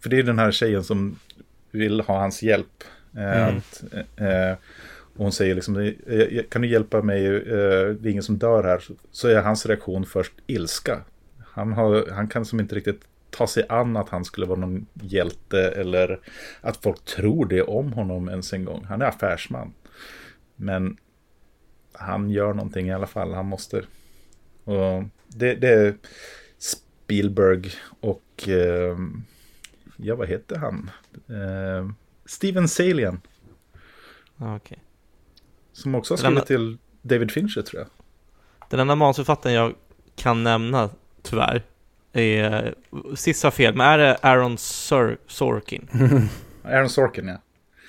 [0.03, 1.19] för det är den här tjejen som
[1.71, 2.83] vill ha hans hjälp.
[3.15, 3.57] Eh, mm.
[3.57, 3.83] Att,
[4.15, 4.51] eh,
[5.15, 5.93] och hon säger liksom,
[6.49, 8.83] kan du hjälpa mig, eh, det är ingen som dör här.
[9.11, 11.01] Så är hans reaktion först ilska.
[11.39, 13.01] Han, har, han kan som inte riktigt
[13.37, 16.19] ta sig an att han skulle vara någon hjälte eller
[16.61, 18.85] att folk tror det om honom ens en gång.
[18.85, 19.73] Han är affärsman.
[20.55, 20.97] Men
[21.93, 23.85] han gör någonting i alla fall, han måste.
[24.63, 25.97] Och det, det är
[26.57, 28.97] Spielberg och eh,
[29.97, 30.89] ja, vad heter han?
[31.13, 31.91] Eh,
[32.25, 33.21] Steven Salian.
[34.37, 34.77] Ah, okay.
[35.71, 37.89] Som också har skrivit till David Fincher tror jag.
[38.69, 39.75] Den enda manusförfattaren jag
[40.15, 40.89] kan nämna,
[41.21, 41.63] tyvärr,
[42.21, 42.75] är,
[43.15, 45.87] sist sa fel, men är det Aaron Sor Sorkin?
[46.63, 47.41] Aaron Sorkin, ja.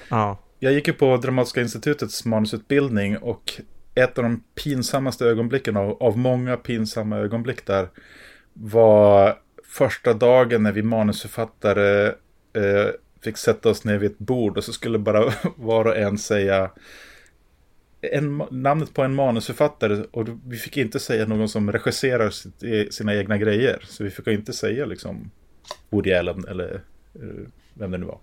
[0.09, 0.39] Ja.
[0.59, 3.61] Jag gick ju på Dramatiska institutets manusutbildning och
[3.95, 7.89] ett av de pinsammaste ögonblicken av, av många pinsamma ögonblick där
[8.53, 12.07] var första dagen när vi manusförfattare
[12.53, 12.89] eh,
[13.25, 16.71] fick sätta oss ner vid ett bord och så skulle bara var och en säga
[18.01, 22.93] en, namnet på en manusförfattare och vi fick inte säga någon som regisserar sitt, e-
[22.93, 23.85] sina egna grejer.
[23.85, 25.31] Så vi fick inte säga liksom
[25.91, 26.75] Woody Allen eller
[27.15, 28.19] eh, vem det nu var.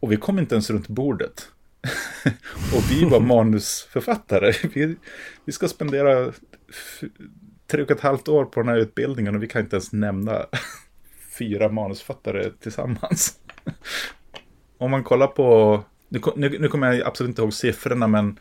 [0.00, 1.48] Och vi kom inte ens runt bordet.
[2.76, 4.52] och vi var manusförfattare.
[4.74, 4.96] Vi,
[5.44, 6.32] vi ska spendera
[7.66, 10.46] tre och ett halvt år på den här utbildningen och vi kan inte ens nämna
[11.38, 13.38] fyra manusförfattare tillsammans.
[14.78, 15.80] Om man kollar på
[16.12, 18.38] nu, nu, nu kommer jag absolut inte ihåg siffrorna, men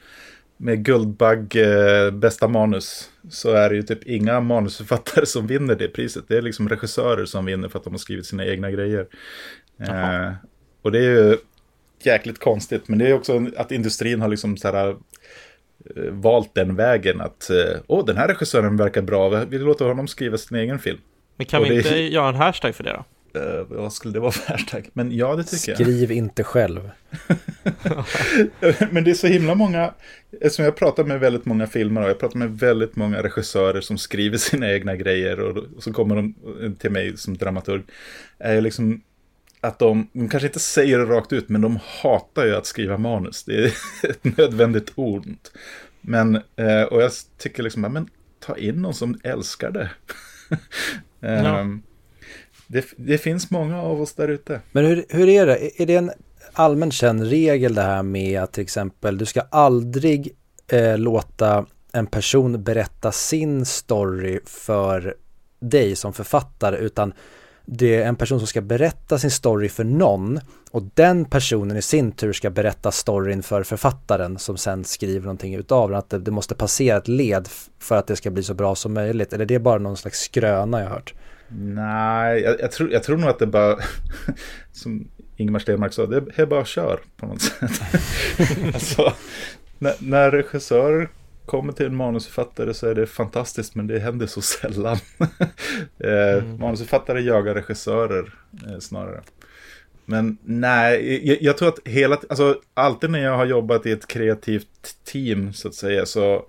[0.58, 5.88] med Guldbagge eh, bästa manus så är det ju typ inga manusförfattare som vinner det
[5.88, 6.24] priset.
[6.28, 9.08] Det är liksom regissörer som vinner för att de har skrivit sina egna grejer.
[9.80, 10.32] Eh,
[10.82, 11.38] och det är ju
[12.04, 14.96] jäkligt konstigt, men det är också att industrin har liksom så här eh,
[16.10, 20.38] valt den vägen att eh, åh, den här regissören verkar bra, vi låter honom skriva
[20.38, 21.00] sin egen film.
[21.38, 23.06] Men kan Och vi inte göra en hashtag för det då?
[23.36, 24.90] Uh, vad skulle det vara för hashtag?
[24.94, 25.82] Men ja, det tycker jag.
[25.82, 26.90] Skriv inte själv.
[28.92, 29.94] Men det är så himla många,
[30.42, 33.98] eftersom jag pratar med väldigt många filmer och jag pratar med väldigt många regissörer som
[33.98, 36.36] skriver sina egna grejer och, och så kommer de
[36.76, 37.84] till mig som dramaturg.
[38.40, 39.02] Är liksom
[39.62, 42.98] att de, de kanske inte säger det rakt ut, men de hatar ju att skriva
[42.98, 43.44] manus.
[43.44, 43.74] Det är
[44.10, 45.52] ett nödvändigt ont.
[46.02, 48.10] Men, eh, och jag tycker liksom, ja, men
[48.40, 49.90] ta in någon som älskar det.
[51.22, 51.82] Ehm,
[52.72, 52.86] det.
[52.98, 54.62] Det finns många av oss där ute.
[54.72, 55.82] Men hur, hur är det?
[55.82, 56.12] Är- det en
[56.54, 60.36] allmän känd regel det här med att till exempel du ska aldrig
[60.68, 65.16] eh, låta en person berätta sin story för
[65.60, 67.14] dig som författare utan
[67.66, 70.40] det är en person som ska berätta sin story för någon
[70.72, 75.56] och den personen i sin tur ska berätta storyn för författaren som sen skriver någonting
[75.56, 76.00] utav den.
[76.00, 77.48] Att det, det måste passera ett led
[77.80, 79.34] för att det ska bli så bra som möjligt.
[79.34, 81.14] Eller det är bara någon slags skröna jag har hört.
[81.56, 83.78] Nej, jag, jag, tror, jag tror nog att det bara,
[84.72, 85.08] som
[85.38, 87.82] Ingmar Stenmark sa, det är bara kör på något sätt.
[88.74, 89.14] alltså,
[89.80, 91.10] när, när regissörer
[91.46, 94.98] kommer till en manusförfattare så är det fantastiskt, men det händer så sällan.
[96.00, 96.60] eh, Mm.
[96.60, 98.34] Manusförfattare jagar regissörer
[98.68, 99.22] eh, snarare.
[100.06, 104.08] Men nej, jag, jag tror att hela, alltså alltid när jag har jobbat i ett
[104.08, 106.46] kreativt team så att säga så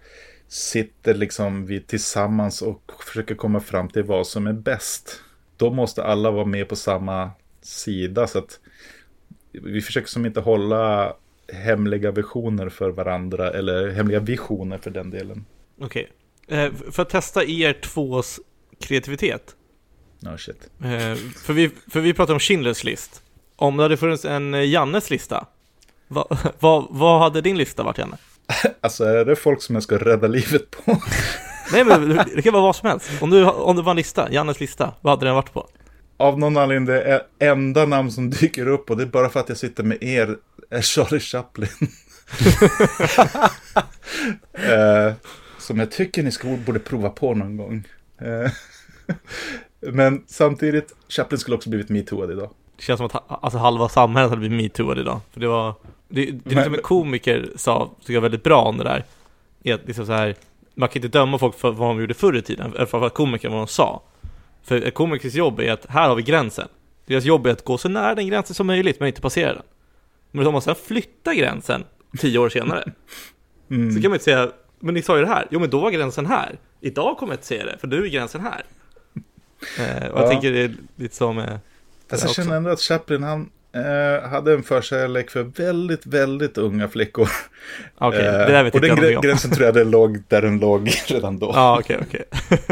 [0.53, 5.21] sitter liksom vi tillsammans och försöker komma fram till vad som är bäst.
[5.57, 7.31] Då måste alla vara med på samma
[7.63, 8.61] sida så att
[9.53, 11.15] vi försöker som inte hålla
[11.53, 15.45] hemliga visioner för varandra eller hemliga visioner för den delen.
[15.81, 16.09] Okej.
[16.49, 18.41] Eh, för att testa er tvås
[18.81, 19.57] kreativitet.
[20.21, 20.71] No shit.
[20.81, 23.23] Eh, för, vi, för vi pratar om Schindler's list.
[23.57, 25.47] Om det hade funnits en eh, Jannes lista,
[26.09, 28.17] vad vad vad hade din lista varit Janne?
[28.81, 30.83] Alltså är det folk som jag ska rädda livet på?
[31.73, 33.11] Nej men det kan vara vad som helst.
[33.21, 35.69] Om, du, om det var en lista, Jannes lista, vad hade den varit på?
[36.17, 39.41] Av någon anledning det är enda namn som dyker upp och det är bara för
[39.41, 40.37] att jag sitter med er
[40.71, 41.69] är Charlie Chaplin.
[44.53, 45.13] eh,
[45.59, 47.85] som jag tycker ni ska, borde prova på någon gång.
[48.21, 48.51] Eh,
[49.81, 52.51] men samtidigt, Chaplin skulle också blivit metooad idag.
[52.77, 55.21] Det känns som att alltså, halva samhället hade blivit metooad idag.
[55.33, 55.75] För det var,
[56.13, 59.05] det, det är Men- som en komiker sa, tycker jag väldigt bra om det där.
[59.65, 60.35] Är att liksom så här,
[60.75, 63.15] man kan inte döma folk för vad de gjorde förr i tiden, eller för vad
[63.15, 64.03] komikern vad de sa.
[64.63, 66.69] För komikers jobb är att, här har vi gränsen.
[67.07, 69.63] Deras jobb är att gå så nära den gränsen som möjligt, men inte passera den.
[70.31, 71.85] Men om man sedan flyttar gränsen
[72.19, 72.93] tio år senare,
[73.71, 73.91] Mm.
[73.95, 75.91] så kan man inte säga, men ni sa ju det här, jo men då var
[75.91, 76.59] gränsen här.
[76.81, 78.65] Idag kommer jag inte säga det, för nu är gränsen här.
[79.79, 80.29] Eh, och jag Ja.
[80.31, 81.59] tänker det är lite som med...
[82.11, 86.89] Alltså, jag känner ändå att Chaplin, han eh, hade en förkärlek för väldigt, väldigt unga
[86.89, 87.29] flickor.
[87.99, 89.23] Okej, Eh, det där vet och inte den jag grä- om.
[89.23, 91.51] gränsen tror jag det låg där den låg redan då.
[91.55, 92.25] Ja, okej, okej.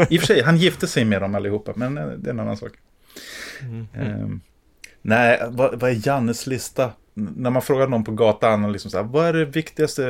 [0.09, 2.39] I och för sig, han gifte sig med dem allihopa, men eh, det är en
[2.39, 2.71] annan sak.
[3.61, 3.87] Mm.
[3.93, 4.41] Ehm,
[5.01, 6.91] nej, vad, vad är Jannes lista?
[7.13, 10.03] När man frågar någon på gatan, liksom så här, vad är det viktigaste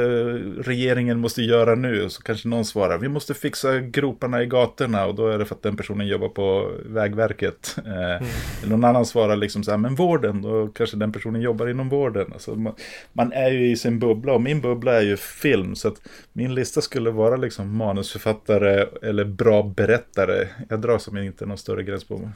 [0.57, 2.09] regeringen måste göra nu?
[2.09, 5.55] Så kanske någon svarar, vi måste fixa groparna i gatorna och då är det för
[5.55, 7.75] att den personen jobbar på Vägverket.
[7.85, 8.69] Eh, Mm.
[8.69, 12.33] Någon annan svarar liksom så här, men vården, då kanske den personen jobbar inom vården.
[12.33, 12.73] Alltså, man,
[13.13, 15.75] man är ju i sin bubbla och min bubbla är ju film.
[15.75, 16.01] Så att
[16.33, 20.47] min lista skulle vara liksom manusförfattare eller bra berättare.
[20.69, 22.31] Jag drar som inte någon större gräns på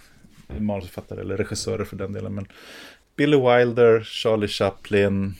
[0.57, 2.35] manusförfattare eller regissörer för den delen.
[2.35, 2.47] Men
[3.17, 5.35] Billy Wilder, Charlie Chaplin.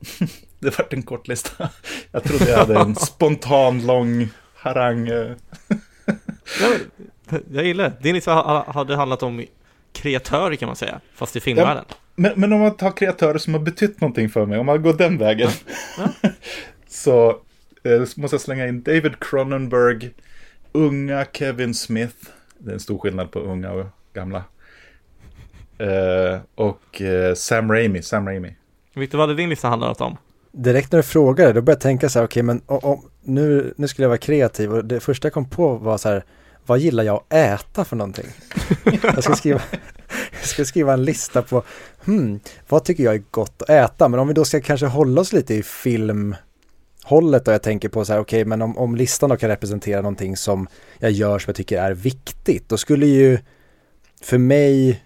[0.58, 1.68] det vart en kort lista.
[2.12, 5.06] Jag trodde jag hade en spontan lång harang.
[5.06, 5.34] Ja,
[7.28, 7.96] men, jag gillar det.
[8.02, 9.44] Din lista ha- hade handlat om
[9.92, 11.84] kreatörer kan man säga, fast i filmvärlden.
[12.14, 14.92] Men, men om man tar kreatörer som har betytt någonting för mig, om man går
[14.92, 15.50] den vägen.
[15.98, 16.08] Ja.
[16.88, 17.30] så
[17.82, 20.10] eh, måste jag slänga in David Cronenberg,
[20.72, 22.16] unga Kevin Smith.
[22.58, 24.44] Det är en stor skillnad på unga och gamla.
[25.78, 28.56] Eh, och eh, Sam Raimi, Sam Raimi.
[28.94, 30.16] Victor, vad hade din lista handlat om?
[30.52, 33.74] Direkt när du frågade, då började jag tänka så här, okej men o- om, nu,
[33.76, 36.24] nu skulle jag vara kreativ och det första jag kom på var så här,
[36.66, 38.26] vad gillar jag att äta för någonting?
[39.02, 39.60] jag, ska skriva,
[40.40, 41.62] jag ska skriva en lista på,
[42.04, 44.08] hmm, vad tycker jag är gott att äta?
[44.08, 48.04] Men om vi då ska kanske hålla oss lite i filmhållet och jag tänker på
[48.04, 51.48] så här, okej men om, om listan då kan representera någonting som jag gör som
[51.50, 53.38] jag tycker är viktigt, då skulle ju
[54.22, 55.02] för mig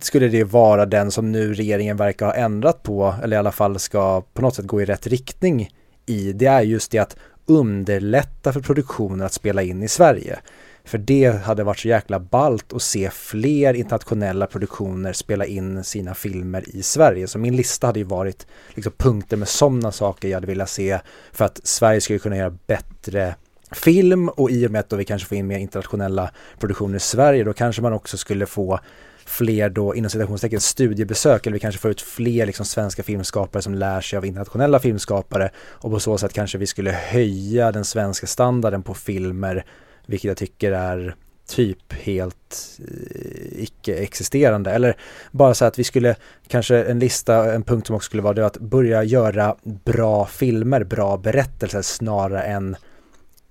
[0.00, 3.78] skulle det vara den som nu regeringen verkar ha ändrat på, eller i alla fall
[3.78, 5.70] ska på något sätt gå i rätt riktning
[6.06, 7.16] i, det är just det att
[7.46, 10.38] underlätta för produktionen att spela in i Sverige.
[10.84, 16.14] För det hade varit så jäkla balt att se fler internationella produktioner spela in sina
[16.14, 17.26] filmer i Sverige.
[17.26, 20.98] Så min lista hade ju varit liksom punkter med sådana saker jag hade velat se
[21.32, 23.34] för att Sverige skulle kunna göra bättre
[23.72, 27.00] film och i och med att då vi kanske får in mer internationella produktioner i
[27.00, 28.80] Sverige då kanske man också skulle få
[29.26, 33.74] fler då inom citationstecken studiebesök eller vi kanske får ut fler liksom svenska filmskapare som
[33.74, 38.26] lär sig av internationella filmskapare och på så sätt kanske vi skulle höja den svenska
[38.26, 39.64] standarden på filmer
[40.06, 41.16] vilket jag tycker är
[41.46, 44.70] typ helt eh, icke-existerande.
[44.70, 44.96] Eller
[45.30, 46.16] bara så att vi skulle,
[46.48, 50.84] kanske en lista, en punkt som också skulle vara det att börja göra bra filmer,
[50.84, 52.76] bra berättelser snarare än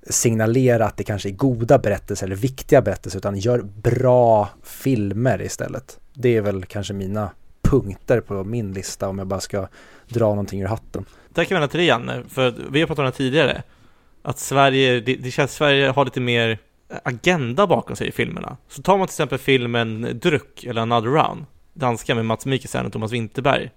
[0.09, 5.99] signalera att det kanske är goda berättelser eller viktiga berättelser utan gör bra filmer istället.
[6.13, 9.67] Det är väl kanske mina punkter på min lista om jag bara ska
[10.07, 11.05] dra någonting ur hatten.
[11.33, 13.63] Tack vända till dig Janne, för vi har pratat om det tidigare.
[14.21, 16.57] Att Sverige, det, det känns Sverige har lite mer
[17.03, 18.57] agenda bakom sig i filmerna.
[18.67, 22.93] Så tar man till exempel filmen Druck eller Another Round, danska med Mats Mikkelsen och
[22.93, 23.71] Thomas Winterberg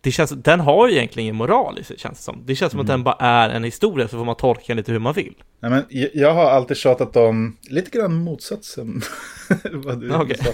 [0.00, 2.42] det känns, den har ju egentligen ingen moral i sig, känns det som.
[2.46, 2.84] Det känns som mm.
[2.84, 5.34] att den bara är en historia, så får man tolka den lite hur man vill.
[5.60, 5.84] Nej, men
[6.14, 9.02] jag har alltid tjatat om lite grann motsatsen.
[9.72, 10.36] vad, du okay.
[10.36, 10.50] sa.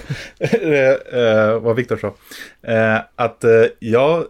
[0.56, 2.06] uh, vad Viktor sa.
[2.06, 4.24] Uh, att uh, jag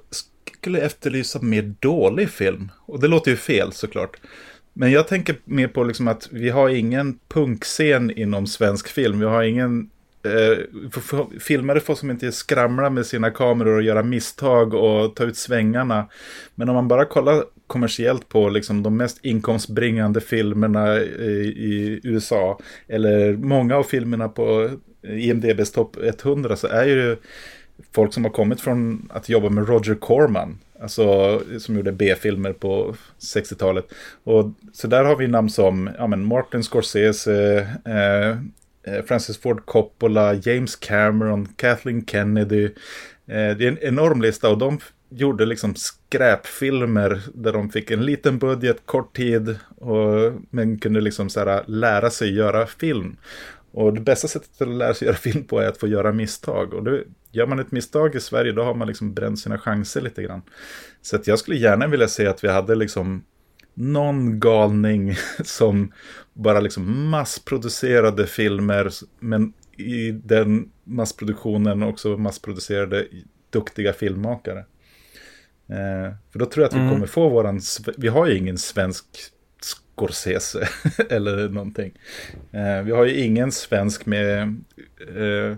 [0.59, 2.70] skulle efterlysa mer dålig film.
[2.86, 4.16] Och det låter ju fel såklart.
[4.73, 9.19] Men jag tänker mer på liksom att vi har ingen punkscen inom svensk film.
[9.19, 9.91] Vi har ingen
[10.25, 15.37] eh, filmare får som inte skramla med sina kameror och göra misstag och ta ut
[15.37, 16.09] svängarna.
[16.55, 22.59] Men om man bara kollar kommersiellt på liksom de mest inkomstbringande filmerna i, i USA
[22.89, 24.71] eller många av filmerna på
[25.03, 27.17] IMDBs topp 100 så är ju
[27.93, 30.59] folk som har kommit från att jobba med Roger Corman.
[30.81, 32.95] Alltså som gjorde B-filmer på
[33.35, 33.87] 60-talet.
[34.25, 38.37] Och så där har vi namn som ja, men Martin Scorsese, eh, Eh,
[38.86, 42.65] Eh, Francis Ford Coppola, James Cameron, Kathleen Kennedy.
[42.65, 42.70] Eh,
[43.27, 44.78] det är en enorm lista och de
[45.09, 51.31] gjorde liksom skräpfilmer där de fick en liten budget, kort tid och, men kunde liksom
[51.31, 53.16] så här, lära sig göra film.
[53.73, 56.74] Och det bästa sättet att lära sig göra film på är att få göra misstag.
[56.74, 56.98] Och då,
[57.32, 60.43] gör man ett misstag i Sverige då har man liksom bränt sina chanser lite grann.
[61.02, 63.24] Så att jag skulle gärna vilja se att vi hade liksom
[63.74, 65.93] någon galning som
[66.35, 68.90] bara liksom massproducerade filmer.
[69.20, 73.06] Men i den massproduktionen också massproducerade
[73.51, 74.59] duktiga filmmakare.
[75.69, 76.93] Eh, för då tror jag att vi mm.
[76.93, 77.61] kommer få våran,
[77.97, 79.06] vi har ju ingen svensk
[79.65, 80.69] Scorsese
[81.11, 81.93] eller någonting.
[82.52, 84.56] Eh, vi har ju ingen svensk med,
[85.16, 85.56] eh,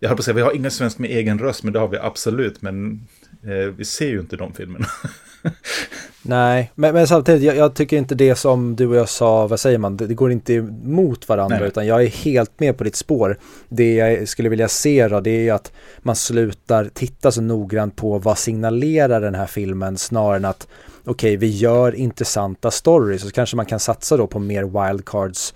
[0.00, 1.88] jag höll på att säga, vi har ingen svensk med egen röst, men det har
[1.88, 3.06] vi absolut, men
[3.42, 4.86] eh, vi ser ju inte de filmerna.
[6.22, 9.60] Nej, men, men samtidigt, jag, jag, tycker inte det som du och jag sa, vad
[9.60, 11.68] säger man, det, det går inte mot varandra Nej.
[11.68, 13.38] utan jag är helt med på ditt spår.
[13.68, 18.18] Det jag skulle vilja se då, det är att man slutar titta så noggrant på
[18.18, 20.68] vad signalerar den här filmen snarare än att
[21.04, 25.54] okej, okay, vi gör intressanta stories så kanske man kan satsa då på mer wildcards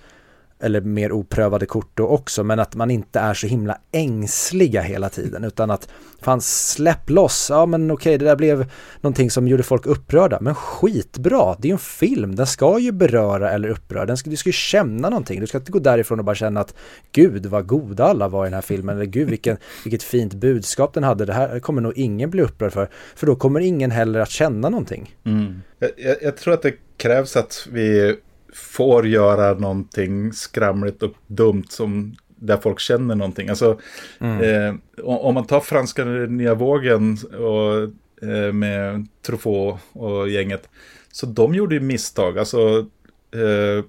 [0.61, 5.09] eller mer oprövade kort då också, men att man inte är så himla ängsliga hela
[5.09, 5.89] tiden, utan att
[6.21, 8.71] fan släpp loss, ja men okej det där blev
[9.01, 12.91] någonting som gjorde folk upprörda, men skitbra, det är ju en film, den ska ju
[12.91, 16.19] beröra eller uppröra, den ska, du ska ju känna någonting, du ska inte gå därifrån
[16.19, 16.75] och bara känna att
[17.11, 20.93] gud vad goda alla var i den här filmen, eller gud vilken, vilket fint budskap
[20.93, 24.19] den hade, det här kommer nog ingen bli upprörd för, för då kommer ingen heller
[24.19, 25.15] att känna någonting.
[25.23, 25.61] Mm.
[25.79, 28.15] Jag, jag tror att det krävs att vi
[28.53, 33.49] får göra någonting skramligt och dumt som där folk känner någonting.
[33.49, 33.79] Alltså,
[34.19, 34.41] mm.
[34.41, 37.81] eh, om man tar franska nya vågen och,
[38.29, 40.69] eh, med Truffaut och gänget.
[41.11, 42.39] Så de gjorde ju misstag.
[42.39, 42.85] Alltså,
[43.31, 43.85] eh,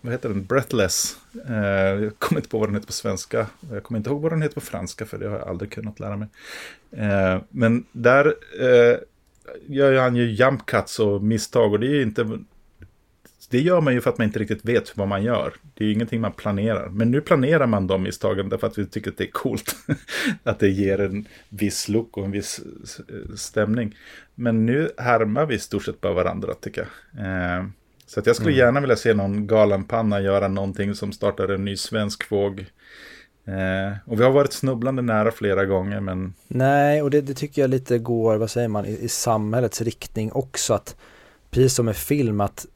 [0.00, 0.44] vad heter den?
[0.44, 1.16] Breathless.
[1.48, 3.46] Eh, jag kommer inte på vad den heter på svenska.
[3.70, 6.00] Jag kommer inte ihåg vad den heter på franska för det har jag aldrig kunnat
[6.00, 6.28] lära mig.
[6.90, 8.26] Eh, men där
[8.60, 8.98] eh,
[9.66, 12.38] gör han ju jump cuts och misstag och det är ju inte
[13.52, 15.54] det gör man ju för att man inte riktigt vet vad man gör.
[15.74, 16.88] Det är ju ingenting man planerar.
[16.88, 19.76] Men nu planerar man de misstagen därför att vi tycker att det är coolt.
[20.42, 22.60] att det ger en viss look och en viss
[23.36, 23.96] stämning.
[24.34, 27.26] Men nu härmar vi i stort sett bara varandra tycker jag.
[27.26, 27.64] Eh,
[28.06, 28.58] så att jag skulle mm.
[28.58, 32.60] gärna vilja se någon galenpanna göra någonting som startar en ny svensk våg.
[33.44, 36.34] Eh, och vi har varit snubblande nära flera gånger men...
[36.48, 40.32] Nej, och det, det tycker jag lite går, vad säger man, i, i samhällets riktning
[40.32, 40.74] också.
[40.74, 40.96] att
[41.52, 42.66] Precis som med film, att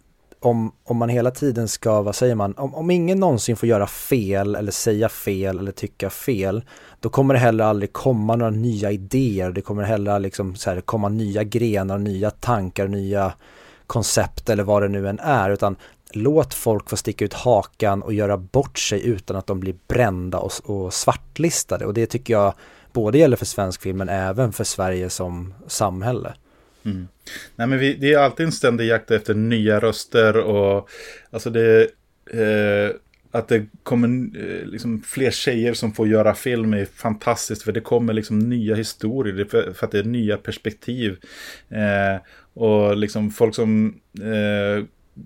[0.40, 3.86] om, om man hela tiden ska, vad säger man, om, om ingen någonsin får göra
[3.86, 6.64] fel eller säga fel eller tycka fel,
[7.00, 10.80] då kommer det heller aldrig komma några nya idéer, det kommer heller liksom så här,
[10.80, 13.32] komma nya grenar, nya tankar, nya
[13.86, 15.76] koncept eller vad det nu än är, utan
[16.10, 20.38] låt folk få sticka ut hakan och göra bort sig utan att de blir brända
[20.38, 21.86] och, och svartlistade.
[21.86, 22.54] Och det tycker jag
[22.92, 26.34] både gäller för svensk film men även för Sverige som samhälle.
[26.86, 27.08] Mm.
[27.56, 30.88] Nej, men vi, det är alltid en ständig jakt efter nya röster och
[31.30, 31.88] alltså det...
[32.30, 32.96] Eh,
[33.30, 37.62] att det kommer eh, liksom fler tjejer som får göra film är fantastiskt.
[37.62, 39.44] För det kommer liksom nya historier.
[39.44, 41.16] För, för att det är nya perspektiv.
[41.68, 42.20] Eh,
[42.54, 44.84] och liksom folk som eh,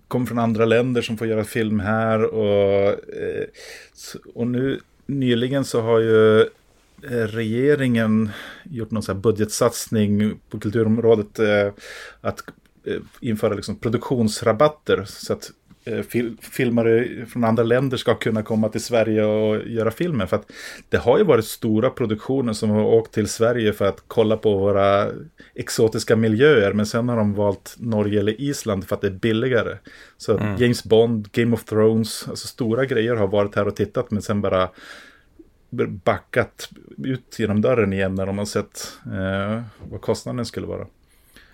[0.08, 2.24] kommer från andra länder som får göra film här.
[2.24, 3.44] Och, eh,
[4.34, 6.48] och nu nyligen så har ju
[7.08, 8.30] regeringen
[8.64, 11.38] gjort någon sån budgetsatsning på kulturområdet.
[11.38, 11.72] Eh,
[12.20, 12.44] att
[13.20, 15.04] införa liksom produktionsrabatter.
[15.04, 15.50] Så att
[15.84, 20.26] Eh, fil filmare från andra länder ska kunna komma till Sverige och göra filmer.
[20.26, 20.52] För att
[20.88, 24.56] det har ju varit stora produktioner som har åkt till Sverige för att kolla på
[24.56, 25.06] våra
[25.54, 26.72] exotiska miljöer.
[26.72, 29.76] Men sen har de valt Norge eller Island för att det är billigare.
[30.16, 30.56] Så mm.
[30.62, 34.40] James Bond, Game of Thrones, alltså stora grejer har varit här och tittat men sen
[34.40, 34.68] bara
[36.04, 36.68] backat
[36.98, 40.86] ut genom dörren igen när de har sett eh, vad kostnaden skulle vara.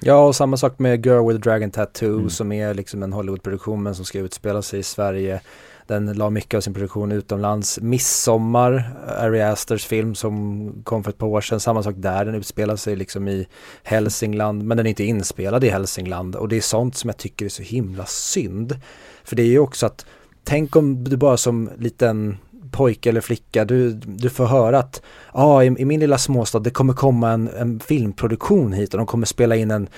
[0.01, 2.31] Ja, och samma sak med Girl with a Dragon Tattoo mm.
[2.31, 5.41] som är liksom en Hollywoodproduktion men som ska utspela sig i Sverige.
[5.87, 7.81] Den la mycket av sin produktion utomlands.
[7.81, 12.35] Midsommar, Ari Asters film som kom för ett par år sedan, samma sak där, den
[12.35, 13.47] utspelar sig liksom i
[13.83, 17.45] Hälsingland, men den är inte inspelad i Hälsingland och det är sånt som jag tycker
[17.45, 18.81] är så himla synd.
[19.25, 20.07] För det är ju också att,
[20.45, 22.37] tänk om du bara som liten
[22.77, 26.71] pojke eller flicka, du, du får höra att ah, i, i min lilla småstad det
[26.71, 29.89] kommer komma en, en filmproduktion hit och de kommer spela in en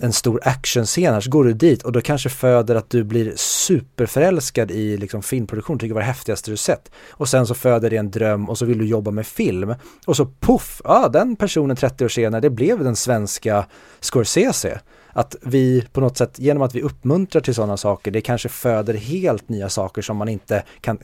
[0.00, 3.32] en stor actionscen här så går du dit och då kanske föder att du blir
[3.36, 6.90] superförälskad i liksom filmproduktion, tycker det var det häftigaste du sett.
[7.10, 9.74] Och sen så föder det en dröm och så vill du jobba med film.
[10.06, 13.66] Och så puff, ja ah, den personen 30 år senare, det blev den svenska
[14.00, 14.80] Scorsese.
[15.08, 18.94] Att vi på något sätt, genom att vi uppmuntrar till sådana saker, det kanske föder
[18.94, 20.98] helt nya saker som man inte kan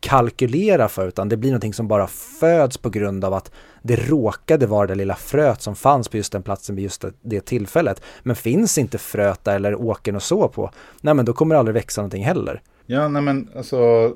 [0.00, 2.06] kalkylera för utan det blir någonting som bara
[2.40, 3.52] föds på grund av att
[3.82, 7.40] det råkade vara det lilla fröet som fanns på just den platsen vid just det
[7.40, 8.02] tillfället.
[8.22, 10.70] Men finns inte fröet där eller åkern och så på,
[11.00, 12.62] nej men då kommer det aldrig växa någonting heller.
[12.86, 14.12] Ja, nej men alltså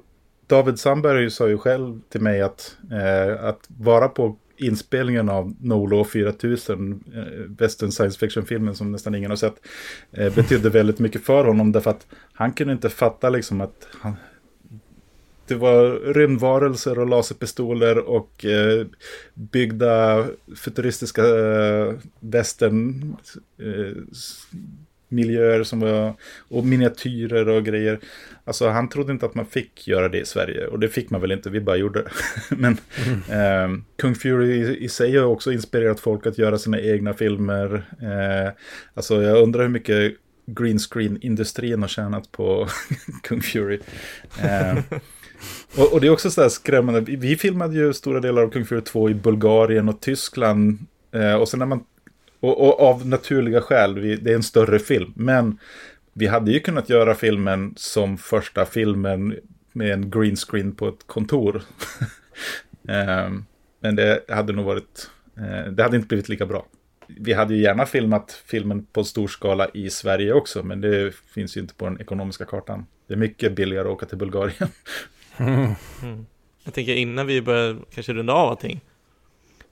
[0.47, 6.05] David Sandberg sa ju själv till mig att, eh, att vara på inspelningen av Nolo
[6.05, 7.23] 4000, eh,
[7.59, 9.55] western science fiction-filmen som nästan ingen har sett,
[10.13, 14.17] eh, betydde väldigt mycket för honom därför att han kunde inte fatta liksom att han,
[15.47, 18.87] det var rymdvarelser och laserpistoler och eh,
[19.35, 23.17] byggda futuristiska eh, western
[23.59, 24.03] eh,
[25.13, 26.15] miljöer som var,
[26.49, 27.99] och miniatyrer och grejer.
[28.45, 31.21] Alltså han trodde inte att man fick göra det i Sverige och det fick man
[31.21, 32.11] väl inte, vi bara gjorde det.
[32.57, 33.75] Men mm.
[33.75, 37.85] eh, Kung Fury i, i, sig har också inspirerat folk att göra sina egna filmer.
[38.03, 38.53] Eh,
[38.95, 40.15] alltså jag undrar hur mycket
[40.47, 42.69] green screen-industrin har tjänat på
[43.23, 43.81] Kung Fury.
[44.43, 44.79] Eh,
[45.77, 47.01] och, och, det är också så här skrämmande.
[47.01, 50.79] Vi filmade ju stora delar av Kung Fury 2 i Bulgarien och Tyskland.
[51.13, 51.85] Eh, och sen när man...
[52.41, 55.13] Och, och, av naturliga skäl, vi, det är en större film.
[55.17, 55.59] Men
[56.13, 59.37] vi hade ju kunnat göra filmen som första filmen
[59.73, 61.63] med en green screen på ett kontor.
[62.89, 63.31] eh,
[63.81, 65.11] men det hade nog varit...
[65.37, 66.67] Eh, det hade inte blivit lika bra.
[67.07, 71.57] Vi hade ju gärna filmat filmen på stor skala i Sverige också, men det finns
[71.57, 72.87] ju inte på den ekonomiska kartan.
[73.07, 74.69] Det är mycket billigare att åka till Bulgarien
[75.37, 75.75] Mm.
[76.65, 78.81] Jag tänker innan vi börjar kanske runda av allting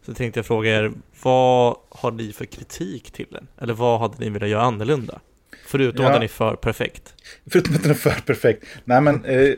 [0.07, 0.93] så tänkte jag fråga er,
[1.23, 3.47] vad har ni för kritik till den?
[3.59, 5.20] Eller vad hade ni velat göra annorlunda?
[5.66, 6.11] Förutom ja.
[6.11, 7.15] att den är för perfekt.
[7.51, 8.65] Förutom att den är för perfekt.
[8.85, 9.55] Nej men, äh,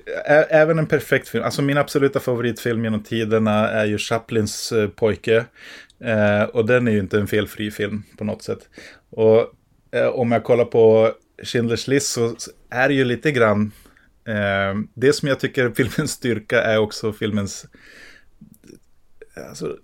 [0.51, 1.45] även en perfekt film.
[1.45, 5.45] Alltså min absoluta favoritfilm genom tiderna är ju Chaplins äh, pojke.
[6.05, 8.69] Eh, och den är ju inte en felfri film på något sätt.
[9.11, 9.47] Och
[9.91, 11.13] eh, om jag kollar på
[11.43, 12.35] Schindler's list så
[12.71, 13.73] är det ju lite grann
[14.25, 17.67] Eh, det som jag tycker är filmens styrka är också filmens...
[19.49, 19.77] Alltså,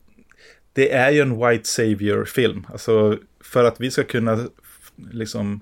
[0.73, 2.67] det är ju en white savior-film.
[2.71, 4.49] Alltså, för att vi ska kunna
[5.11, 5.61] liksom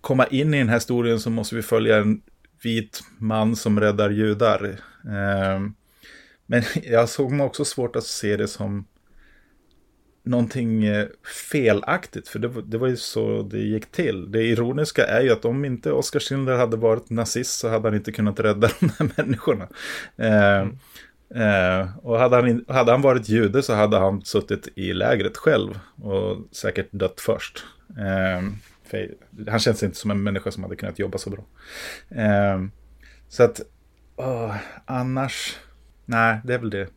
[0.00, 2.22] komma in i den här historien så måste vi följa en
[2.62, 4.64] vit man som räddar judar.
[5.04, 5.60] Eh,
[6.46, 8.86] men jag såg mig också svårt att se det som
[10.26, 11.06] någonting eh,
[11.50, 14.32] felaktigt, för det, det, var ju så det gick till.
[14.32, 17.94] Det ironiska är ju att om inte Oskar Schindler hade varit nazist så hade han
[17.94, 19.68] inte kunnat rädda de här människorna.
[20.16, 20.78] Eh, mm.
[21.34, 25.78] eh, och hade han, hade han varit jude så hade han suttit i lägret själv
[26.02, 27.64] och säkert dött först.
[27.98, 28.48] Eh,
[29.48, 31.44] han känns inte som en människa som hade kunnat jobba så bra.
[32.10, 32.62] Eh,
[33.28, 33.60] så att,
[34.16, 35.58] åh, annars,
[36.04, 36.88] nej, det är väl det.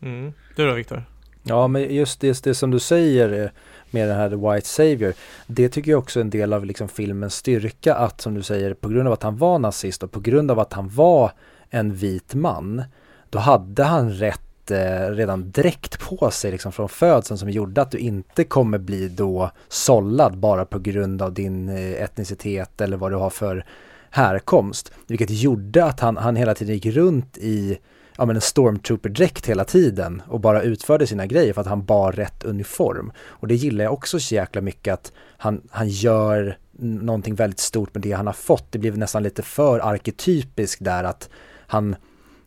[0.00, 0.32] Mm.
[0.56, 1.15] Du då, Viktor?
[1.48, 3.50] Ja, men just det, det som du säger eh,
[3.90, 5.14] med den här White Savior,
[5.46, 8.74] det tycker jag också är en del av liksom filmens styrka att som du säger,
[8.74, 11.32] på grund av att han var nazist och på grund av att han var
[11.70, 12.82] en vit man,
[13.30, 17.90] då hade han rätt eh, redan direkt på sig liksom från födseln som gjorde att
[17.90, 23.12] du inte kommer bli då sållad bara på grund av din eh, etnicitet eller vad
[23.12, 23.64] du har för
[24.10, 24.92] härkomst.
[25.06, 27.78] Vilket gjorde att han, han hela tiden gick runt i
[28.18, 32.12] ja, men en stormtrooper-dräkt hela tiden och bara utförde sina grejer för att han bar
[32.12, 33.12] rätt uniform.
[33.26, 37.94] Och det gillar jag också så jäkla mycket att han, han gör någonting väldigt stort
[37.94, 38.72] med det han har fått.
[38.72, 41.28] Det blev nästan lite för arketypiskt där att
[41.66, 41.96] han,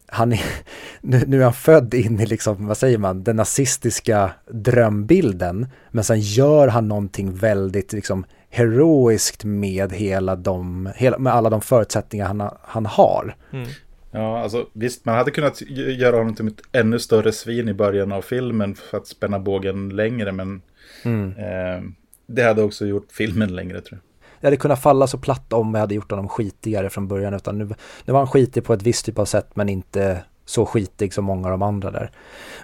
[0.06, 0.42] han är,
[1.02, 5.68] nu, nu är han född in i liksom, vad säger man, den nazistiska drömbilden.
[5.92, 11.62] Men sen gör han någonting väldigt liksom heroiskt med hela de, hela, med alla de
[11.62, 13.36] förutsättningar han, han har.
[13.54, 13.68] Mm.
[14.12, 18.12] Ja, alltså visst, man hade kunnat göra honom till ett ännu större svin i början
[18.12, 20.62] av filmen för att spänna bågen längre, men
[21.04, 21.38] mm.
[21.38, 21.84] eh,
[22.28, 24.00] det hade också gjort filmen längre tror jag.
[24.42, 27.58] Det hade kunnat falla så platt om vi hade gjort honom skitigare från början, utan
[27.58, 27.66] nu,
[28.06, 31.26] nu var han skitig på ett visst typ av sätt, men inte så skitig som
[31.26, 32.12] många av de andra där.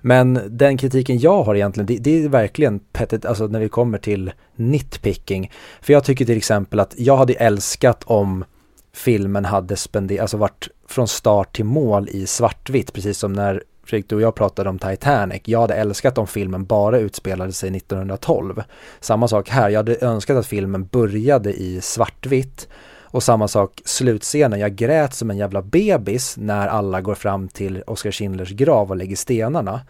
[0.02, 3.98] Men den kritiken jag har egentligen, det, det är verkligen pettet, alltså när vi kommer
[3.98, 5.52] till nitpicking.
[5.82, 8.46] För jag tycker till exempel att jag hade älskat om
[8.94, 14.10] filmen hade spenderat, alltså varit från start till mål i svartvitt, precis som när Fredrik,
[14.10, 15.42] du och jag pratade om Titanic.
[15.46, 18.64] Jag hade älskat om filmen bara utspelade sig 1912.
[19.00, 22.68] Samma sak här, jag hade önskat att filmen började i svartvitt.
[23.02, 27.84] Och samma sak slutscenen, jag grät som en jävla bebis när alla går fram till
[27.88, 29.82] Oskar Schindlers grav och lägger stenarna.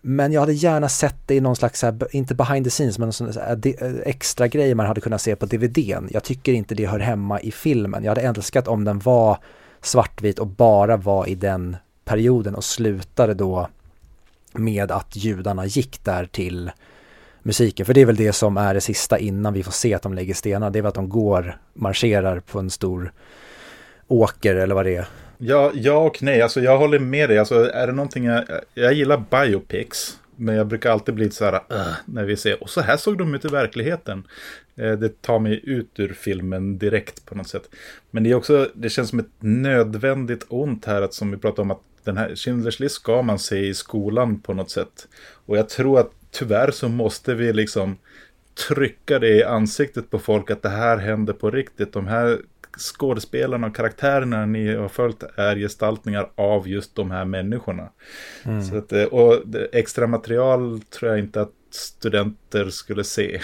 [0.00, 3.28] Men jag hade gärna sett det i någon slags, inte behind the scenes, men sån
[3.28, 6.08] eh, eh, extra grej man hade kunnat se på DVDn.
[6.10, 8.04] Jag tycker inte det hör hemma i filmen.
[8.04, 9.38] Jag hade älskat om den var
[9.80, 13.68] svartvit och bara var i den perioden och slutade då
[14.52, 16.70] med att judarna gick där till
[17.42, 17.86] musiken.
[17.86, 20.14] För det är väl det som är det sista innan vi får se att de
[20.14, 20.70] lägger stenar.
[20.70, 23.12] Det är väl att de går, marscherar på en stor
[24.08, 25.06] åker eller vad det är.
[25.38, 26.42] Ja, ja och nej.
[26.42, 27.38] Alltså jag håller med dig.
[27.38, 28.44] Alltså är det någonting jag...
[28.74, 30.18] Jag gillar biopics.
[30.40, 33.18] Men jag brukar alltid bli så här, uh, när vi ser, och så här såg
[33.18, 34.24] de ut i verkligheten.
[34.78, 37.70] Eh, det tar mig ut ur filmen direkt på något sätt.
[38.10, 41.62] Men det är också, det känns som ett nödvändigt ont här, att som vi pratade
[41.62, 45.08] om, att den här Schindler's list ska man se i skolan på något sätt.
[45.46, 47.96] Och jag tror att tyvärr så måste vi liksom
[48.68, 51.92] trycka det i ansiktet på folk att det här händer på riktigt.
[51.92, 52.38] De här
[52.78, 57.88] skådespelarna och karaktärerna ni har följt är gestaltningar av just de här människorna.
[58.44, 58.62] Mm.
[58.62, 59.42] Så att, eh, och
[59.72, 63.34] extra material tror jag inte att studenter skulle se,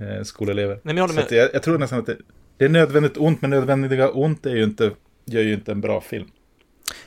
[0.00, 0.80] eh, skolelever.
[0.82, 2.16] Nej, men jag, Så jag, jag, tror nästan att det,
[2.56, 4.90] det, är nödvändigt ont, men nödvändiga ont är ju inte,
[5.24, 6.28] gör ju inte en bra film.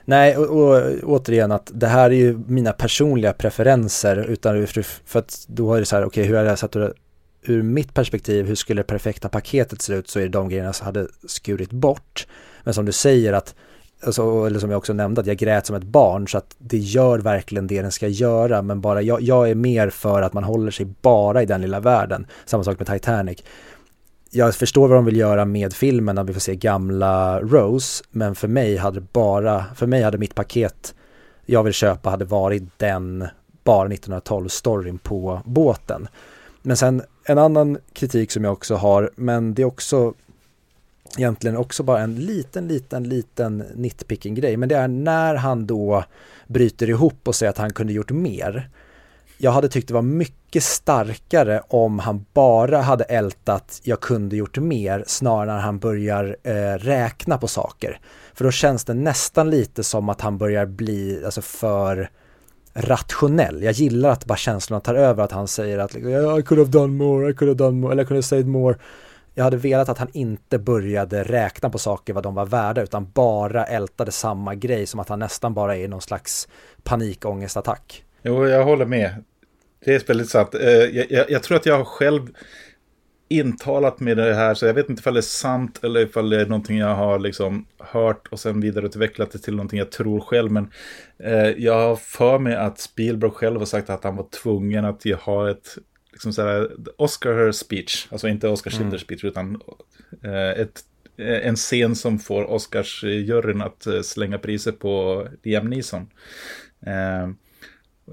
[0.06, 4.68] Nej, och, och, återigen att det här är ju mina personliga preferenser utan
[5.06, 6.76] för att då är det så här, okej, okay, hur är det satt
[7.42, 10.74] ur mitt perspektiv, hur skulle det perfekta paketet se ut så är det de grejerna
[10.74, 12.28] som hade skurit bort.
[12.64, 13.56] Men som du säger att,
[14.04, 16.78] alltså, eller som jag också nämnde, att jag grät som ett barn så att det
[16.78, 18.62] gör verkligen det den ska göra.
[18.62, 21.80] Men bara jag, jag är mer för att man håller sig bara i den lilla
[21.80, 22.28] världen.
[22.46, 23.44] Samma sak med Titanic.
[24.32, 28.36] Jag förstår vad de vill göra med filmen, att vi får se gamla Rose, men
[28.36, 30.94] för mig hade bara, för mig hade mitt paket
[31.50, 33.28] jag vill köpa hade varit den
[33.64, 36.08] bara 1912-storyn på båten.
[36.62, 40.14] Men sen en annan kritik som jag också har, men det är också
[41.18, 44.58] egentligen också bara en liten, liten, liten nitpicking grej.
[44.58, 46.04] Men det är när han då
[46.48, 48.70] bryter ihop och säger att han kunde gjort mer.
[49.38, 54.58] Jag hade tyckt det var mycket starkare om han bara hade ältat jag kunde gjort
[54.58, 58.00] mer snarare när han börjar eh, räkna på saker.
[58.34, 62.10] För då känns det nästan lite som att han börjar bli alltså för
[62.74, 63.64] rationell.
[63.64, 66.72] Jag gillar att bara känslorna tar över att han säger att liksom, I could have
[66.72, 68.76] done more, I could have done more, eller I could have said more.
[69.40, 73.12] Jag hade velat att han inte började räkna på saker vad de var värda utan
[73.12, 76.48] bara ältade samma grej som att han nästan bara är i någon slags
[76.84, 78.04] panikångestattack.
[78.24, 79.24] Jo, jag håller med.
[79.86, 80.56] Det är väldigt sant.
[80.56, 82.28] Eh, jag, jag, jag tror att jag själv
[83.30, 86.42] intalat med det här så jag vet inte ifall det är sant eller ifall det
[86.42, 90.52] är någonting jag har liksom hört och sen vidareutvecklat det till någonting jag tror själv.
[90.52, 90.72] Men
[91.24, 95.04] eh, jag har för mig att Spielberg själv har sagt att han var tvungen att
[95.22, 95.78] ha ett
[96.20, 96.68] liksom så
[96.98, 99.00] Oscar speech, alltså inte Oscar Schindler mm.
[99.00, 99.62] speech utan
[100.24, 100.80] eh, ett,
[101.18, 106.08] eh, en scen som får Oscars-juryn att eh, slänga priser på Liam Neeson.
[106.86, 107.24] Eh,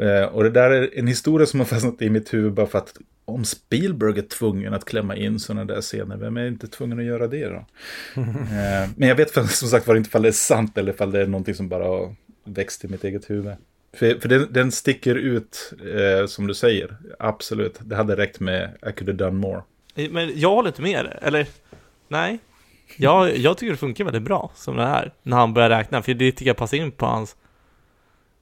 [0.08, 2.78] eh, och det där är en historia som har fastnat i mitt huvud bara för
[2.78, 6.98] att om Spielberg är tvungen att klämma in sådana där scener, vem är inte tvungen
[6.98, 7.56] att göra det då?
[8.20, 11.20] eh, men jag vet som sagt var inte ifall det är sant eller ifall det
[11.20, 12.14] är någonting som bara har
[12.44, 13.54] växt i mitt eget huvud.
[13.96, 16.96] För, för den, den sticker ut, eh, som du säger.
[17.18, 17.78] Absolut.
[17.80, 19.62] Det hade räckt med I could have done more.
[20.10, 21.46] Men jag håller inte med dig, eller?
[22.08, 22.38] Nej.
[22.96, 26.14] Jag, jag tycker det funkar väldigt bra som det är, när han börjar räkna, för
[26.14, 27.36] det tycker jag passar in på hans,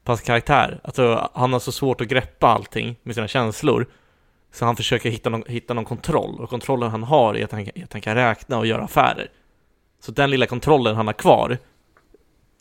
[0.04, 0.80] på hans karaktär.
[0.84, 3.86] Alltså, han har så svårt att greppa allting med sina känslor,
[4.52, 7.60] så han försöker hitta någon, hitta någon kontroll, och kontrollen han har är att han,
[7.60, 9.28] är att han kan räkna och göra affärer.
[10.00, 11.58] Så den lilla kontrollen han har kvar,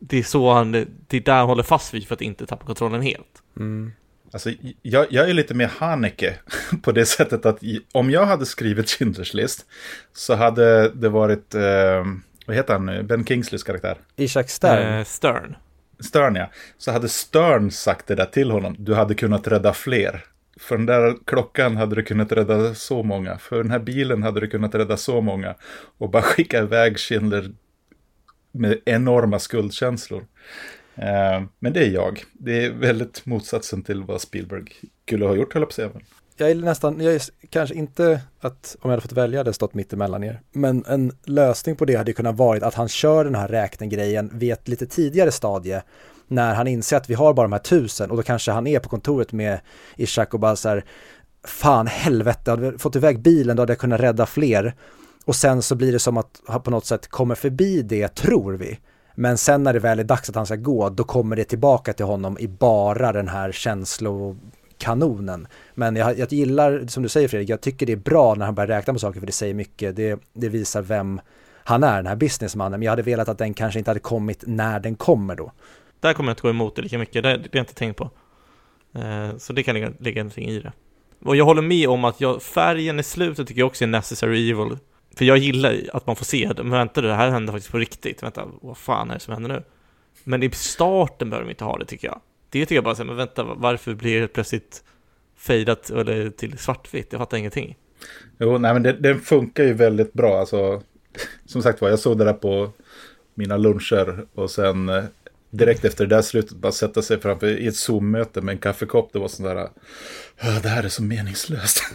[0.07, 2.65] det är så han, det är där han håller fast vid för att inte tappa
[2.65, 3.43] kontrollen helt.
[3.57, 3.91] Mm.
[4.31, 4.51] Alltså,
[4.81, 6.35] jag, jag är lite mer Haneke
[6.81, 7.59] på det sättet att
[7.91, 9.65] om jag hade skrivit Schindler's list
[10.13, 12.05] så hade det varit, eh,
[12.45, 13.97] vad heter han nu, Ben Kingsleys karaktär?
[14.15, 14.99] Ishak Stern.
[14.99, 15.55] Eh, Stern.
[15.99, 16.49] Stern ja.
[16.77, 20.23] Så hade Stern sagt det där till honom, du hade kunnat rädda fler.
[20.59, 23.37] För den där klockan hade du kunnat rädda så många.
[23.37, 25.55] För den här bilen hade du kunnat rädda så många.
[25.97, 27.51] Och bara skicka iväg Schindler
[28.53, 30.25] med enorma skuldkänslor.
[30.95, 32.23] Eh, men det är jag.
[32.33, 34.63] Det är väldigt motsatsen till vad Spielberg
[35.05, 35.89] skulle ha gjort, höll jag på att säga.
[36.37, 39.53] Jag är nästan, jag är kanske inte att om jag hade fått välja hade det
[39.53, 40.41] stått mitt emellan er.
[40.51, 44.53] Men en lösning på det hade kunnat varit att han kör den här räknegrejen vid
[44.53, 45.81] ett lite tidigare stadie.
[46.27, 48.79] När han inser att vi har bara de här tusen och då kanske han är
[48.79, 49.59] på kontoret med
[49.97, 50.85] Ishak och bara så här
[51.45, 54.75] Fan helvete, hade vi fått iväg bilen då hade jag kunnat rädda fler.
[55.25, 58.53] Och sen så blir det som att han på något sätt kommer förbi det, tror
[58.53, 58.79] vi.
[59.15, 61.93] Men sen när det väl är dags att han ska gå, då kommer det tillbaka
[61.93, 65.47] till honom i bara den här känslokanonen.
[65.73, 68.55] Men jag, jag gillar, som du säger Fredrik, jag tycker det är bra när han
[68.55, 69.95] börjar räkna på saker för det säger mycket.
[69.95, 71.21] Det, det visar vem
[71.63, 72.79] han är, den här businessmannen.
[72.79, 75.51] Men jag hade velat att den kanske inte hade kommit när den kommer då.
[75.99, 77.97] Där kommer jag inte gå emot det lika mycket, det, det har jag inte tänkt
[77.97, 78.09] på.
[78.95, 80.71] Eh, så det kan ligga, ligga någonting i det.
[81.25, 84.51] Och jag håller med om att jag, färgen i slutet tycker jag också är necessary
[84.51, 84.77] evil.
[85.17, 88.23] För jag gillar att man får se men vänta det här händer faktiskt på riktigt.
[88.23, 89.63] Vänta, vad fan är det som händer nu?
[90.23, 92.21] Men i starten behöver de inte ha det tycker jag.
[92.49, 94.83] Det tycker jag bara här, men vänta, varför blir det plötsligt
[95.37, 97.07] fejdat eller till svartvitt?
[97.11, 97.77] Jag fattar ingenting.
[98.39, 100.39] Jo, nej men den funkar ju väldigt bra.
[100.39, 100.81] Alltså,
[101.45, 102.71] som sagt var, jag såg det där på
[103.33, 105.03] mina luncher och sen eh,
[105.49, 109.13] direkt efter det där slutet bara sätta sig framför i ett Zoom-möte med en kaffekopp.
[109.13, 111.83] Det var sån där, "Ah, det här är så meningslöst.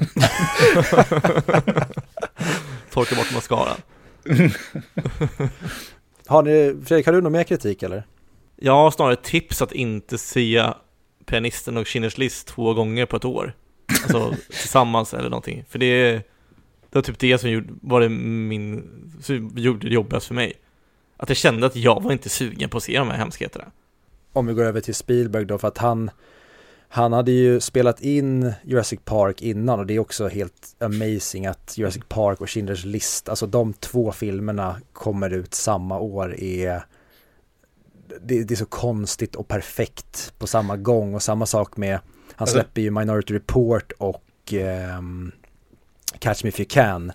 [2.99, 3.77] Torka bort mascaran.
[6.27, 8.07] Har ni, Fredrik, har du någon mer kritik eller?
[8.57, 10.65] Jag har snarare tips att inte se
[11.27, 13.53] Pianisten och Schindler's List två gånger på ett år.
[14.03, 15.65] Alltså tillsammans eller någonting.
[15.69, 16.13] För det, är-
[16.91, 18.91] det var typ det som gjorde, var det min,
[19.57, 20.53] gjorde det jobbigast för mig.
[21.17, 23.65] Att jag kände att jag var inte sugen på att se de här hemskheterna.
[24.33, 26.11] Om vi går över till Spielberg då, för att han,
[26.89, 31.79] han hade ju spelat in Jurassic Park innan och det är också helt amazing att
[31.79, 36.83] Jurassic Park och Schindler's List, alltså de två filmerna kommer ut samma år är
[38.23, 42.01] det, det är så konstigt och perfekt på samma gång och samma sak med, han
[42.37, 45.33] Alltså- släpper ju Minority Report och ehm,
[46.19, 47.13] Catch Me If You Can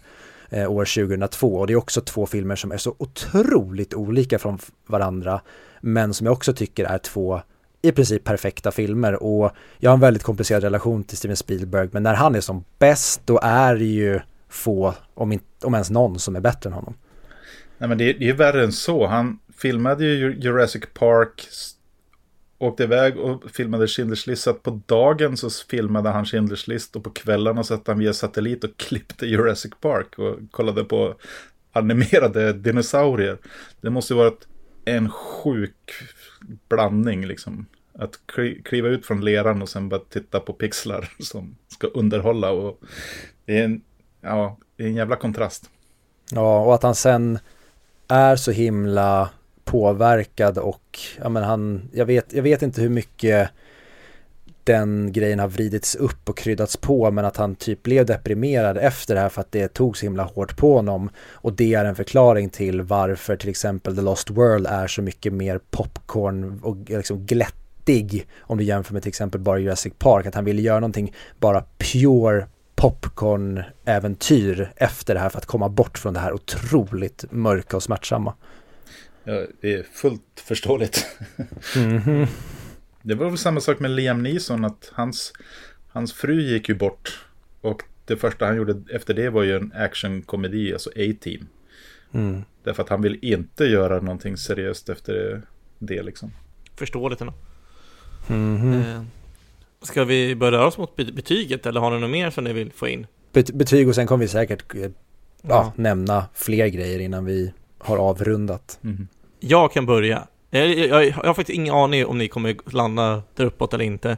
[0.50, 4.60] eh, år 2002 och det är också två filmer som är så otroligt olika från
[4.88, 5.42] varandra
[5.82, 7.42] men som jag också tycker är två
[7.86, 12.04] i princip perfekta filmer och jag har en väldigt komplicerad relation till Steven Spielberg men
[12.04, 14.20] när han är som bäst då är det ju
[14.54, 16.94] få, om, inte, om ens någon, som är bättre än honom.
[17.78, 19.08] Nej, men det, är ju värre än så.
[19.08, 21.48] Han filmade ju Jurassic Park,
[22.58, 24.44] åkte iväg och filmade Schindler's List.
[24.44, 28.14] Så att på dagen så filmade han Schindler's List och på kvällarna satt han via
[28.14, 31.16] satellit och klippte Jurassic Park och kollade på
[31.72, 33.38] animerade dinosaurier.
[33.82, 34.48] Det måste ju varit
[34.86, 35.92] en sjuk
[36.70, 37.66] blandning liksom.
[38.00, 38.20] Att
[38.64, 42.52] kliva ut från leran och sen bara titta på pixlar som ska underhålla.
[42.52, 42.80] Och
[43.46, 43.82] det är en,
[44.22, 45.70] ja, det är en jävla kontrast.
[46.32, 47.40] Ja, och att han sen
[48.08, 49.30] är så himla
[49.64, 53.50] påverkad och ja men han, jag vet, jag vet inte hur mycket
[54.64, 59.16] den grejen har vridits upp och kryddats på men att han typ blev deprimerad efter
[59.16, 61.96] det här för att det tog så himla hårt på honom och det är en
[61.96, 67.26] förklaring till varför till exempel The Lost World är så mycket mer popcorn och liksom
[67.86, 71.14] glättig om du jämför med till exempel bara Jurassic Park att han ville göra någonting
[71.40, 77.78] bara pure popcorn-äventyr efter det här för att komma bort från det här otroligt mörka
[77.78, 78.34] och smärtsamma.
[79.24, 81.06] Ja, det är fullt förståeligt.
[81.78, 82.28] Mhm.
[83.02, 85.34] Det var väl samma sak med Liam Neeson, att hans,
[85.88, 87.26] hans fru gick ju bort.
[87.62, 91.48] Och det första han gjorde efter det var ju en actionkomedi, alltså A-Team.
[92.14, 92.44] Mm.
[92.64, 95.42] Därför att han vill inte göra någonting seriöst efter
[95.80, 96.32] det liksom.
[96.76, 97.34] Förståeligt ändå.
[98.28, 98.74] Mhm.
[98.74, 99.02] Eh,
[99.82, 102.54] ska vi börja röra oss mot be- betyget eller har ni något mer som ni
[102.54, 103.08] vill få in?
[103.34, 104.90] Bet- betyg och sen kommer vi säkert eh, ja,
[105.42, 105.72] Ja.
[105.76, 108.78] nämna fler grejer innan vi har avrundat.
[108.82, 109.08] Mhm.
[109.40, 110.28] Jag kan börja.
[110.50, 114.10] Jag, jag, jag har faktiskt ingen aning om ni kommer landa där uppåt eller inte.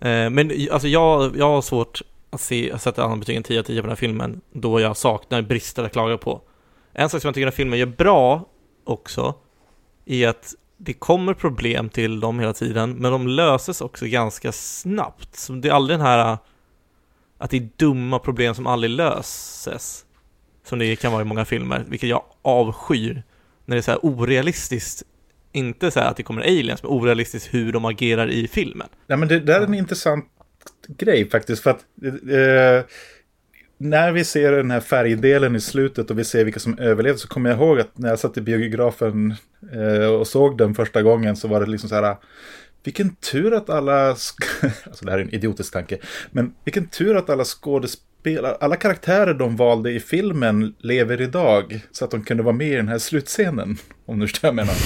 [0.00, 3.58] Eh, men alltså jag, jag har svårt att se, att sätta annan betyg än 10
[3.58, 6.40] av 10 på den här filmen då jag saknar brister att klaga på.
[6.92, 8.48] En sak som jag tycker den här filmen gör bra
[8.84, 9.34] också
[10.06, 15.36] är att det kommer problem till dem hela tiden, men de löses också ganska snabbt.
[15.36, 16.38] Så det är aldrig den här
[17.38, 20.04] att det är dumma problem som aldrig löses.
[20.64, 23.22] Som det kan vara i många filmer, vilket jag avskyr.
[23.64, 25.02] När det är så här orealistiskt
[25.52, 28.88] inte så att det kommer aliens, men orealistiskt hur de agerar i filmen.
[29.06, 30.26] Nej, men det där är en intressant
[30.88, 31.62] grej faktiskt.
[31.62, 32.86] För att eh,
[33.82, 37.28] när vi ser den här färgdelen i slutet och vi ser vilka som överlevde så
[37.28, 39.34] kommer jag ihåg att när jag satt i biografen
[39.72, 42.16] eh, och såg den första gången så var det liksom så här.
[42.84, 44.08] Vilken tur att alla,
[44.86, 45.98] alltså det här är en idiotisk tanke,
[46.30, 51.80] men vilken tur att alla skådespelare, alla karaktärer de valde i filmen lever idag.
[51.92, 54.66] Så att de kunde vara med i den här slutscenen, om du förstår vad jag
[54.66, 54.76] menar.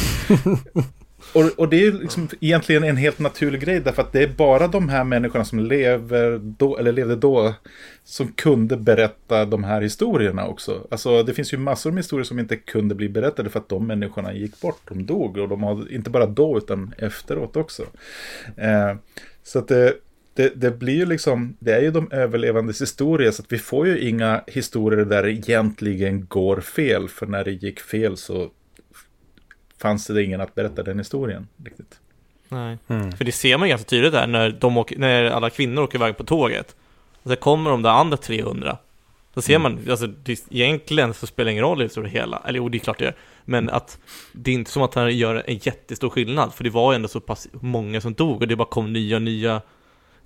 [1.34, 4.28] Och, och, det är ju liksom egentligen en helt naturlig grej därför att det är
[4.28, 7.54] bara de här människorna som lever då, eller levde då
[8.04, 10.86] som kunde berätta de här historierna också.
[10.90, 13.86] Alltså det finns ju massor med historier som inte kunde bli berättade för att de
[13.86, 17.82] människorna gick bort, de dog och de har inte bara då utan efteråt också.
[18.56, 18.94] Eh,
[19.42, 19.94] så att det,
[20.34, 23.86] det, det, blir ju liksom, det är ju de överlevandes historia så att vi får
[23.86, 28.50] ju inga historier där det egentligen går fel för när det gick fel så
[29.84, 32.00] fanns det ingen att berätta den historien riktigt.
[32.48, 33.12] Nej, mm.
[33.12, 36.16] för det ser man ganska tydligt där när, de åker, när alla kvinnor åker iväg
[36.16, 36.76] på tåget.
[37.22, 38.78] Och så kommer de där andra 300.
[39.34, 39.62] Då ser mm.
[39.62, 42.78] man, alltså det, egentligen så spelar det ingen roll i det hela, eller jo det
[42.78, 43.98] är klart det gör, men att
[44.32, 47.20] det är inte som att han gör en jättestor skillnad, för det var ändå så
[47.20, 49.62] pass många som dog och det bara kom nya, nya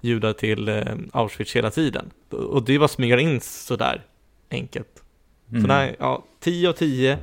[0.01, 0.82] judar till eh,
[1.12, 2.10] Auschwitz hela tiden.
[2.30, 4.02] Och det var smygar in sådär
[4.51, 5.02] enkelt.
[5.51, 5.62] Mm.
[5.62, 7.18] Så nej, ja, 10 av 10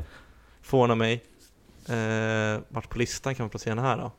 [0.62, 1.22] förvånar mig.
[1.90, 4.12] Eh, vart på listan kan man placera den här då?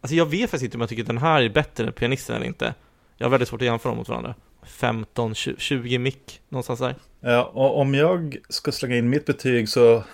[0.00, 2.36] Alltså jag vet faktiskt inte om jag tycker att den här är bättre än pianisten
[2.36, 2.74] eller inte.
[3.16, 4.34] Jag har väldigt svårt att jämföra dem mot varandra.
[4.66, 6.96] 15, 20 mick, någonstans där.
[7.20, 10.04] Ja, och om jag ska slänga in mitt betyg så,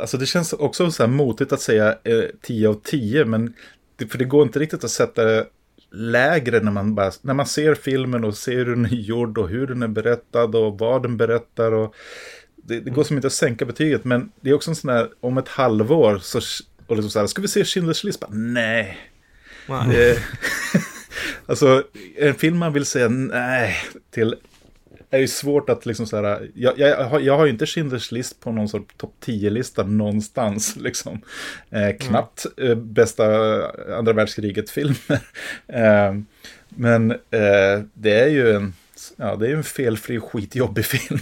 [0.00, 3.54] alltså det känns också så här motigt att säga eh, 10 av 10, men
[3.96, 5.46] det, för det går inte riktigt att sätta det
[5.90, 9.48] lägre när man, bara, när man ser filmen och ser hur den är gjord och
[9.48, 11.94] hur den är berättad och vad den berättar och
[12.66, 15.08] det, det, går som inte att sänka betyget, men det är också en sån här,
[15.20, 16.40] om ett halvår så,
[16.86, 18.24] och liksom så här, ska vi se Schindler's list?
[18.30, 18.98] Nej.
[19.68, 20.18] Eh,
[21.46, 21.82] alltså,
[22.16, 23.76] en film man vill säga nej
[24.10, 24.36] till
[25.14, 28.14] är ju svårt att liksom så här, jag, jag, har, jag har ju inte Schindler's
[28.14, 31.20] list på någon sorts topp 10-lista någonstans, liksom.
[31.70, 32.70] Eh, knappt mm.
[32.70, 33.26] eh, bästa
[33.98, 34.96] andra världskriget-filmer.
[35.66, 36.14] eh,
[36.68, 38.74] men eh, det är ju en,
[39.16, 41.18] ja, det är en felfri skitjobbig film.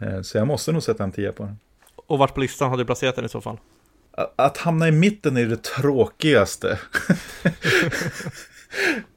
[0.00, 1.58] Eh, så jag måste nog sätta en tia på den.
[2.06, 3.58] Och vart på listan hade du placerat den i så fall?
[4.36, 6.78] Att hamna i mitten är det tråkigaste.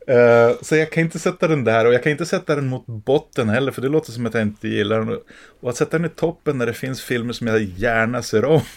[0.07, 2.85] Eh, så jag kan inte sätta den där och jag kan inte sätta den mot
[2.85, 5.19] botten heller för det låter som att jag inte gillar den.
[5.59, 8.61] Och att sätta den i toppen när det finns filmer som jag gärna ser om.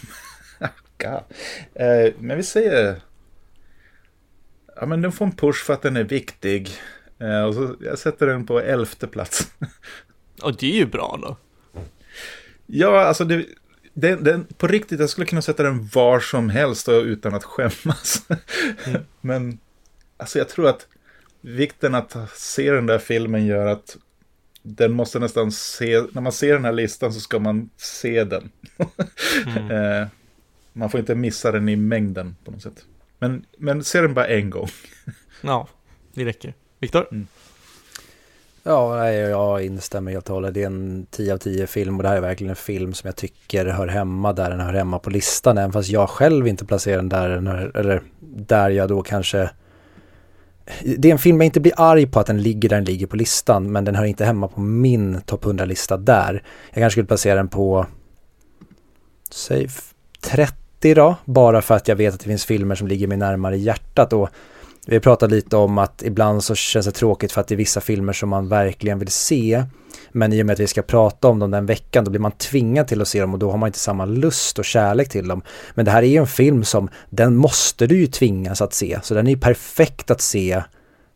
[1.75, 3.01] Eh, men vi säger...
[4.77, 6.71] Ja men den får en push för att den är viktig.
[7.49, 9.53] Och så jag sätter den på elfte plats.
[10.43, 11.37] Och det är ju bra då.
[12.73, 13.47] Ja, alltså det,
[13.95, 18.27] den, den, på riktigt, jag skulle kunna sätta den var som helst utan att skämmas.
[18.87, 19.03] Mm.
[19.21, 19.59] Men
[20.17, 20.87] alltså jag tror att
[21.41, 23.97] vikten att se den där filmen gör att
[24.63, 28.51] den måste nästan se, när man ser den här listan så ska man se den.
[29.47, 29.71] Mm.
[29.71, 30.07] Eh,
[30.73, 32.85] man får inte missa den i mängden på något sätt.
[33.19, 34.69] Men, men se den bara en gång.
[35.41, 35.69] ja,
[36.15, 36.55] det räcker.
[36.79, 37.09] Viktor?
[37.11, 37.27] Mm.
[38.71, 40.55] Ja, jag instämmer helt och hållet.
[40.55, 43.09] Det är en 10 av 10 film och det här är verkligen en film som
[43.09, 45.59] jag tycker hör hemma där den hör hemma på listan.
[45.59, 49.51] Även fast jag själv inte placerar den där, eller där jag då kanske...
[50.97, 53.07] Det är en film jag inte blir arg på att den ligger där den ligger
[53.07, 56.43] på listan, men den hör inte hemma på min topp 100-lista där.
[56.71, 57.87] Jag kanske skulle placera den på,
[59.31, 59.69] säg
[60.21, 63.59] 30 då, bara för att jag vet att det finns filmer som ligger mig närmare
[63.59, 64.29] hjärtat och
[64.91, 67.57] vi har pratat lite om att ibland så känns det tråkigt för att det är
[67.57, 69.65] vissa filmer som man verkligen vill se.
[70.13, 72.33] Men i och med att vi ska prata om dem den veckan då blir man
[72.33, 75.29] tvingad till att se dem och då har man inte samma lust och kärlek till
[75.29, 75.43] dem.
[75.75, 78.99] Men det här är ju en film som, den måste du ju tvingas att se.
[79.03, 80.63] Så den är ju perfekt att se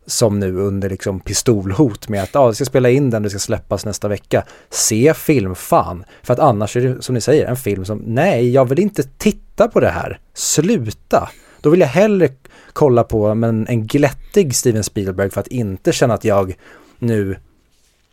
[0.07, 3.39] som nu under liksom pistolhot med att ja, vi ska spela in den, det ska
[3.39, 4.45] släppas nästa vecka.
[4.71, 6.05] Se film, fan.
[6.23, 9.03] För att annars är det som ni säger en film som, nej, jag vill inte
[9.03, 10.21] titta på det här.
[10.35, 11.29] Sluta.
[11.61, 12.29] Då vill jag hellre
[12.75, 16.55] kolla på men en glättig Steven Spielberg för att inte känna att jag
[16.99, 17.37] nu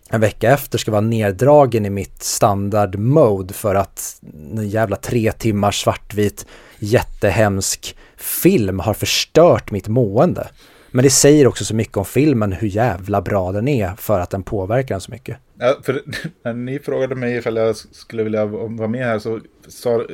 [0.10, 4.22] en vecka efter ska vara neddragen i mitt standard mode för att
[4.58, 6.46] en jävla tre timmars svartvit
[6.80, 10.48] jättehemsk film har förstört mitt mående.
[10.92, 14.30] Men det säger också så mycket om filmen hur jävla bra den är för att
[14.30, 15.38] den påverkar den så mycket.
[15.60, 16.02] Ja, för
[16.44, 20.06] när ni frågade mig ifall jag skulle vilja vara med här så sa,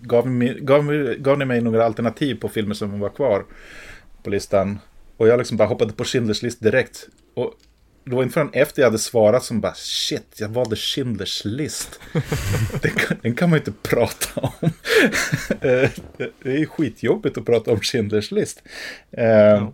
[0.00, 0.28] gav,
[0.60, 3.44] gav, gav ni mig några alternativ på filmer som var kvar
[4.26, 4.78] på listan.
[5.16, 7.08] Och jag liksom bara hoppade på Schindler's list direkt.
[7.34, 7.54] Och
[8.04, 12.00] det var inte förrän efter jag hade svarat som bara shit, jag valde Schindler's list.
[12.82, 14.70] den, kan, den kan man ju inte prata om.
[15.60, 15.90] Eh,
[16.42, 18.62] det är ju skitjobbigt att prata om Schindler's list.
[19.12, 19.66] Mm.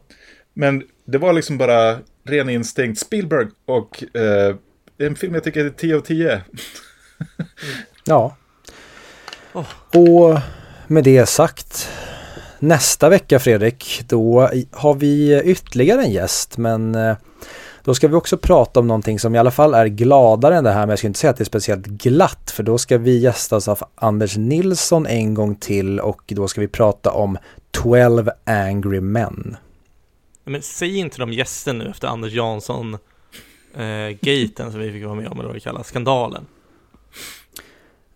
[0.54, 3.00] Men det var liksom bara ren instinkt.
[3.00, 4.56] Spielberg och eh,
[4.98, 6.42] en film jag tycker är 10 av 10.
[8.04, 8.36] ja.
[9.52, 9.66] Oh.
[9.92, 10.40] Och
[10.86, 11.88] med det sagt.
[12.62, 17.16] Nästa vecka Fredrik, då har vi ytterligare en gäst men eh,
[17.84, 20.70] då ska vi också prata om någonting som i alla fall är gladare än det
[20.70, 23.18] här men jag ska inte säga att det är speciellt glatt för då ska vi
[23.18, 27.38] gästas av Anders Nilsson en gång till och då ska vi prata om
[27.70, 29.56] 12 Angry Men.
[30.44, 32.94] Men säg inte de gästen nu efter Anders Jansson
[33.74, 36.46] eh, som vi fick vara med om, eller vad det kallas, skandalen.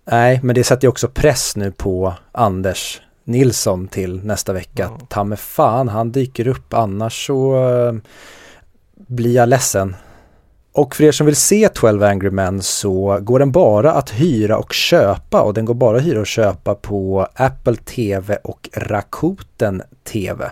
[0.05, 4.91] Nej, men det sätter ju också press nu på Anders Nilsson till nästa vecka.
[4.99, 5.07] Ja.
[5.09, 7.95] Ta med fan, han dyker upp, annars så uh,
[8.95, 9.97] blir jag ledsen.
[10.73, 14.59] Och för er som vill se 12 Angry Men så går den bara att hyra
[14.59, 19.83] och köpa och den går bara att hyra och köpa på Apple TV och Rakuten
[20.05, 20.51] TV.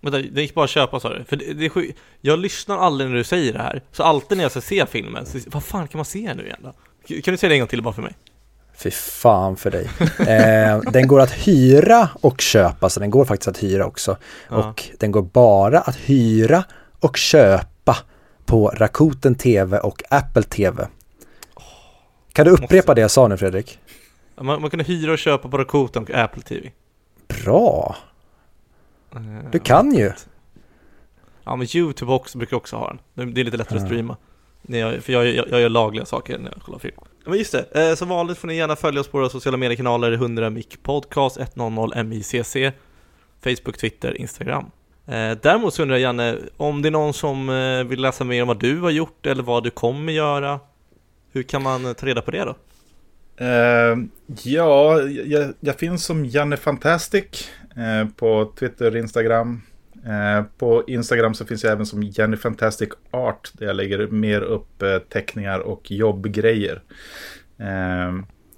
[0.00, 1.24] Vänta, det gick bara att köpa sa du?
[1.24, 1.96] För det, det är sjuk...
[2.20, 3.82] Jag lyssnar aldrig när du säger det här.
[3.92, 6.60] Så alltid när jag ska se filmen, så, vad fan kan man se nu igen
[6.62, 6.72] då?
[7.22, 8.14] Kan du säga det en gång till bara för mig?
[8.82, 9.90] Fy fan för dig.
[10.20, 14.16] Eh, den går att hyra och köpa, så den går faktiskt att hyra också.
[14.48, 14.56] Ja.
[14.56, 16.64] Och den går bara att hyra
[17.00, 17.96] och köpa
[18.44, 20.86] på Rakuten TV och Apple TV.
[22.32, 23.78] Kan du upprepa det jag sa nu Fredrik?
[24.40, 26.70] Man, man kan hyra och köpa på Rakuten och Apple TV.
[27.28, 27.96] Bra!
[29.52, 30.12] Du kan ju.
[31.44, 33.34] Ja, men YouTube också, brukar också ha den.
[33.34, 34.16] Det är lite lättare att streama.
[35.00, 36.96] för jag, jag, jag gör lagliga saker när jag kollar film.
[37.30, 40.12] Men just det, eh, som vanligt får ni gärna följa oss på våra sociala mediekanaler
[40.12, 42.34] 100 mic podcast 100 micc
[43.42, 44.70] Facebook, Twitter, Instagram.
[45.06, 48.42] Eh, däremot så undrar jag Janne, om det är någon som eh, vill läsa mer
[48.42, 50.60] om vad du har gjort eller vad du kommer göra,
[51.32, 52.56] hur kan man ta reda på det då?
[53.40, 54.04] Uh,
[54.42, 59.62] ja, jag, jag, finns som Janne Fantastic uh, på Twitter Instagram.
[60.06, 64.40] Uh, på Instagram så finns jag även som Janne Fantastic Art där jag lägger mer
[64.40, 66.82] upp teckningar och jobbgrejer.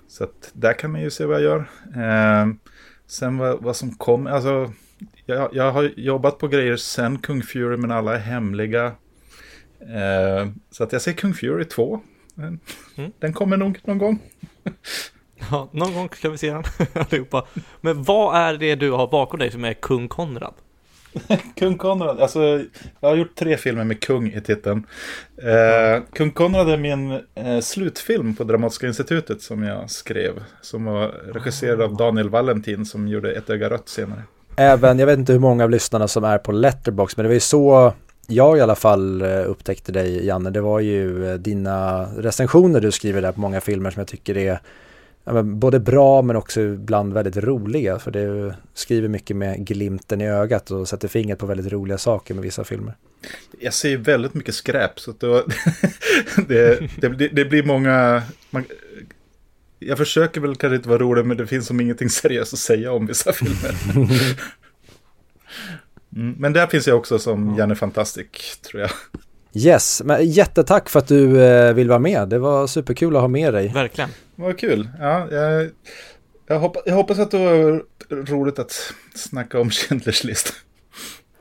[0.08, 1.66] så att där kan man ju se vad jag gör.
[3.06, 4.72] sen vad, vad som kommer, alltså
[5.26, 8.92] jag, jag, har jobbat på grejer sen Kung Fury men alla är hemliga.
[10.70, 12.00] så att jag ser Kung Fury 2
[12.38, 13.12] Mm.
[13.18, 14.18] Den kommer nog någon gång.
[15.50, 16.64] ja, någon gång ska vi se den
[17.02, 17.46] allihopa.
[17.80, 20.54] Men vad är det du har bakom dig som är Kung Konrad?
[21.56, 22.40] kung Konrad, alltså
[23.00, 24.86] jag har gjort tre filmer med kung i titeln.
[25.36, 30.32] Eh, kung Konrad är min eh, slutfilm på Dramatiska institutet som jag skrev.
[30.60, 34.22] Som var regisserad av Daniel Valentin som gjorde Ett öga rött senare.
[34.56, 37.34] Även, jag vet inte hur många av lyssnarna som är på Letterbox men det var
[37.34, 37.92] ju så
[38.26, 42.92] jag i alla fall eh, upptäckte dig Janne, det var ju eh, dina recensioner du
[42.92, 44.60] skriver där på många filmer som jag tycker är
[45.24, 47.98] ja, både bra men också ibland väldigt roliga.
[47.98, 52.34] För du skriver mycket med glimten i ögat och sätter fingret på väldigt roliga saker
[52.34, 52.94] med vissa filmer.
[53.60, 55.12] Jag ser väldigt mycket skräp så
[56.48, 58.22] det, det, det, det, blir många...
[58.50, 58.64] Man,
[59.78, 62.92] jag försöker väl kanske inte vara rolig men det finns som ingenting seriöst att säga
[62.92, 63.74] om vissa filmer.
[66.16, 68.90] Mm, men där finns jag också som Janne Fantastic, tror jag.
[69.54, 72.28] Yes, men jättetack för att du eh, vill vara med.
[72.28, 73.68] Det var superkul att ha med dig.
[73.68, 74.10] Verkligen.
[74.42, 74.88] Vad kul.
[74.98, 75.70] Ja, jag,
[76.46, 80.54] jag, hoppas, jag hoppas att det var roligt att snacka om Schindler's list.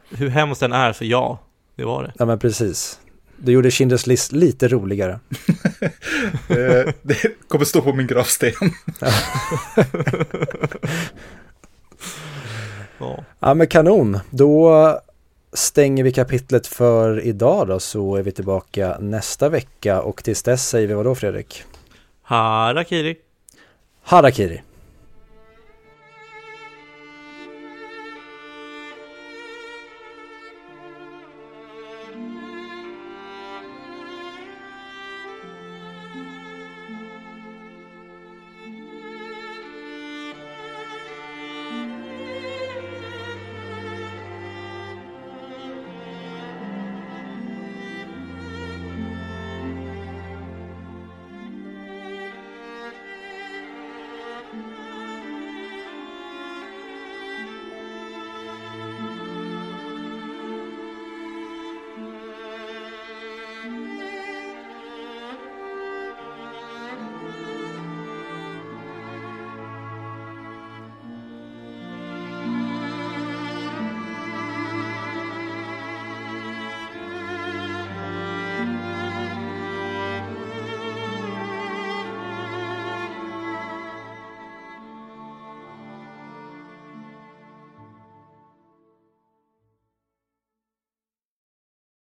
[0.09, 1.39] Hur hemskt den är, så ja,
[1.75, 2.13] det var det.
[2.19, 2.99] Ja, men precis.
[3.37, 5.19] Du gjorde Schindler's list lite roligare.
[6.49, 8.51] Eh, det kommer stå på min gravsten.
[12.99, 13.23] Ja.
[13.39, 14.19] ja men kanon.
[14.29, 14.99] Då
[15.53, 20.69] stänger vi kapitlet för idag då så är vi tillbaka nästa vecka och tills dess
[20.69, 21.65] säger vi vad då Fredrik?
[22.31, 23.21] Harakiri.
[24.03, 24.63] Harakiri.